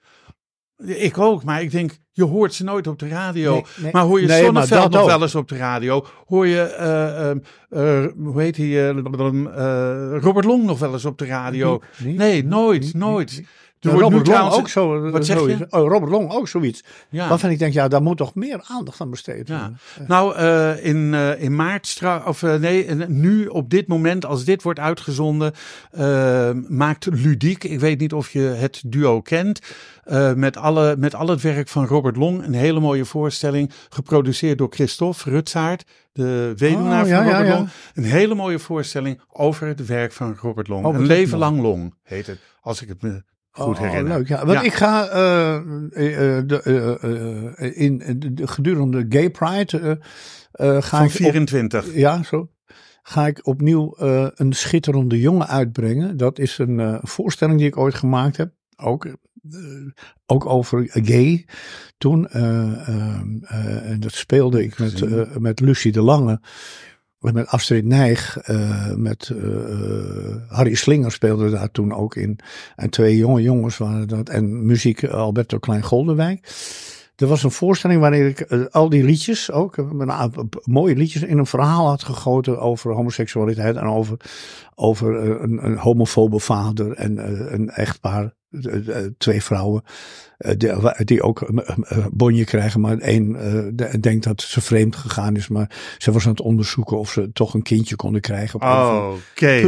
Ik 0.84 1.18
ook, 1.18 1.44
maar 1.44 1.62
ik 1.62 1.70
denk, 1.70 1.98
je 2.12 2.24
hoort 2.24 2.54
ze 2.54 2.64
nooit 2.64 2.86
op 2.86 2.98
de 2.98 3.08
radio. 3.08 3.52
Nee, 3.52 3.64
nee. 3.76 3.92
maar 3.92 4.02
hoor 4.02 4.20
je 4.20 4.26
Nee, 4.26 4.52
nog 4.52 4.68
wel 5.04 5.22
eens 5.22 5.34
op 5.34 5.48
de 5.48 5.56
radio? 5.56 6.06
Hoor 6.26 6.46
je, 6.46 6.60
eh, 6.60 8.06
hoe 8.16 8.40
heet 8.40 8.56
hij, 8.56 8.66
eh, 8.66 8.88
eh, 8.88 10.22
Robert 10.22 10.44
Long 10.44 10.64
nog 10.64 10.78
wel 10.78 10.92
eens 10.92 11.04
op 11.04 11.18
de 11.18 11.26
radio? 11.26 11.80
Niet, 11.98 12.16
Nee, 12.16 12.44
nooit, 12.44 12.82
niet, 12.82 12.94
nooit. 12.94 13.42
Nu 13.80 13.90
Robert 13.90 14.12
Long 14.12 14.24
trouwens- 14.24 14.56
ook 14.56 14.68
zo. 14.68 15.10
Wat 15.10 15.26
zeg 15.26 15.38
zoiets. 15.38 15.58
je? 15.58 15.66
Oh, 15.70 15.88
Robert 15.88 16.10
Long 16.12 16.30
ook 16.30 16.48
zoiets. 16.48 16.82
Ja. 17.10 17.28
Waarvan 17.28 17.50
ik 17.50 17.58
denk, 17.58 17.72
ja, 17.72 17.88
daar 17.88 18.02
moet 18.02 18.16
toch 18.16 18.34
meer 18.34 18.60
aandacht 18.68 19.00
aan 19.00 19.10
besteed 19.10 19.48
Ja. 19.48 19.58
worden. 19.58 19.78
Nou, 20.08 20.34
eh, 20.36 20.84
in, 20.84 21.14
eh, 21.14 21.42
in 21.42 21.54
maart, 21.56 22.00
of 22.26 22.42
eh, 22.42 22.54
nee, 22.54 22.94
nu 23.08 23.46
op 23.46 23.70
dit 23.70 23.86
moment, 23.88 24.24
als 24.24 24.44
dit 24.44 24.62
wordt 24.62 24.78
uitgezonden, 24.78 25.52
eh, 25.90 26.50
maakt 26.68 27.06
Ludiek, 27.10 27.64
ik 27.64 27.80
weet 27.80 27.98
niet 28.00 28.12
of 28.12 28.30
je 28.30 28.40
het 28.40 28.82
duo 28.86 29.20
kent, 29.20 29.60
eh, 30.04 30.32
met, 30.32 30.56
alle, 30.56 30.96
met 30.98 31.14
al 31.14 31.28
het 31.28 31.40
werk 31.42 31.68
van 31.68 31.86
Robert 31.86 32.16
Long, 32.16 32.44
een 32.44 32.54
hele 32.54 32.80
mooie 32.80 33.04
voorstelling, 33.04 33.70
geproduceerd 33.88 34.58
door 34.58 34.68
Christophe 34.70 35.30
Rutsaert, 35.30 35.84
de 36.12 36.52
weduwnaar 36.56 37.04
Oh, 37.04 37.10
van 37.10 37.24
ja, 37.24 37.24
Robert 37.30 37.46
ja. 37.48 37.54
Long. 37.54 37.68
Een 37.94 38.04
hele 38.04 38.34
mooie 38.34 38.58
voorstelling 38.58 39.20
over 39.32 39.66
het 39.66 39.86
werk 39.86 40.12
van 40.12 40.36
Robert 40.40 40.68
Long. 40.68 40.84
Oh, 40.86 40.94
een 40.94 41.06
leven 41.06 41.38
lang 41.38 41.60
Long 41.60 41.94
heet 42.02 42.26
het, 42.26 42.38
als 42.60 42.82
ik 42.82 42.88
het 42.88 43.02
me 43.02 43.22
goed 43.50 43.76
Oh, 43.78 43.82
herinner. 43.82 44.16
leuk, 44.18 44.28
ja. 44.28 44.38
Want 44.46 44.58
Ja. 44.58 44.62
ik 44.64 44.72
ga 44.74 45.08
eh, 45.08 45.54
eh, 45.56 46.38
eh, 46.38 46.46
de, 46.46 47.72
in 47.74 47.98
de, 47.98 48.32
de- 48.34 48.46
gedurende 48.46 49.06
Gay 49.08 49.30
Pride 49.30 49.98
ga 50.52 50.80
Van 50.80 50.98
ik 51.00 51.04
op- 51.06 51.10
24. 51.10 51.94
Ja, 51.94 52.22
zo. 52.22 52.50
Ga 53.02 53.26
ik 53.26 53.46
opnieuw 53.46 53.94
eh, 53.94 54.26
een 54.34 54.52
schitterende 54.52 55.20
jongen 55.20 55.48
uitbrengen. 55.48 56.16
Dat 56.16 56.38
is 56.38 56.58
een 56.58 56.98
voorstelling 57.02 57.58
die 57.58 57.66
ik 57.68 57.76
ooit 57.76 57.94
gemaakt 57.94 58.36
heb. 58.36 58.52
Ook, 58.76 59.06
ook 60.26 60.46
over 60.46 60.84
gay. 60.88 61.46
Toen. 61.98 62.28
en 62.28 63.96
dat 64.00 64.12
speelde 64.12 64.62
ik 64.64 64.78
met, 64.78 65.38
met 65.40 65.60
Lucie 65.60 65.92
de 65.92 66.00
Lange. 66.02 66.40
Met 67.20 67.46
Astrid 67.46 67.84
Nijg. 67.84 68.38
eh, 68.38 68.94
met 68.94 69.30
eh, 69.30 69.72
eh, 69.72 70.36
Harry 70.48 70.74
Slinger 70.74 71.12
speelde 71.12 71.50
daar 71.50 71.70
toen 71.70 71.94
ook 71.94 72.16
in. 72.16 72.38
En 72.76 72.90
twee 72.90 73.16
jonge 73.16 73.42
jongens 73.42 73.78
waren 73.78 74.08
dat. 74.08 74.28
En 74.28 74.66
muziek 74.66 75.04
Alberto 75.04 75.58
Klein-Goldenwijk. 75.58 76.48
Er 77.16 77.26
was 77.26 77.42
een 77.42 77.50
voorstelling 77.50 78.00
waarin 78.00 78.26
ik 78.26 78.52
al 78.70 78.88
die 78.88 79.04
liedjes 79.04 79.50
ook, 79.50 79.76
mooie 80.64 80.96
liedjes, 80.96 81.22
in 81.22 81.38
een 81.38 81.46
verhaal 81.46 81.86
had 81.88 82.02
gegoten 82.02 82.60
over 82.60 82.92
homoseksualiteit 82.92 83.76
en 83.76 83.86
over, 83.86 84.16
over 84.74 85.14
een, 85.42 85.64
een 85.64 85.76
homofobe 85.76 86.38
vader 86.38 86.92
en 86.92 87.16
een 87.54 87.70
echtpaar, 87.70 88.34
twee 89.18 89.42
vrouwen, 89.42 89.82
eh, 90.38 90.54
die, 91.04 91.22
ook 91.22 91.40
een 91.40 91.64
bonje 92.12 92.44
krijgen, 92.44 92.80
maar 92.80 92.98
één 92.98 93.36
eh, 93.36 93.62
de- 93.72 94.00
denkt 94.00 94.24
dat 94.24 94.42
ze 94.42 94.60
vreemd 94.60 94.96
gegaan 94.96 95.36
is, 95.36 95.48
maar 95.48 95.70
ze 95.98 96.12
was 96.12 96.24
aan 96.24 96.30
het 96.30 96.40
onderzoeken 96.40 96.98
of 96.98 97.10
ze 97.10 97.30
toch 97.32 97.54
een 97.54 97.62
kindje 97.62 97.96
konden 97.96 98.20
krijgen. 98.20 98.60
Oh, 98.62 99.12
oké. 99.32 99.60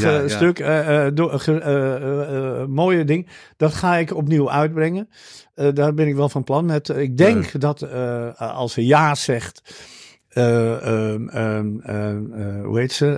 ja. 0.00 0.28
stuk, 0.28 0.58
eh, 0.58 1.06
eh, 1.06 1.12
eh, 1.16 1.66
eh, 1.66 2.60
eh, 2.60 2.66
mooie 2.68 3.04
ding. 3.04 3.28
Dat 3.56 3.74
ga 3.74 3.96
ik 3.96 4.14
opnieuw 4.16 4.50
uitbrengen. 4.50 5.08
Eh, 5.54 5.68
daar 5.74 5.94
ben 5.94 6.08
ik 6.08 6.14
wel 6.14 6.28
van 6.28 6.44
plan 6.44 6.64
met. 6.66 6.88
Ik 6.88 7.16
denk 7.16 7.60
dat 7.60 7.82
eh, 7.82 8.28
als 8.40 8.72
ze 8.72 8.86
ja 8.86 9.14
zegt. 9.14 9.62
eh, 10.28 10.86
ehm, 10.86 11.28
ehm, 11.28 11.78
ehm, 11.80 12.32
eh, 12.32 12.64
hoe 12.64 12.78
heet 12.78 12.92
ze? 12.92 13.12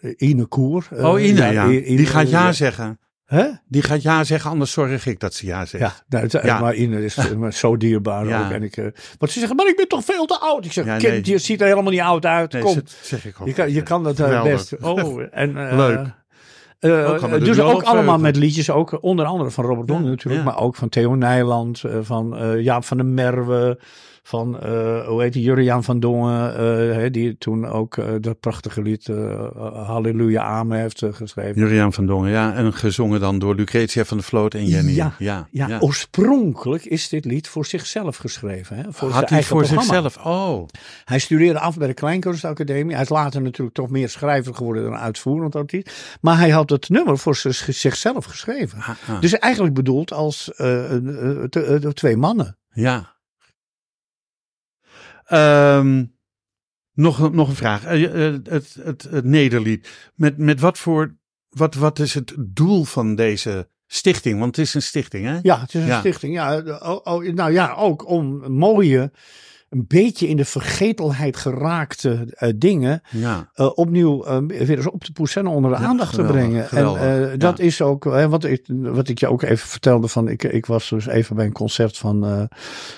Eh, 0.00 0.28
Ine 0.28 0.44
Koer. 0.46 0.88
Eh, 0.90 1.04
Oh, 1.04 1.20
Ine, 1.20 1.52
ja. 1.52 1.66
Die 1.96 2.06
gaat 2.06 2.30
ja 2.30 2.52
zeggen. 2.52 2.98
Hè? 3.30 3.46
Die 3.68 3.82
gaat 3.82 4.02
ja 4.02 4.24
zeggen, 4.24 4.50
anders 4.50 4.72
zorg 4.72 5.06
ik 5.06 5.20
dat 5.20 5.34
ze 5.34 5.46
ja 5.46 5.64
zegt. 5.66 6.04
Ja, 6.08 6.20
nou, 6.20 6.46
Ja. 6.46 6.60
maar 6.60 6.74
Ine 6.74 7.04
is 7.04 7.16
eh, 7.16 7.30
maar 7.32 7.52
zo 7.52 7.76
dierbaar 7.76 8.26
Ja. 8.26 8.44
ook. 8.44 8.50
En 8.52 8.62
ik, 8.62 8.76
eh, 8.76 8.84
want 9.18 9.32
ze 9.32 9.38
zeggen, 9.38 9.56
maar 9.56 9.66
ik 9.68 9.76
ben 9.76 9.88
toch 9.88 10.04
veel 10.04 10.26
te 10.26 10.38
oud. 10.38 10.64
Ik 10.64 10.72
zeg, 10.72 10.84
Ja, 10.84 10.96
kind, 10.96 11.12
nee. 11.12 11.22
je 11.24 11.38
ziet 11.38 11.60
er 11.60 11.66
helemaal 11.66 11.92
niet 11.92 12.00
oud 12.00 12.26
uit. 12.26 12.52
Nee, 12.52 12.62
Kom, 12.62 12.80
zeg 13.02 13.24
ik 13.26 13.40
ook. 13.40 13.46
je 13.46 13.52
kan, 13.52 13.72
je 13.72 13.82
kan 13.82 14.02
dat 14.04 14.20
eh, 14.20 14.42
best. 14.42 14.76
Oh, 14.80 15.22
en, 15.30 15.52
Leuk. 15.76 16.06
Eh, 16.80 17.44
dus 17.44 17.60
ook 17.60 17.82
allemaal 17.82 18.18
met 18.18 18.36
liedjes, 18.36 18.70
ook 18.70 18.98
onder 19.00 19.26
andere 19.26 19.50
van 19.50 19.64
Robert 19.64 19.88
Ja, 19.88 19.98
natuurlijk, 19.98 20.44
ja. 20.44 20.50
maar 20.50 20.60
ook 20.62 20.76
van 20.76 20.88
Theo 20.88 21.14
Nijland, 21.14 21.84
eh, 21.84 21.98
van 22.02 22.36
eh, 22.36 22.60
Jaap 22.60 22.84
van 22.84 22.96
der 22.96 23.06
Merwe, 23.06 23.78
van, 24.22 24.56
hoe 25.06 25.22
heet 25.22 25.32
die, 25.32 25.42
Juriaan 25.42 25.84
van 25.84 26.00
Dongen, 26.00 27.12
die 27.12 27.38
toen 27.38 27.66
ook 27.66 27.96
dat 28.20 28.40
prachtige 28.40 28.82
lied 28.82 29.10
Halleluja 29.74 30.42
Amen 30.42 30.80
heeft 30.80 31.04
geschreven. 31.10 31.60
Juriaan 31.60 31.92
van 31.92 32.06
Dongen, 32.06 32.30
ja. 32.30 32.54
En 32.54 32.72
gezongen 32.72 33.20
dan 33.20 33.38
door 33.38 33.54
Lucretia 33.54 34.04
van 34.04 34.16
der 34.16 34.26
Vloot 34.26 34.54
en 34.54 34.66
Jenny. 34.66 34.92
Ja, 35.18 35.48
ja, 35.50 35.78
oorspronkelijk 35.80 36.84
is 36.84 37.08
dit 37.08 37.24
lied 37.24 37.48
voor 37.48 37.66
zichzelf 37.66 38.16
geschreven. 38.16 38.76
Hè? 38.76 38.82
Voor 38.82 38.92
zijn 38.92 39.12
Had 39.12 39.20
hij 39.20 39.30
eigen 39.30 39.48
voor 39.48 39.66
programma. 39.66 40.10
zichzelf? 40.10 40.26
Oh, 40.26 40.68
Hij 41.04 41.18
studeerde 41.18 41.60
af 41.60 41.78
bij 41.78 41.86
de 41.86 41.94
Kleinkunstacademie. 41.94 42.94
Hij 42.94 43.02
is 43.02 43.08
later 43.08 43.42
natuurlijk 43.42 43.76
toch 43.76 43.90
meer 43.90 44.08
schrijver 44.08 44.54
geworden 44.54 44.82
dan 44.82 44.96
uitvoerend 44.96 45.56
artiest. 45.56 46.18
Maar 46.20 46.38
hij 46.38 46.50
had 46.50 46.68
het 46.70 46.88
nummer 46.88 47.18
voor 47.18 47.36
zich- 47.36 47.74
zichzelf 47.74 48.24
geschreven. 48.24 48.78
ah, 48.78 48.88
ah. 49.08 49.20
Dus 49.20 49.38
eigenlijk 49.38 49.74
bedoeld 49.74 50.12
als 50.12 50.54
eh, 50.54 50.96
eh, 50.96 51.44
eh, 51.84 51.90
twee 51.90 52.16
mannen. 52.16 52.58
ja. 52.70 53.18
Ehm, 55.24 56.04
nog, 56.92 57.32
nog 57.32 57.48
een 57.48 57.54
vraag. 57.56 57.84
Eh, 57.84 58.12
het, 58.44 58.74
het, 58.74 59.06
het 59.10 59.24
Nederlied. 59.24 60.10
Met, 60.14 60.38
met 60.38 60.60
wat 60.60 60.78
voor, 60.78 61.16
wat, 61.48 61.74
wat 61.74 61.98
is 61.98 62.14
het 62.14 62.34
doel 62.38 62.84
van 62.84 63.14
deze 63.14 63.68
stichting? 63.86 64.38
Want 64.38 64.56
het 64.56 64.66
is 64.66 64.74
een 64.74 64.82
stichting, 64.82 65.24
hè? 65.26 65.38
Ja, 65.42 65.60
het 65.60 65.74
is 65.74 65.80
een 65.80 65.86
Ja. 65.86 65.98
stichting. 65.98 66.34
Ja, 66.34 66.58
oh, 66.58 67.00
oh, 67.04 67.24
nou 67.34 67.52
ja, 67.52 67.74
ook 67.74 68.06
om 68.08 68.52
mooie 68.52 69.12
een 69.70 69.84
beetje 69.88 70.28
in 70.28 70.36
de 70.36 70.44
vergetelheid 70.44 71.36
geraakte 71.36 72.26
eh, 72.30 72.52
dingen 72.56 73.02
Ja. 73.10 73.50
eh, 73.54 73.70
opnieuw 73.74 74.24
eh, 74.24 74.38
weer 74.46 74.76
eens 74.76 74.90
op 74.90 75.04
te 75.04 75.12
poetsen 75.12 75.40
en 75.42 75.48
onder 75.48 75.70
de 75.70 75.76
Ja, 75.76 75.82
aandacht 75.88 76.14
geweldig, 76.14 76.36
te 76.36 76.40
brengen. 76.48 76.64
geweldig, 76.68 77.02
En 77.02 77.32
eh, 77.32 77.38
dat 77.38 77.58
ja. 77.58 77.64
is 77.64 77.82
ook 77.82 78.04
hè, 78.04 78.28
wat, 78.28 78.44
ik, 78.44 78.64
wat 78.68 79.08
ik 79.08 79.18
je 79.18 79.28
ook 79.28 79.42
even 79.42 79.68
vertelde 79.68 80.08
van, 80.08 80.28
ik, 80.28 80.42
ik 80.42 80.66
was 80.66 80.88
dus 80.88 81.06
even 81.06 81.36
bij 81.36 81.44
een 81.44 81.52
concert 81.52 81.96
van, 81.98 82.48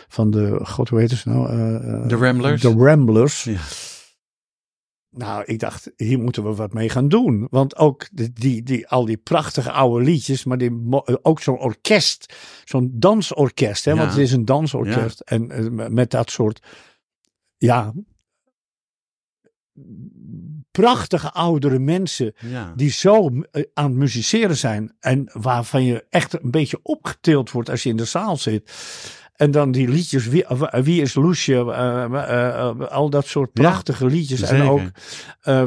van 0.08 0.30
de, 0.30 0.60
god 0.62 0.88
hoe 0.88 1.00
heet 1.00 1.10
het 1.10 1.24
nou? 1.24 1.46
De 2.08 2.16
Ramblers. 2.16 2.60
De 2.62 2.74
Ramblers. 2.76 3.44
Ja. 3.44 3.58
Nou, 5.16 5.44
ik 5.44 5.58
dacht, 5.58 5.90
hier 5.96 6.18
moeten 6.18 6.44
we 6.44 6.54
wat 6.54 6.72
mee 6.72 6.88
gaan 6.88 7.08
doen. 7.08 7.46
Want 7.50 7.76
ook 7.76 8.08
die, 8.12 8.62
die, 8.62 8.88
al 8.88 9.04
die 9.04 9.16
prachtige 9.16 9.70
oude 9.70 10.04
liedjes, 10.04 10.44
maar 10.44 10.58
die, 10.58 10.72
ook 11.22 11.40
zo'n 11.40 11.58
orkest, 11.58 12.34
zo'n 12.64 12.90
dansorkest, 12.94 13.84
hè, 13.84 13.90
Ja. 13.90 13.96
want 13.96 14.10
het 14.10 14.18
is 14.20 14.32
een 14.32 14.44
dansorkest. 14.44 15.20
En 15.20 15.50
eh, 15.50 15.88
met 15.88 16.10
dat 16.10 16.30
soort, 16.30 16.62
ja, 17.56 17.92
prachtige 20.70 21.32
oudere 21.32 21.78
mensen 21.78 22.34
Ja. 22.38 22.72
die 22.76 22.90
zo 22.90 23.28
eh, 23.28 23.62
aan 23.74 23.88
het 23.90 23.98
musiceren 23.98 24.56
zijn 24.56 24.96
en 25.00 25.28
waarvan 25.32 25.84
je 25.84 26.06
echt 26.10 26.42
een 26.42 26.50
beetje 26.50 26.80
opgetild 26.82 27.50
wordt 27.50 27.70
als 27.70 27.82
je 27.82 27.88
in 27.88 27.96
de 27.96 28.04
zaal 28.04 28.36
zit. 28.36 28.72
En 29.42 29.50
dan 29.50 29.70
die 29.70 29.88
liedjes, 29.88 30.26
Wie, 30.26 30.44
wie 30.70 31.02
is 31.02 31.14
Loesje, 31.14 31.54
eh, 31.54 32.04
eh, 32.04 32.48
eh, 32.48 32.90
al 32.90 33.10
dat 33.10 33.26
soort 33.26 33.50
Ja, 33.52 33.62
prachtige 33.62 34.06
liedjes. 34.06 34.42
En 34.42 34.62
ook, 34.62 34.80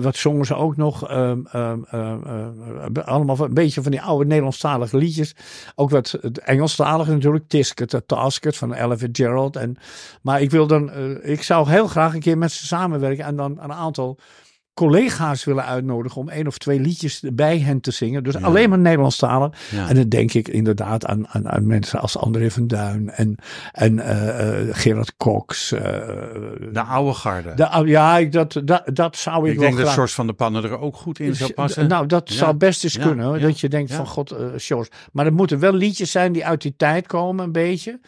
wat 0.02 0.16
zongen 0.16 0.46
ze 0.46 0.56
ook 0.56 0.78
nog, 0.78 1.10
ehm, 1.10 1.40
ehm, 1.52 1.80
ehm, 1.90 3.00
allemaal 3.06 3.40
een 3.40 3.54
beetje 3.54 3.82
van 3.82 3.92
die 3.92 4.02
oude 4.02 4.26
Nederlandstalige 4.26 4.98
liedjes. 4.98 5.36
Ook 5.76 5.90
wat 5.90 6.14
Engelstalige 6.44 7.12
natuurlijk, 7.12 7.48
Tisket, 7.48 7.94
uh, 7.94 8.00
Tasket 8.06 8.58
van 8.58 8.74
Ella 8.74 8.98
Fitzgerald. 8.98 9.56
En, 9.56 9.78
maar 10.22 10.42
ik 10.42 10.52
wil 10.52 10.68
dan, 10.68 10.92
ik 11.22 11.44
zou 11.44 11.70
heel 11.70 11.88
graag 11.88 12.14
een 12.14 12.20
keer 12.20 12.38
met 12.38 12.52
ze 12.52 12.66
samenwerken 12.66 13.26
en 13.26 13.36
dan 13.36 13.58
een 13.62 13.74
aantal 13.74 14.18
collega's 14.76 15.44
willen 15.44 15.66
uitnodigen 15.66 16.22
om 16.22 16.30
één 16.30 16.48
of 16.48 16.58
twee 16.58 16.80
liedjes 16.80 17.22
bij 17.34 17.60
hen 17.60 17.82
te 17.82 17.92
zingen. 17.92 18.24
Dus 18.24 18.34
Ja. 18.34 18.40
alleen 18.40 18.70
maar 18.70 18.80
Nederlandstalig. 18.80 19.58
Ja. 19.72 19.88
En 19.90 19.96
dan 19.96 20.10
denk 20.10 20.34
ik 20.34 20.48
inderdaad 20.48 21.06
aan, 21.06 21.28
aan, 21.28 21.50
aan 21.50 21.68
mensen 21.68 22.00
als 22.00 22.18
André 22.18 22.52
van 22.52 22.68
Duin 22.68 23.10
en, 23.10 23.36
en 23.72 24.00
eh, 24.00 24.60
eh, 24.62 24.68
Gerard 24.76 25.18
Cox. 25.18 25.72
eh, 25.72 25.82
De 26.72 26.82
oude 26.88 27.14
garde. 27.14 27.54
de, 27.54 27.82
ja, 27.86 28.22
dat, 28.22 28.62
dat, 28.64 28.82
dat 28.94 29.16
zou 29.18 29.46
ik, 29.46 29.54
ik 29.54 29.60
wel 29.60 29.68
denk 29.70 29.82
dat. 29.82 29.94
George 29.94 30.14
van 30.14 30.28
de 30.28 30.34
Pannen 30.34 30.64
er 30.64 30.80
ook 30.80 30.96
goed 30.96 31.20
in 31.20 31.36
zou 31.36 31.54
passen. 31.54 31.88
Nou, 31.88 32.06
dat 32.06 32.30
Ja. 32.30 32.36
zou 32.36 32.56
best 32.56 32.84
eens 32.84 32.98
kunnen. 33.00 33.42
Dat 33.42 33.60
je 33.60 33.70
denkt 33.70 33.94
van 33.94 34.08
god, 34.08 34.36
George. 34.56 34.90
Maar 35.12 35.26
het 35.26 35.34
moeten 35.34 35.60
wel 35.60 35.74
liedjes 35.74 36.12
zijn 36.12 36.32
die 36.32 36.46
uit 36.46 36.62
die 36.62 36.74
tijd 36.78 37.08
komen, 37.08 37.46
een 37.46 37.52
beetje. 37.52 38.00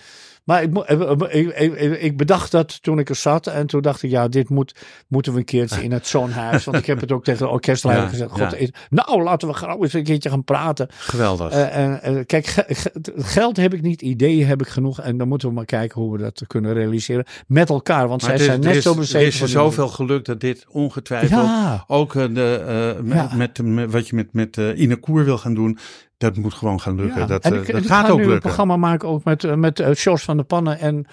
Maar 0.47 0.63
ik, 0.63 0.71
mo- 0.71 0.81
eh, 0.81 1.01
eh, 1.11 1.41
ik, 1.45 1.55
ik, 1.75 1.99
ik- 2.01 2.17
bedacht 2.17 2.51
dat 2.51 2.83
toen 2.83 2.99
ik 2.99 3.09
er 3.09 3.15
zat. 3.15 3.47
En 3.47 3.67
toen 3.67 3.81
dacht 3.81 4.03
ik, 4.03 4.09
ja, 4.09 4.27
dit 4.27 4.49
moet, 4.49 4.75
moeten 5.07 5.31
we 5.33 5.39
een 5.39 5.45
keertje 5.45 5.83
in 5.83 5.91
het 5.91 6.07
Zoonhuis. 6.13 6.63
Want 6.63 6.77
ik 6.77 6.85
heb 6.85 6.99
het 7.01 7.11
ook 7.11 7.23
tegen 7.23 7.45
de 7.45 7.51
orkestleider 7.51 8.03
Ja, 8.03 8.09
gezegd. 8.09 8.31
God, 8.31 8.69
nou, 8.89 9.23
laten 9.23 9.47
we 9.47 9.53
gauw 9.53 9.83
eens 9.83 9.93
een 9.93 10.03
keertje 10.03 10.29
gaan 10.29 10.43
praten. 10.43 10.87
Geweldig. 10.89 11.51
Eh, 11.51 11.77
en, 11.77 12.01
eh, 12.01 12.25
kijk, 12.25 12.45
ge- 12.45 12.65
ge- 12.67 13.13
geld 13.17 13.57
heb 13.57 13.73
ik 13.73 13.81
niet, 13.81 14.01
ideeën 14.01 14.47
heb 14.47 14.61
ik 14.61 14.67
genoeg. 14.67 14.99
En 15.01 15.17
dan 15.17 15.27
moeten 15.27 15.47
we 15.47 15.53
maar 15.53 15.65
kijken 15.65 16.01
hoe 16.01 16.11
we 16.11 16.17
dat 16.17 16.41
kunnen 16.47 16.73
realiseren. 16.73 17.25
Met 17.47 17.69
elkaar, 17.69 18.07
want 18.07 18.21
Maar 18.21 18.37
zij 18.37 18.39
het 18.39 18.41
is- 18.41 18.47
zijn 18.47 18.59
net 18.59 18.75
is, 18.75 18.83
zo 18.83 18.91
Er 18.91 18.97
bezeten. 18.97 19.27
is 19.27 19.41
er 19.41 19.47
zoveel 19.49 19.87
gelukt 19.87 20.25
dat 20.25 20.39
dit 20.39 20.65
ongetwijfeld 20.69 21.29
Ja. 21.45 21.83
ook 21.87 22.15
eh, 22.15 22.25
de, 22.33 22.63
eh, 22.97 23.03
met, 23.03 23.33
met, 23.35 23.61
met- 23.63 23.91
wat 23.91 24.07
je 24.07 24.15
met, 24.15 24.33
met 24.33 24.57
eh, 24.57 24.79
Ine 24.79 24.95
Koer 24.95 25.23
wil 25.25 25.37
gaan 25.37 25.53
doen, 25.53 25.77
dat 26.17 26.35
moet 26.35 26.53
gewoon 26.53 26.79
gaan 26.81 26.95
lukken. 26.95 27.21
Ja, 27.21 27.27
Dat, 27.27 27.43
en 27.43 27.53
eh, 27.53 27.59
ik, 27.59 27.71
dat 27.71 27.81
ik 27.81 27.87
gaat 27.87 28.05
ga 28.05 28.11
ook 28.11 28.17
nu 28.17 28.23
een 28.23 28.29
lukken. 28.29 28.45
programma 28.47 28.77
maken 28.77 29.07
ook 29.07 29.23
met, 29.23 29.43
eh, 29.43 29.53
met 29.53 29.79
eh, 29.79 29.93
Sjors 29.93 30.23
van 30.23 30.35
der 30.37 30.45
Pannen 30.45 30.79
en 30.79 31.05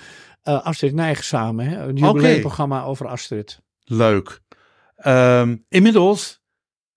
Astrid 0.42 0.94
Nijg 0.94 1.24
samen. 1.24 1.66
Hè? 1.66 1.88
Een 1.88 1.96
jubileumprogramma 1.96 2.82
over 2.82 3.06
Astrid. 3.06 3.60
Leuk. 3.84 4.40
Ehm, 4.96 5.56
inmiddels, 5.68 6.40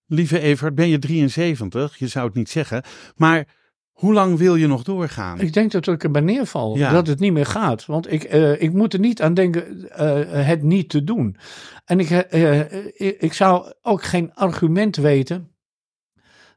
lieve 0.06 0.40
Evert, 0.40 0.74
ben 0.74 0.88
je 0.88 0.98
73. 0.98 1.96
Je 1.96 2.06
zou 2.06 2.26
het 2.26 2.34
niet 2.34 2.50
zeggen. 2.50 2.82
Maar 3.16 3.56
hoe 3.90 4.12
lang 4.12 4.38
wil 4.38 4.56
je 4.56 4.66
nog 4.66 4.82
doorgaan? 4.82 5.40
Ik 5.40 5.52
denk 5.52 5.70
dat 5.72 5.86
ik 5.86 6.04
erbij 6.04 6.20
neerval. 6.22 6.76
Ja. 6.76 6.92
Dat 6.92 7.06
het 7.06 7.20
niet 7.20 7.32
meer 7.32 7.46
gaat. 7.46 7.86
Want 7.86 8.12
ik, 8.12 8.24
ik 8.58 8.72
moet 8.72 8.92
er 8.92 9.00
niet 9.00 9.22
aan 9.22 9.34
denken 9.34 9.88
het 10.46 10.62
niet 10.62 10.88
te 10.88 11.04
doen. 11.04 11.36
En 11.84 12.00
ik, 12.00 12.10
ik, 12.10 13.16
ik 13.20 13.32
zou 13.32 13.72
ook 13.82 14.02
geen 14.02 14.34
argument 14.34 14.96
weten 14.96 15.50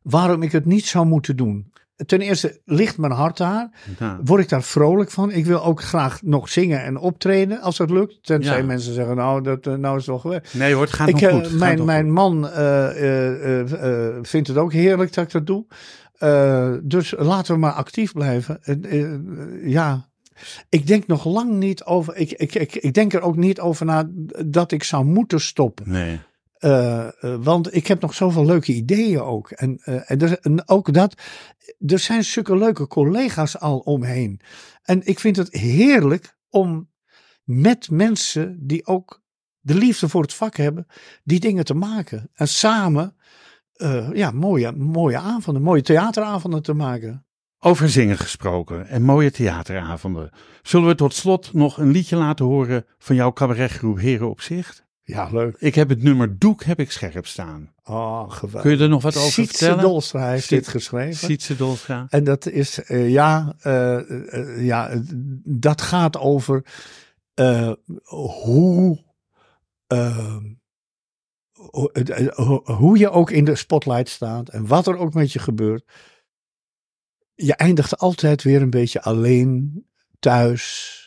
waarom 0.01 0.43
ik 0.43 0.51
het 0.51 0.65
niet 0.65 0.85
zou 0.85 1.05
moeten 1.05 1.35
doen. 1.35 1.69
Ten 2.05 2.21
eerste 2.21 2.61
ligt 2.65 2.97
mijn 2.97 3.11
hart 3.11 3.37
daar. 3.37 3.69
Ja. 3.99 4.19
Word 4.23 4.41
ik 4.41 4.49
daar 4.49 4.63
vrolijk 4.63 5.11
van? 5.11 5.31
Ik 5.31 5.45
wil 5.45 5.63
ook 5.63 5.81
graag 5.81 6.21
nog 6.21 6.49
zingen 6.49 6.83
en 6.83 6.97
optreden 6.97 7.61
als 7.61 7.77
dat 7.77 7.89
lukt. 7.89 8.17
Tenzij 8.21 8.57
Ja. 8.57 8.65
mensen 8.65 8.93
zeggen, 8.93 9.15
nou, 9.15 9.41
dat, 9.43 9.67
eh, 9.67 9.73
nou 9.73 9.97
is 9.97 10.05
het 10.05 10.23
wel. 10.23 10.39
Nee 10.53 10.73
hoor, 10.73 10.83
het 10.83 10.93
gaat 10.93 11.07
Ik, 11.07 11.13
nog 11.13 11.23
eh, 11.23 11.35
goed. 11.35 11.47
Gaat 11.47 11.59
mijn 11.59 11.77
nog 11.77 11.85
mijn 11.85 12.05
goed. 12.05 12.13
man 12.13 12.49
eh, 12.49 12.87
vindt 14.21 14.47
het 14.47 14.57
ook 14.57 14.73
heerlijk 14.73 15.13
dat 15.13 15.23
ik 15.25 15.31
dat 15.31 15.47
doe. 15.47 15.65
Dus 16.83 17.13
laten 17.17 17.53
we 17.53 17.59
maar 17.59 17.71
actief 17.71 18.13
blijven. 18.13 18.59
Ja, 19.63 20.09
ik 20.69 20.87
denk 20.87 21.07
nog 21.07 21.25
lang 21.25 21.51
niet 21.51 21.83
over. 21.83 22.15
Ik, 22.15 22.31
ik, 22.31 22.55
ik, 22.55 22.75
ik 22.75 22.93
denk 22.93 23.13
er 23.13 23.21
ook 23.21 23.35
niet 23.35 23.59
over 23.59 23.85
na 23.85 24.09
dat 24.45 24.71
ik 24.71 24.83
zou 24.83 25.05
moeten 25.05 25.39
stoppen. 25.41 25.89
Nee. 25.89 26.19
Eh, 26.61 27.07
eh, 27.07 27.35
want 27.39 27.75
ik 27.75 27.87
heb 27.87 28.01
nog 28.01 28.13
zoveel 28.13 28.45
leuke 28.45 28.73
ideeën 28.73 29.21
ook. 29.21 29.51
En, 29.51 29.79
eh, 29.83 30.21
er- 30.21 30.39
en 30.39 30.67
ook 30.67 30.93
dat. 30.93 31.21
Er 31.87 31.99
zijn 31.99 32.23
zulke 32.23 32.57
leuke 32.57 32.87
collega's 32.87 33.59
al 33.59 33.77
omheen. 33.79 34.39
En 34.83 35.01
ik 35.07 35.19
vind 35.19 35.35
het 35.35 35.53
heerlijk 35.53 36.37
om 36.49 36.89
met 37.43 37.89
mensen 37.89 38.57
die 38.67 38.85
ook 38.85 39.21
de 39.59 39.75
liefde 39.75 40.09
voor 40.09 40.21
het 40.21 40.33
vak 40.33 40.55
hebben, 40.57 40.87
die 41.23 41.39
dingen 41.39 41.65
te 41.65 41.73
maken. 41.73 42.29
En 42.33 42.47
samen 42.47 43.15
eh, 43.73 44.09
ja, 44.13 44.31
mooie, 44.31 44.71
mooie 44.71 45.17
avonden, 45.17 45.63
mooie 45.63 45.81
theateravonden 45.81 46.61
te 46.63 46.73
maken. 46.73 47.25
Over 47.59 47.89
zingen 47.89 48.17
gesproken 48.17 48.87
en 48.87 49.01
mooie 49.01 49.31
theateravonden. 49.31 50.29
Zullen 50.61 50.87
we 50.87 50.95
tot 50.95 51.13
slot 51.13 51.53
nog 51.53 51.77
een 51.77 51.91
liedje 51.91 52.15
laten 52.15 52.45
horen 52.45 52.85
van 52.97 53.15
jouw 53.15 53.33
cabaretgroep 53.33 53.97
Heren 53.99 54.29
op 54.29 54.41
Zicht? 54.41 54.85
Ja, 55.03 55.29
leuk. 55.31 55.55
Ik 55.59 55.75
heb 55.75 55.89
het 55.89 56.03
nummer 56.03 56.39
Doek 56.39 56.63
heb 56.63 56.79
ik 56.79 56.91
scherp 56.91 57.25
staan. 57.27 57.73
Oh, 57.83 58.31
geweldig. 58.31 58.61
Kun 58.61 58.71
je 58.71 58.83
er 58.83 58.89
nog 58.89 59.01
wat 59.01 59.15
over 59.17 59.31
Sietse 59.31 59.57
vertellen? 59.57 59.83
Dolstra 59.83 60.29
heeft 60.29 60.47
Siet- 60.47 60.59
dit 60.59 60.67
geschreven. 60.67 61.15
Sietse 61.15 61.55
Dolstra. 61.55 62.05
En 62.09 62.23
dat 62.23 62.45
is, 62.45 62.83
eh, 62.83 63.09
ja, 63.09 63.55
eh, 63.59 64.33
eh, 64.33 64.65
ja, 64.65 65.01
dat 65.43 65.81
gaat 65.81 66.17
over 66.17 66.65
hoe- 68.35 69.03
hoe 72.63 72.97
je 72.97 73.09
ook 73.09 73.31
in 73.31 73.45
de 73.45 73.55
spotlight 73.55 74.09
staat 74.09 74.49
en 74.49 74.67
wat 74.67 74.87
er 74.87 74.97
ook 74.97 75.13
met 75.13 75.31
je 75.31 75.39
gebeurt. 75.39 75.91
Je 77.35 77.55
eindigt 77.55 77.97
altijd 77.97 78.43
weer 78.43 78.61
een 78.61 78.69
beetje 78.69 79.01
alleen, 79.01 79.83
thuis, 80.19 80.97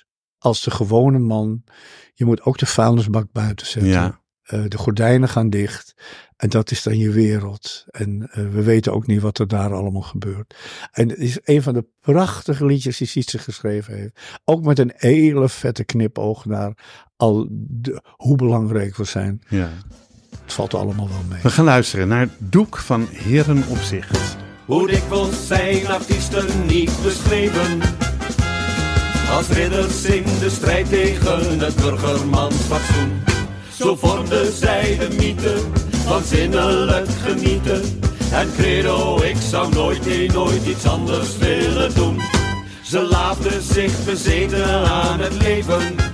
als 0.45 0.63
de 0.63 0.71
gewone 0.71 1.19
man. 1.19 1.63
Je 2.15 2.25
moet 2.25 2.43
ook 2.43 2.59
de 2.59 2.67
vuilnisbak 2.67 3.27
buiten 3.33 3.67
zetten. 3.67 3.91
Ja. 3.91 4.21
Eh, 4.43 4.65
de 4.69 4.79
gordijnen 4.79 5.29
gaan 5.29 5.51
dicht. 5.51 5.95
En 6.37 6.49
dat 6.49 6.71
is 6.71 6.83
dan 6.83 6.99
je 6.99 7.11
wereld. 7.11 7.85
En 7.91 8.29
eh, 8.31 8.45
we 8.51 8.63
weten 8.63 8.93
ook 8.93 9.07
niet 9.07 9.21
wat 9.21 9.39
er 9.39 9.49
daar 9.49 9.73
allemaal 9.73 10.03
gebeurt. 10.03 10.55
En 10.93 11.09
het 11.09 11.19
is 11.19 11.39
een 11.45 11.63
van 11.63 11.75
de 11.75 11.87
prachtige 12.01 12.67
liedjes 12.67 12.97
die 12.97 13.07
Sietse 13.07 13.39
geschreven 13.39 13.95
heeft. 13.95 14.21
Ook 14.45 14.65
met 14.65 14.79
een 14.79 14.93
hele 14.97 15.49
vette 15.49 15.85
knipoog 15.85 16.45
naar 16.45 16.79
al 17.17 17.47
de, 17.51 18.03
hoe 18.17 18.37
belangrijk 18.37 18.97
we 18.97 19.05
zijn. 19.05 19.43
Ja. 19.49 19.71
Het 20.43 20.53
valt 20.53 20.75
allemaal 20.75 21.09
wel 21.09 21.25
mee. 21.29 21.43
We 21.43 21.51
gaan 21.51 21.65
luisteren 21.65 22.09
naar 22.09 22.29
Doek 22.39 22.77
van 22.77 23.07
Heren 23.11 23.63
op 23.69 23.79
Zicht. 23.79 24.37
Hoe 24.65 24.87
dikwijls 24.87 25.47
zijn 25.47 25.87
artiesten 25.87 26.67
niet 26.67 27.03
beschreven 27.03 27.81
Als 29.33 29.49
ridders 29.49 30.05
in 30.05 30.25
de 30.41 30.51
strijd 30.51 30.89
tegen 30.89 31.59
het 31.61 31.77
burgermansfatsoen 31.77 33.23
Zo 33.79 33.97
vormden 33.97 34.53
zij 34.53 34.97
de 34.99 35.09
mythe 35.17 35.57
van 36.07 36.23
zinnelijk 36.23 37.09
genieten 37.25 38.01
En 38.33 38.49
credo, 38.57 39.23
ik 39.23 39.37
zou 39.51 39.75
nooit, 39.75 40.07
nee, 40.07 40.31
nooit 40.31 40.67
iets 40.67 40.87
anders 40.87 41.39
willen 41.39 41.95
doen 41.95 42.21
Ze 42.83 43.03
laafden 43.03 43.63
zich 43.63 44.05
bezeten 44.05 44.91
aan 44.91 45.21
het 45.21 45.43
leven 45.43 46.13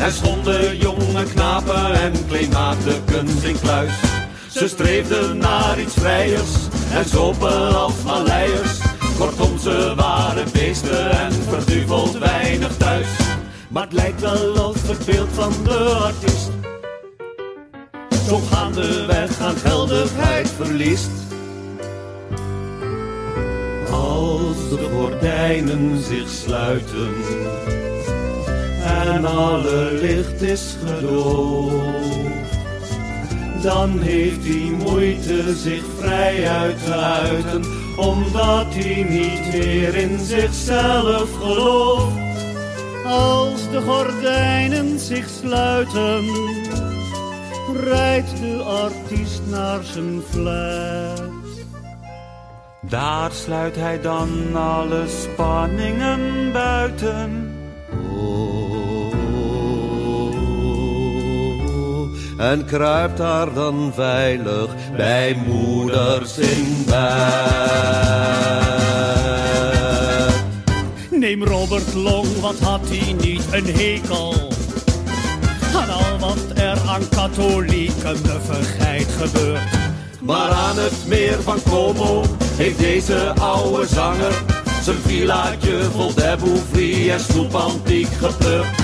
en 0.00 0.12
schonden 0.12 0.76
jonge 0.76 1.24
knapen 1.24 1.92
en 1.92 2.12
klimaatdekens 2.26 3.42
in 3.42 3.60
kluis. 3.60 3.92
Ze 4.50 4.68
streefden 4.68 5.38
naar 5.38 5.80
iets 5.80 5.94
vrijers 5.94 6.50
en 6.92 7.08
zopen 7.08 7.74
als 7.74 8.02
maleiers. 8.04 8.89
Kortom, 9.20 9.58
ze 9.58 9.92
waren 9.96 10.46
beesten 10.52 11.10
en 11.10 11.32
verduveld 11.32 12.18
weinig 12.18 12.76
thuis. 12.76 13.08
Maar 13.68 13.82
het 13.82 13.92
lijkt 13.92 14.20
wel 14.20 14.68
of 14.68 14.88
het 14.88 15.06
beeld 15.06 15.28
van 15.32 15.52
de 15.64 15.78
artiest 15.78 16.50
zo 18.30 18.40
gaandeweg 18.50 19.40
aan 19.40 19.56
geldigheid 19.56 20.48
verliest. 20.48 21.10
Als 23.90 24.68
de 24.68 24.88
gordijnen 24.92 26.02
zich 26.02 26.28
sluiten 26.28 27.14
en 28.84 29.24
alle 29.24 29.92
licht 30.00 30.42
is 30.42 30.76
gedoofd. 30.86 32.58
Dan 33.62 33.98
heeft 33.98 34.44
hij 34.44 34.72
moeite 34.84 35.56
zich 35.56 35.82
vrij 35.98 36.48
uit 36.48 36.84
te 36.84 36.94
uiten, 36.94 37.64
omdat 38.00 38.74
hij 38.74 39.02
niet 39.08 39.52
meer 39.52 39.94
in 39.94 40.18
zichzelf 40.18 41.32
gelooft. 41.42 42.18
Als 43.04 43.70
de 43.70 43.80
gordijnen 43.80 44.98
zich 44.98 45.28
sluiten, 45.28 46.24
rijdt 47.74 48.38
de 48.40 48.62
artiest 48.62 49.42
naar 49.46 49.82
zijn 49.82 50.22
flat. 50.30 51.22
Daar 52.80 53.32
sluit 53.32 53.76
hij 53.76 54.00
dan 54.00 54.56
alle 54.56 55.04
spanningen 55.08 56.52
buiten. 56.52 57.49
En 62.40 62.64
kruipt 62.64 63.16
daar 63.16 63.52
dan 63.52 63.92
veilig 63.94 64.70
bij 64.96 65.36
moeders 65.46 66.38
in 66.38 66.84
bed. 66.86 66.98
Neem 71.10 71.44
Robert 71.44 71.94
Long, 71.94 72.40
wat 72.40 72.58
had 72.58 72.80
hij 72.88 73.12
niet 73.12 73.42
een 73.50 73.66
hekel 73.66 74.34
aan 75.74 75.90
al 75.90 76.18
wat 76.18 76.38
er 76.54 76.78
aan 76.88 77.08
katholieke 77.08 78.14
muffigheid 78.22 79.08
gebeurt. 79.18 79.78
Maar 80.20 80.50
aan 80.50 80.78
het 80.78 81.06
meer 81.06 81.42
van 81.42 81.62
Como 81.70 82.22
heeft 82.56 82.78
deze 82.78 83.34
oude 83.40 83.86
zanger 83.86 84.42
zijn 84.82 84.96
villaatje 84.96 85.82
vol 85.82 86.14
deboufrie 86.14 87.12
en 87.12 87.20
snoep 87.20 87.54
antiek 87.54 88.08
geplukt. 88.12 88.79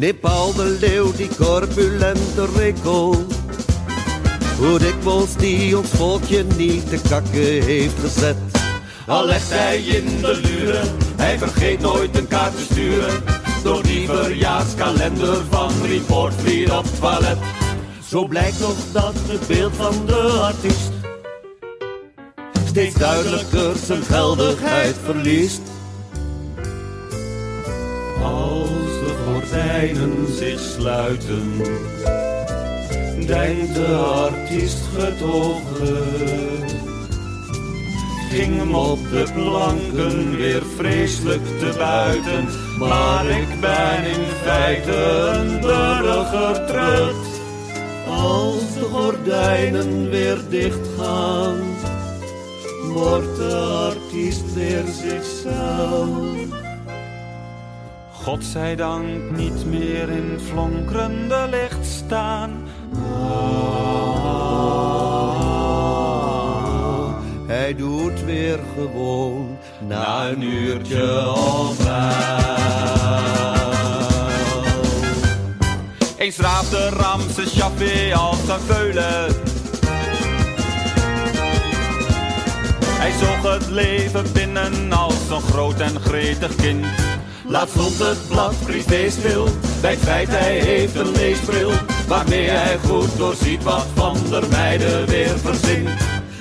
Neem 0.00 0.18
Paul 0.18 0.54
de 0.54 0.78
Leeuw, 0.80 1.12
die 1.12 1.28
corpulente 1.36 2.46
rikkel. 2.56 3.26
Hoe 4.58 4.78
dikwijls 4.78 5.36
die 5.36 5.78
ons 5.78 5.88
volkje 5.88 6.44
niet 6.56 6.88
te 6.88 7.00
kakken 7.08 7.62
heeft 7.62 7.98
gezet. 8.00 8.36
Al 9.06 9.26
legt 9.26 9.50
hij 9.50 9.78
in 9.78 10.20
de 10.20 10.40
luren, 10.42 10.96
hij 11.16 11.38
vergeet 11.38 11.80
nooit 11.80 12.16
een 12.16 12.26
kaart 12.26 12.56
te 12.56 12.62
sturen. 12.62 13.22
Door 13.62 13.82
die 13.82 14.06
verjaarskalender 14.06 15.36
van 15.50 15.72
Reportvliet 15.82 16.70
op 16.70 16.86
toilet. 17.00 17.38
Zo 18.08 18.26
blijkt 18.26 18.60
nog 18.60 18.76
dat 18.92 19.14
het 19.26 19.46
beeld 19.46 19.76
van 19.76 20.06
de 20.06 20.38
artiest 20.42 20.90
Steeds 22.66 22.94
duidelijker 22.94 23.76
zijn 23.86 24.02
geldigheid 24.02 24.96
verliest. 25.04 25.60
Als 28.22 28.68
de 28.68 29.14
gordijnen 29.24 30.26
zich 30.36 30.60
sluiten, 30.60 31.56
denkt 33.26 33.74
de 33.74 33.96
artiest 33.96 34.88
getogen. 34.98 36.68
Ging 38.30 38.56
hem 38.56 38.74
op 38.74 38.98
de 39.10 39.24
planken 39.34 40.36
weer 40.36 40.62
vreselijk 40.76 41.58
te 41.58 41.74
buiten, 41.78 42.48
maar 42.78 43.26
ik 43.26 43.60
ben 43.60 44.04
in 44.04 44.26
feite 44.42 44.96
een 45.32 45.60
burger. 45.60 47.14
Als 48.08 48.74
de 48.74 48.86
gordijnen 48.92 50.10
weer 50.10 50.38
dicht 50.48 50.88
gaan, 50.98 51.58
wordt 52.92 53.36
de 53.36 53.56
artiest 53.56 54.54
weer 54.54 54.84
zichzelf. 55.02 56.69
God 58.24 58.44
zij 58.44 58.76
dank 58.76 59.30
niet 59.36 59.66
meer 59.66 60.10
in 60.10 60.38
flonkerende 60.48 61.46
licht 61.50 61.86
staan. 61.86 62.50
Hij 67.46 67.74
doet 67.74 68.24
weer 68.24 68.58
gewoon 68.74 69.58
na 69.88 70.28
een 70.28 70.42
uurtje 70.42 71.30
of. 71.30 71.78
Eens 76.18 76.38
raafde 76.38 76.88
Ramses 76.88 77.58
Chappé 77.58 78.14
als 78.14 78.48
een 78.48 78.60
veulen. 78.60 79.34
Hij 82.84 83.10
zocht 83.10 83.42
het 83.42 83.70
leven 83.70 84.32
binnen 84.32 84.92
als 84.92 85.30
een 85.30 85.40
groot 85.40 85.80
en 85.80 86.00
gretig 86.00 86.54
kind. 86.54 86.86
Laat 87.50 87.68
stond 87.68 87.98
het 87.98 88.28
blad 88.28 88.54
privé 88.64 89.10
stil, 89.10 89.48
bij 89.80 89.90
het 89.90 90.00
feit 90.00 90.28
hij 90.28 90.58
heeft 90.58 90.94
een 90.94 91.10
leesbril. 91.10 91.70
Waarmee 92.08 92.48
hij 92.48 92.78
goed 92.78 93.18
doorziet 93.18 93.62
wat 93.62 93.86
van 93.94 94.16
der 94.30 94.48
meiden 94.48 95.06
weer 95.06 95.38
verzint. 95.38 95.90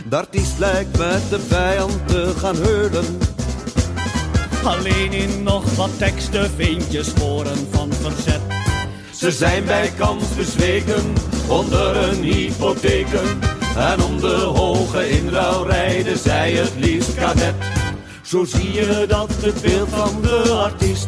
De 0.10 0.16
artiest 0.16 0.60
lijkt 0.60 0.97
met 0.97 1.30
de 1.30 1.39
vijand 1.39 2.07
te 2.07 2.34
gaan 2.38 2.55
heulen. 2.55 3.05
Alleen 4.64 5.12
in 5.12 5.43
nog 5.43 5.76
wat 5.76 5.97
teksten 5.97 6.51
vind 6.55 6.91
je 6.91 7.03
sporen 7.03 7.68
van 7.72 7.93
verzet. 7.93 8.41
Ze 9.14 9.32
zijn 9.32 9.66
bij 9.66 9.91
kans 9.97 10.36
bezweken 10.36 11.14
onder 11.47 11.95
een 11.95 12.24
hypotheken. 12.24 13.39
En 13.78 14.03
om 14.03 14.20
de 14.20 14.36
hoge 14.36 15.10
inruil 15.10 15.68
rijden 15.68 16.18
zij 16.18 16.51
het 16.51 16.74
liefst 16.76 17.16
kadet. 17.16 17.78
Zo 18.30 18.43
zie 18.45 18.71
je 18.71 19.05
dat 19.07 19.36
het 19.41 19.61
beeld 19.61 19.89
van 19.89 20.21
de 20.21 20.59
artiest 20.63 21.07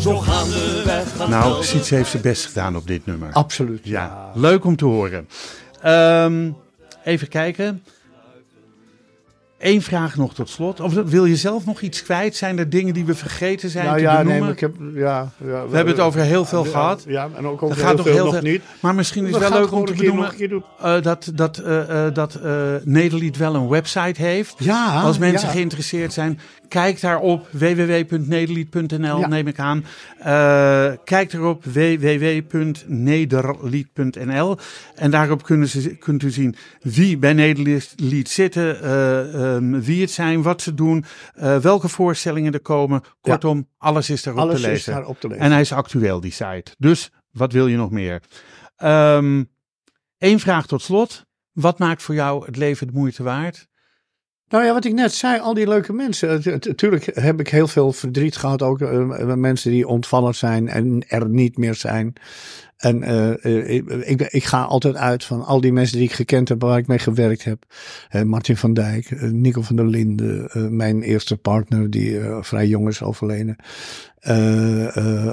zo 0.00 0.16
gaandeweg 0.16 1.16
gaat 1.16 1.28
Nou, 1.28 1.42
helpen. 1.42 1.64
Siets 1.64 1.90
heeft 1.90 2.10
zijn 2.10 2.22
best 2.22 2.46
gedaan 2.46 2.76
op 2.76 2.86
dit 2.86 3.06
nummer. 3.06 3.32
Absoluut. 3.32 3.80
Ja, 3.82 4.30
leuk 4.34 4.64
om 4.64 4.76
te 4.76 4.84
horen. 4.84 5.28
Ehm, 5.82 6.50
even 7.04 7.28
kijken. 7.28 7.84
Eén 9.58 9.82
vraag 9.82 10.16
nog 10.16 10.34
tot 10.34 10.48
slot. 10.48 10.80
Of 10.80 10.92
wil 10.94 11.24
je 11.24 11.36
zelf 11.36 11.66
nog 11.66 11.80
iets 11.80 12.02
kwijt? 12.02 12.36
Zijn 12.36 12.58
er 12.58 12.68
dingen 12.70 12.94
die 12.94 13.04
we 13.04 13.14
vergeten 13.14 13.70
zijn 13.70 13.84
Nou 13.84 13.96
te 13.96 14.02
ja, 14.02 14.14
nee, 14.14 14.24
benoemen? 14.24 14.52
ik 14.52 14.60
heb, 14.60 14.74
ja, 14.94 15.30
ja, 15.44 15.66
we 15.68 15.76
hebben 15.76 15.94
het 15.94 16.00
over 16.02 16.20
heel 16.20 16.44
veel 16.44 16.64
ja, 16.64 16.70
gehad. 16.70 17.04
Ja, 17.08 17.28
en 17.36 17.46
ook 17.46 17.60
Dat 17.60 17.70
over 17.70 17.82
gaat 17.82 17.86
heel 17.86 17.96
nog 17.96 18.06
veel 18.06 18.14
heel 18.14 18.24
nog 18.24 18.34
veel- 18.34 18.42
niet. 18.42 18.62
Maar 18.80 18.94
misschien 18.94 19.24
is 19.26 19.30
We 19.30 19.38
het 19.38 19.48
wel 19.48 19.60
leuk 19.60 19.72
om 19.72 19.84
te 19.84 19.92
benoemen 19.94 20.34
nog 20.50 20.62
eh, 20.80 21.02
dat, 21.02 21.30
dat, 21.34 21.58
eh, 21.58 22.06
eh, 22.06 22.14
dat 22.14 22.38
Nederlied 22.84 23.36
wel 23.36 23.54
een 23.54 23.68
website 23.68 24.22
heeft. 24.22 24.54
Ja, 24.58 25.00
Als 25.02 25.18
mensen 25.18 25.48
geïnteresseerd 25.48 26.12
zijn, 26.12 26.40
kijk 26.68 27.00
daarop 27.00 27.48
www.nederlied.nl 27.50 29.18
Ja. 29.18 29.26
neem 29.26 29.46
ik 29.46 29.58
aan. 29.58 29.84
Eh, 30.18 30.92
kijk 31.04 31.32
erop 31.32 31.64
www.nederlied.nl 31.64 34.56
en 34.94 35.10
daarop 35.10 35.42
kunnen 35.42 35.68
ze, 35.68 35.96
kunt 35.96 36.22
u 36.22 36.30
zien 36.30 36.54
wie 36.80 37.18
bij 37.18 37.32
Nederlied 37.32 38.28
zitten, 38.28 38.82
eh, 38.82 39.54
ehm, 39.54 39.80
wie 39.80 40.00
het 40.00 40.10
zijn, 40.10 40.42
wat 40.42 40.62
ze 40.62 40.74
doen, 40.74 41.04
eh, 41.34 41.58
welke 41.58 41.88
voorstellingen 41.88 42.52
er 42.52 42.60
komen. 42.60 43.02
Kortom, 43.20 43.68
alles 43.78 44.10
is 44.10 44.22
daarop 44.22 44.42
Alles 44.42 44.60
te 44.60 44.68
lezen. 44.68 44.92
daar 44.92 45.06
op 45.06 45.20
te 45.20 45.28
lezen. 45.28 45.42
En 45.44 45.50
hij 45.50 45.60
is 45.60 45.72
actueel, 45.72 46.20
die 46.20 46.32
site. 46.32 46.74
Dus 46.78 47.10
wat 47.30 47.52
wil 47.52 47.66
je 47.66 47.76
nog 47.76 47.90
meer? 47.90 48.22
Eén 50.18 50.40
vraag 50.40 50.66
tot 50.66 50.82
slot. 50.82 51.24
Wat 51.52 51.78
maakt 51.78 52.02
voor 52.02 52.14
jou 52.14 52.46
het 52.46 52.56
leven 52.56 52.86
de 52.86 52.92
moeite 52.92 53.22
waard? 53.22 53.66
Nou 54.48 54.64
ja, 54.64 54.72
wat 54.72 54.84
ik 54.84 54.92
net 54.92 55.12
zei, 55.12 55.40
al 55.40 55.54
die 55.54 55.68
leuke 55.68 55.92
mensen. 55.92 56.40
Natuurlijk 56.44 57.04
heb 57.14 57.40
ik 57.40 57.48
heel 57.48 57.68
veel 57.68 57.92
verdriet 57.92 58.36
gehad, 58.36 58.62
ook 58.62 58.80
eh, 58.80 59.34
mensen 59.34 59.70
die 59.70 59.88
ontvallen 59.88 60.34
zijn 60.34 60.68
en 60.68 61.04
er 61.08 61.28
niet 61.28 61.56
meer 61.58 61.74
zijn. 61.74 62.12
En 62.76 63.02
eh, 63.02 63.44
eh, 63.44 64.08
ik, 64.10 64.20
ik, 64.20 64.44
ga 64.44 64.62
altijd 64.62 64.96
uit 64.96 65.24
van 65.24 65.44
al 65.44 65.60
die 65.60 65.72
mensen 65.72 65.96
die 65.96 66.06
ik 66.06 66.12
gekend 66.12 66.48
heb, 66.48 66.62
waar 66.62 66.78
ik 66.78 66.86
mee 66.86 66.98
gewerkt 66.98 67.44
heb. 67.44 67.64
Eh, 68.08 68.22
Martin 68.22 68.56
van 68.56 68.74
Dijk, 68.74 69.20
Nico 69.20 69.62
van 69.62 69.76
der 69.76 69.86
Linden, 69.86 70.76
mijn 70.76 71.02
eerste 71.02 71.36
partner 71.36 71.90
die 71.90 72.20
vrij 72.40 72.66
jong 72.66 72.88
is 72.88 73.02
overleden. 73.02 73.56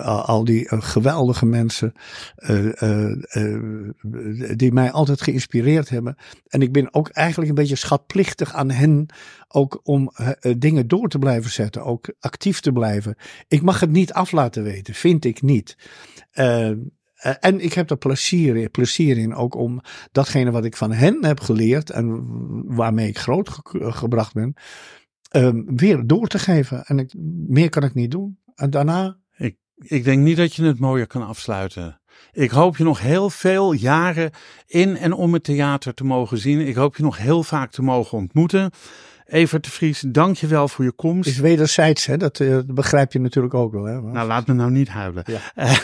Al, 0.04 0.44
die 0.44 0.68
geweldige 0.70 1.46
mensen 1.46 1.94
die 4.56 4.72
mij 4.74 4.92
altijd 4.92 5.22
geïnspireerd 5.22 5.90
hebben. 5.90 6.16
En 6.48 6.62
ik 6.62 6.72
ben 6.72 6.94
ook 6.94 7.10
eigenlijk 7.10 7.50
een 7.50 7.56
beetje 7.56 7.76
schatplichtig 7.76 8.54
aan 8.54 8.72
hen. 8.72 9.06
Ook 9.48 9.80
om 9.84 10.12
dingen 10.58 10.88
door 10.88 11.08
te 11.08 11.20
blijven 11.20 11.52
zetten. 11.52 11.84
Ook 11.84 12.14
actief 12.20 12.60
te 12.60 12.72
blijven. 12.72 13.16
Ik 13.48 13.62
mag 13.62 13.80
het 13.80 13.92
niet 13.92 14.14
af 14.14 14.32
laten 14.32 14.64
weten. 14.64 14.94
Vind 14.94 15.26
ik 15.26 15.42
niet. 15.42 15.78
Eh, 17.24 17.34
en 17.40 17.60
ik 17.60 17.74
heb 17.74 17.90
er 17.90 17.98
plezier, 17.98 18.56
in- 18.56 18.72
plezier 18.72 19.18
in. 19.18 19.36
Ook 19.36 19.56
om 19.56 19.82
datgene 20.12 20.52
wat 20.52 20.66
ik 20.66 20.76
van 20.78 20.92
hen 20.92 21.26
heb 21.26 21.40
geleerd. 21.40 21.90
En 21.90 22.24
waarmee 22.76 23.08
ik 23.08 23.18
groot 23.18 23.50
ge- 23.50 23.92
gebracht 23.92 24.34
ben. 24.34 24.54
eh, 25.30 25.50
weer 25.66 26.08
door 26.08 26.28
te 26.28 26.40
geven. 26.40 26.84
En 26.86 27.00
ik, 27.00 27.14
meer 27.48 27.70
kan 27.70 27.84
ik 27.84 27.94
niet 27.94 28.12
doen. 28.12 28.38
En 28.56 28.70
daarna 28.70 29.18
Ik 29.78 30.04
denk 30.04 30.22
niet 30.24 30.38
dat 30.38 30.56
je 30.56 30.64
het 30.64 30.80
mooier 30.80 31.08
kan 31.08 31.28
afsluiten. 31.28 32.02
Ik 32.32 32.50
hoop 32.52 32.78
je 32.78 32.84
nog 32.84 33.02
heel 33.02 33.30
veel 33.30 33.72
jaren 33.72 34.32
in 34.68 34.98
en 34.98 35.14
om 35.14 35.34
het 35.34 35.44
theater 35.44 35.94
te 35.94 36.04
mogen 36.04 36.38
zien. 36.38 36.60
Ik 36.68 36.76
hoop 36.76 36.96
je 36.98 37.04
nog 37.04 37.18
heel 37.18 37.44
vaak 37.44 37.72
te 37.72 37.82
mogen 37.82 38.18
ontmoeten. 38.18 38.72
Evert 39.26 39.64
de 39.64 39.70
Vries, 39.70 40.04
dank 40.08 40.36
je 40.36 40.48
wel 40.48 40.68
voor 40.68 40.86
je 40.86 40.92
komst. 40.92 41.30
is 41.30 41.40
wederzijds, 41.40 42.06
hè? 42.06 42.18
Dat, 42.18 42.40
eh, 42.40 42.50
dat 42.50 42.74
begrijp 42.74 43.14
je 43.14 43.20
natuurlijk 43.20 43.54
ook 43.54 43.72
wel. 43.72 43.84
Hè? 43.84 44.02
Nou, 44.02 44.28
laat 44.28 44.48
me 44.48 44.54
nou 44.54 44.72
niet 44.72 44.90
huilen. 44.90 45.24
Ja. 45.28 45.40
Eh, 45.56 45.78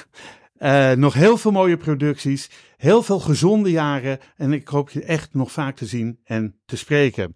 eh, 0.60 0.92
nog 0.92 1.14
heel 1.14 1.38
veel 1.38 1.52
mooie 1.52 1.78
producties, 1.78 2.50
heel 2.78 3.04
veel 3.04 3.20
gezonde 3.20 3.72
jaren 3.72 4.20
en 4.38 4.54
ik 4.54 4.68
hoop 4.68 4.90
je 4.90 5.04
echt 5.04 5.30
nog 5.34 5.52
vaak 5.52 5.76
te 5.76 5.86
zien 5.86 6.20
en 6.24 6.56
te 6.66 6.78
spreken. 6.78 7.34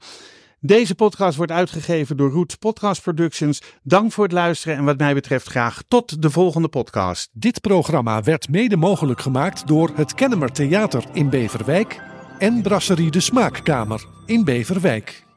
Deze 0.60 0.96
podcast 0.96 1.38
wordt 1.38 1.52
uitgegeven 1.52 2.18
door 2.18 2.32
Roots 2.32 2.56
Podcast 2.56 3.02
Productions. 3.02 3.62
Dank 3.82 4.12
voor 4.12 4.24
het 4.24 4.34
luisteren 4.34 4.78
en 4.78 4.84
wat 4.84 4.98
mij 4.98 5.14
betreft 5.14 5.48
graag 5.48 5.84
tot 5.88 6.22
de 6.22 6.30
volgende 6.30 6.68
podcast. 6.68 7.30
Dit 7.34 7.62
programma 7.62 8.22
werd 8.22 8.50
mede 8.50 8.78
mogelijk 8.78 9.22
gemaakt 9.22 9.68
door 9.68 9.92
het 9.96 10.14
Kennemer 10.14 10.52
Theater 10.52 11.04
in 11.14 11.30
Beverwijk 11.30 12.02
en 12.40 12.62
Brasserie 12.62 13.12
de 13.12 13.20
Smaakkamer 13.20 14.06
in 14.26 14.44
Beverwijk. 14.44 15.33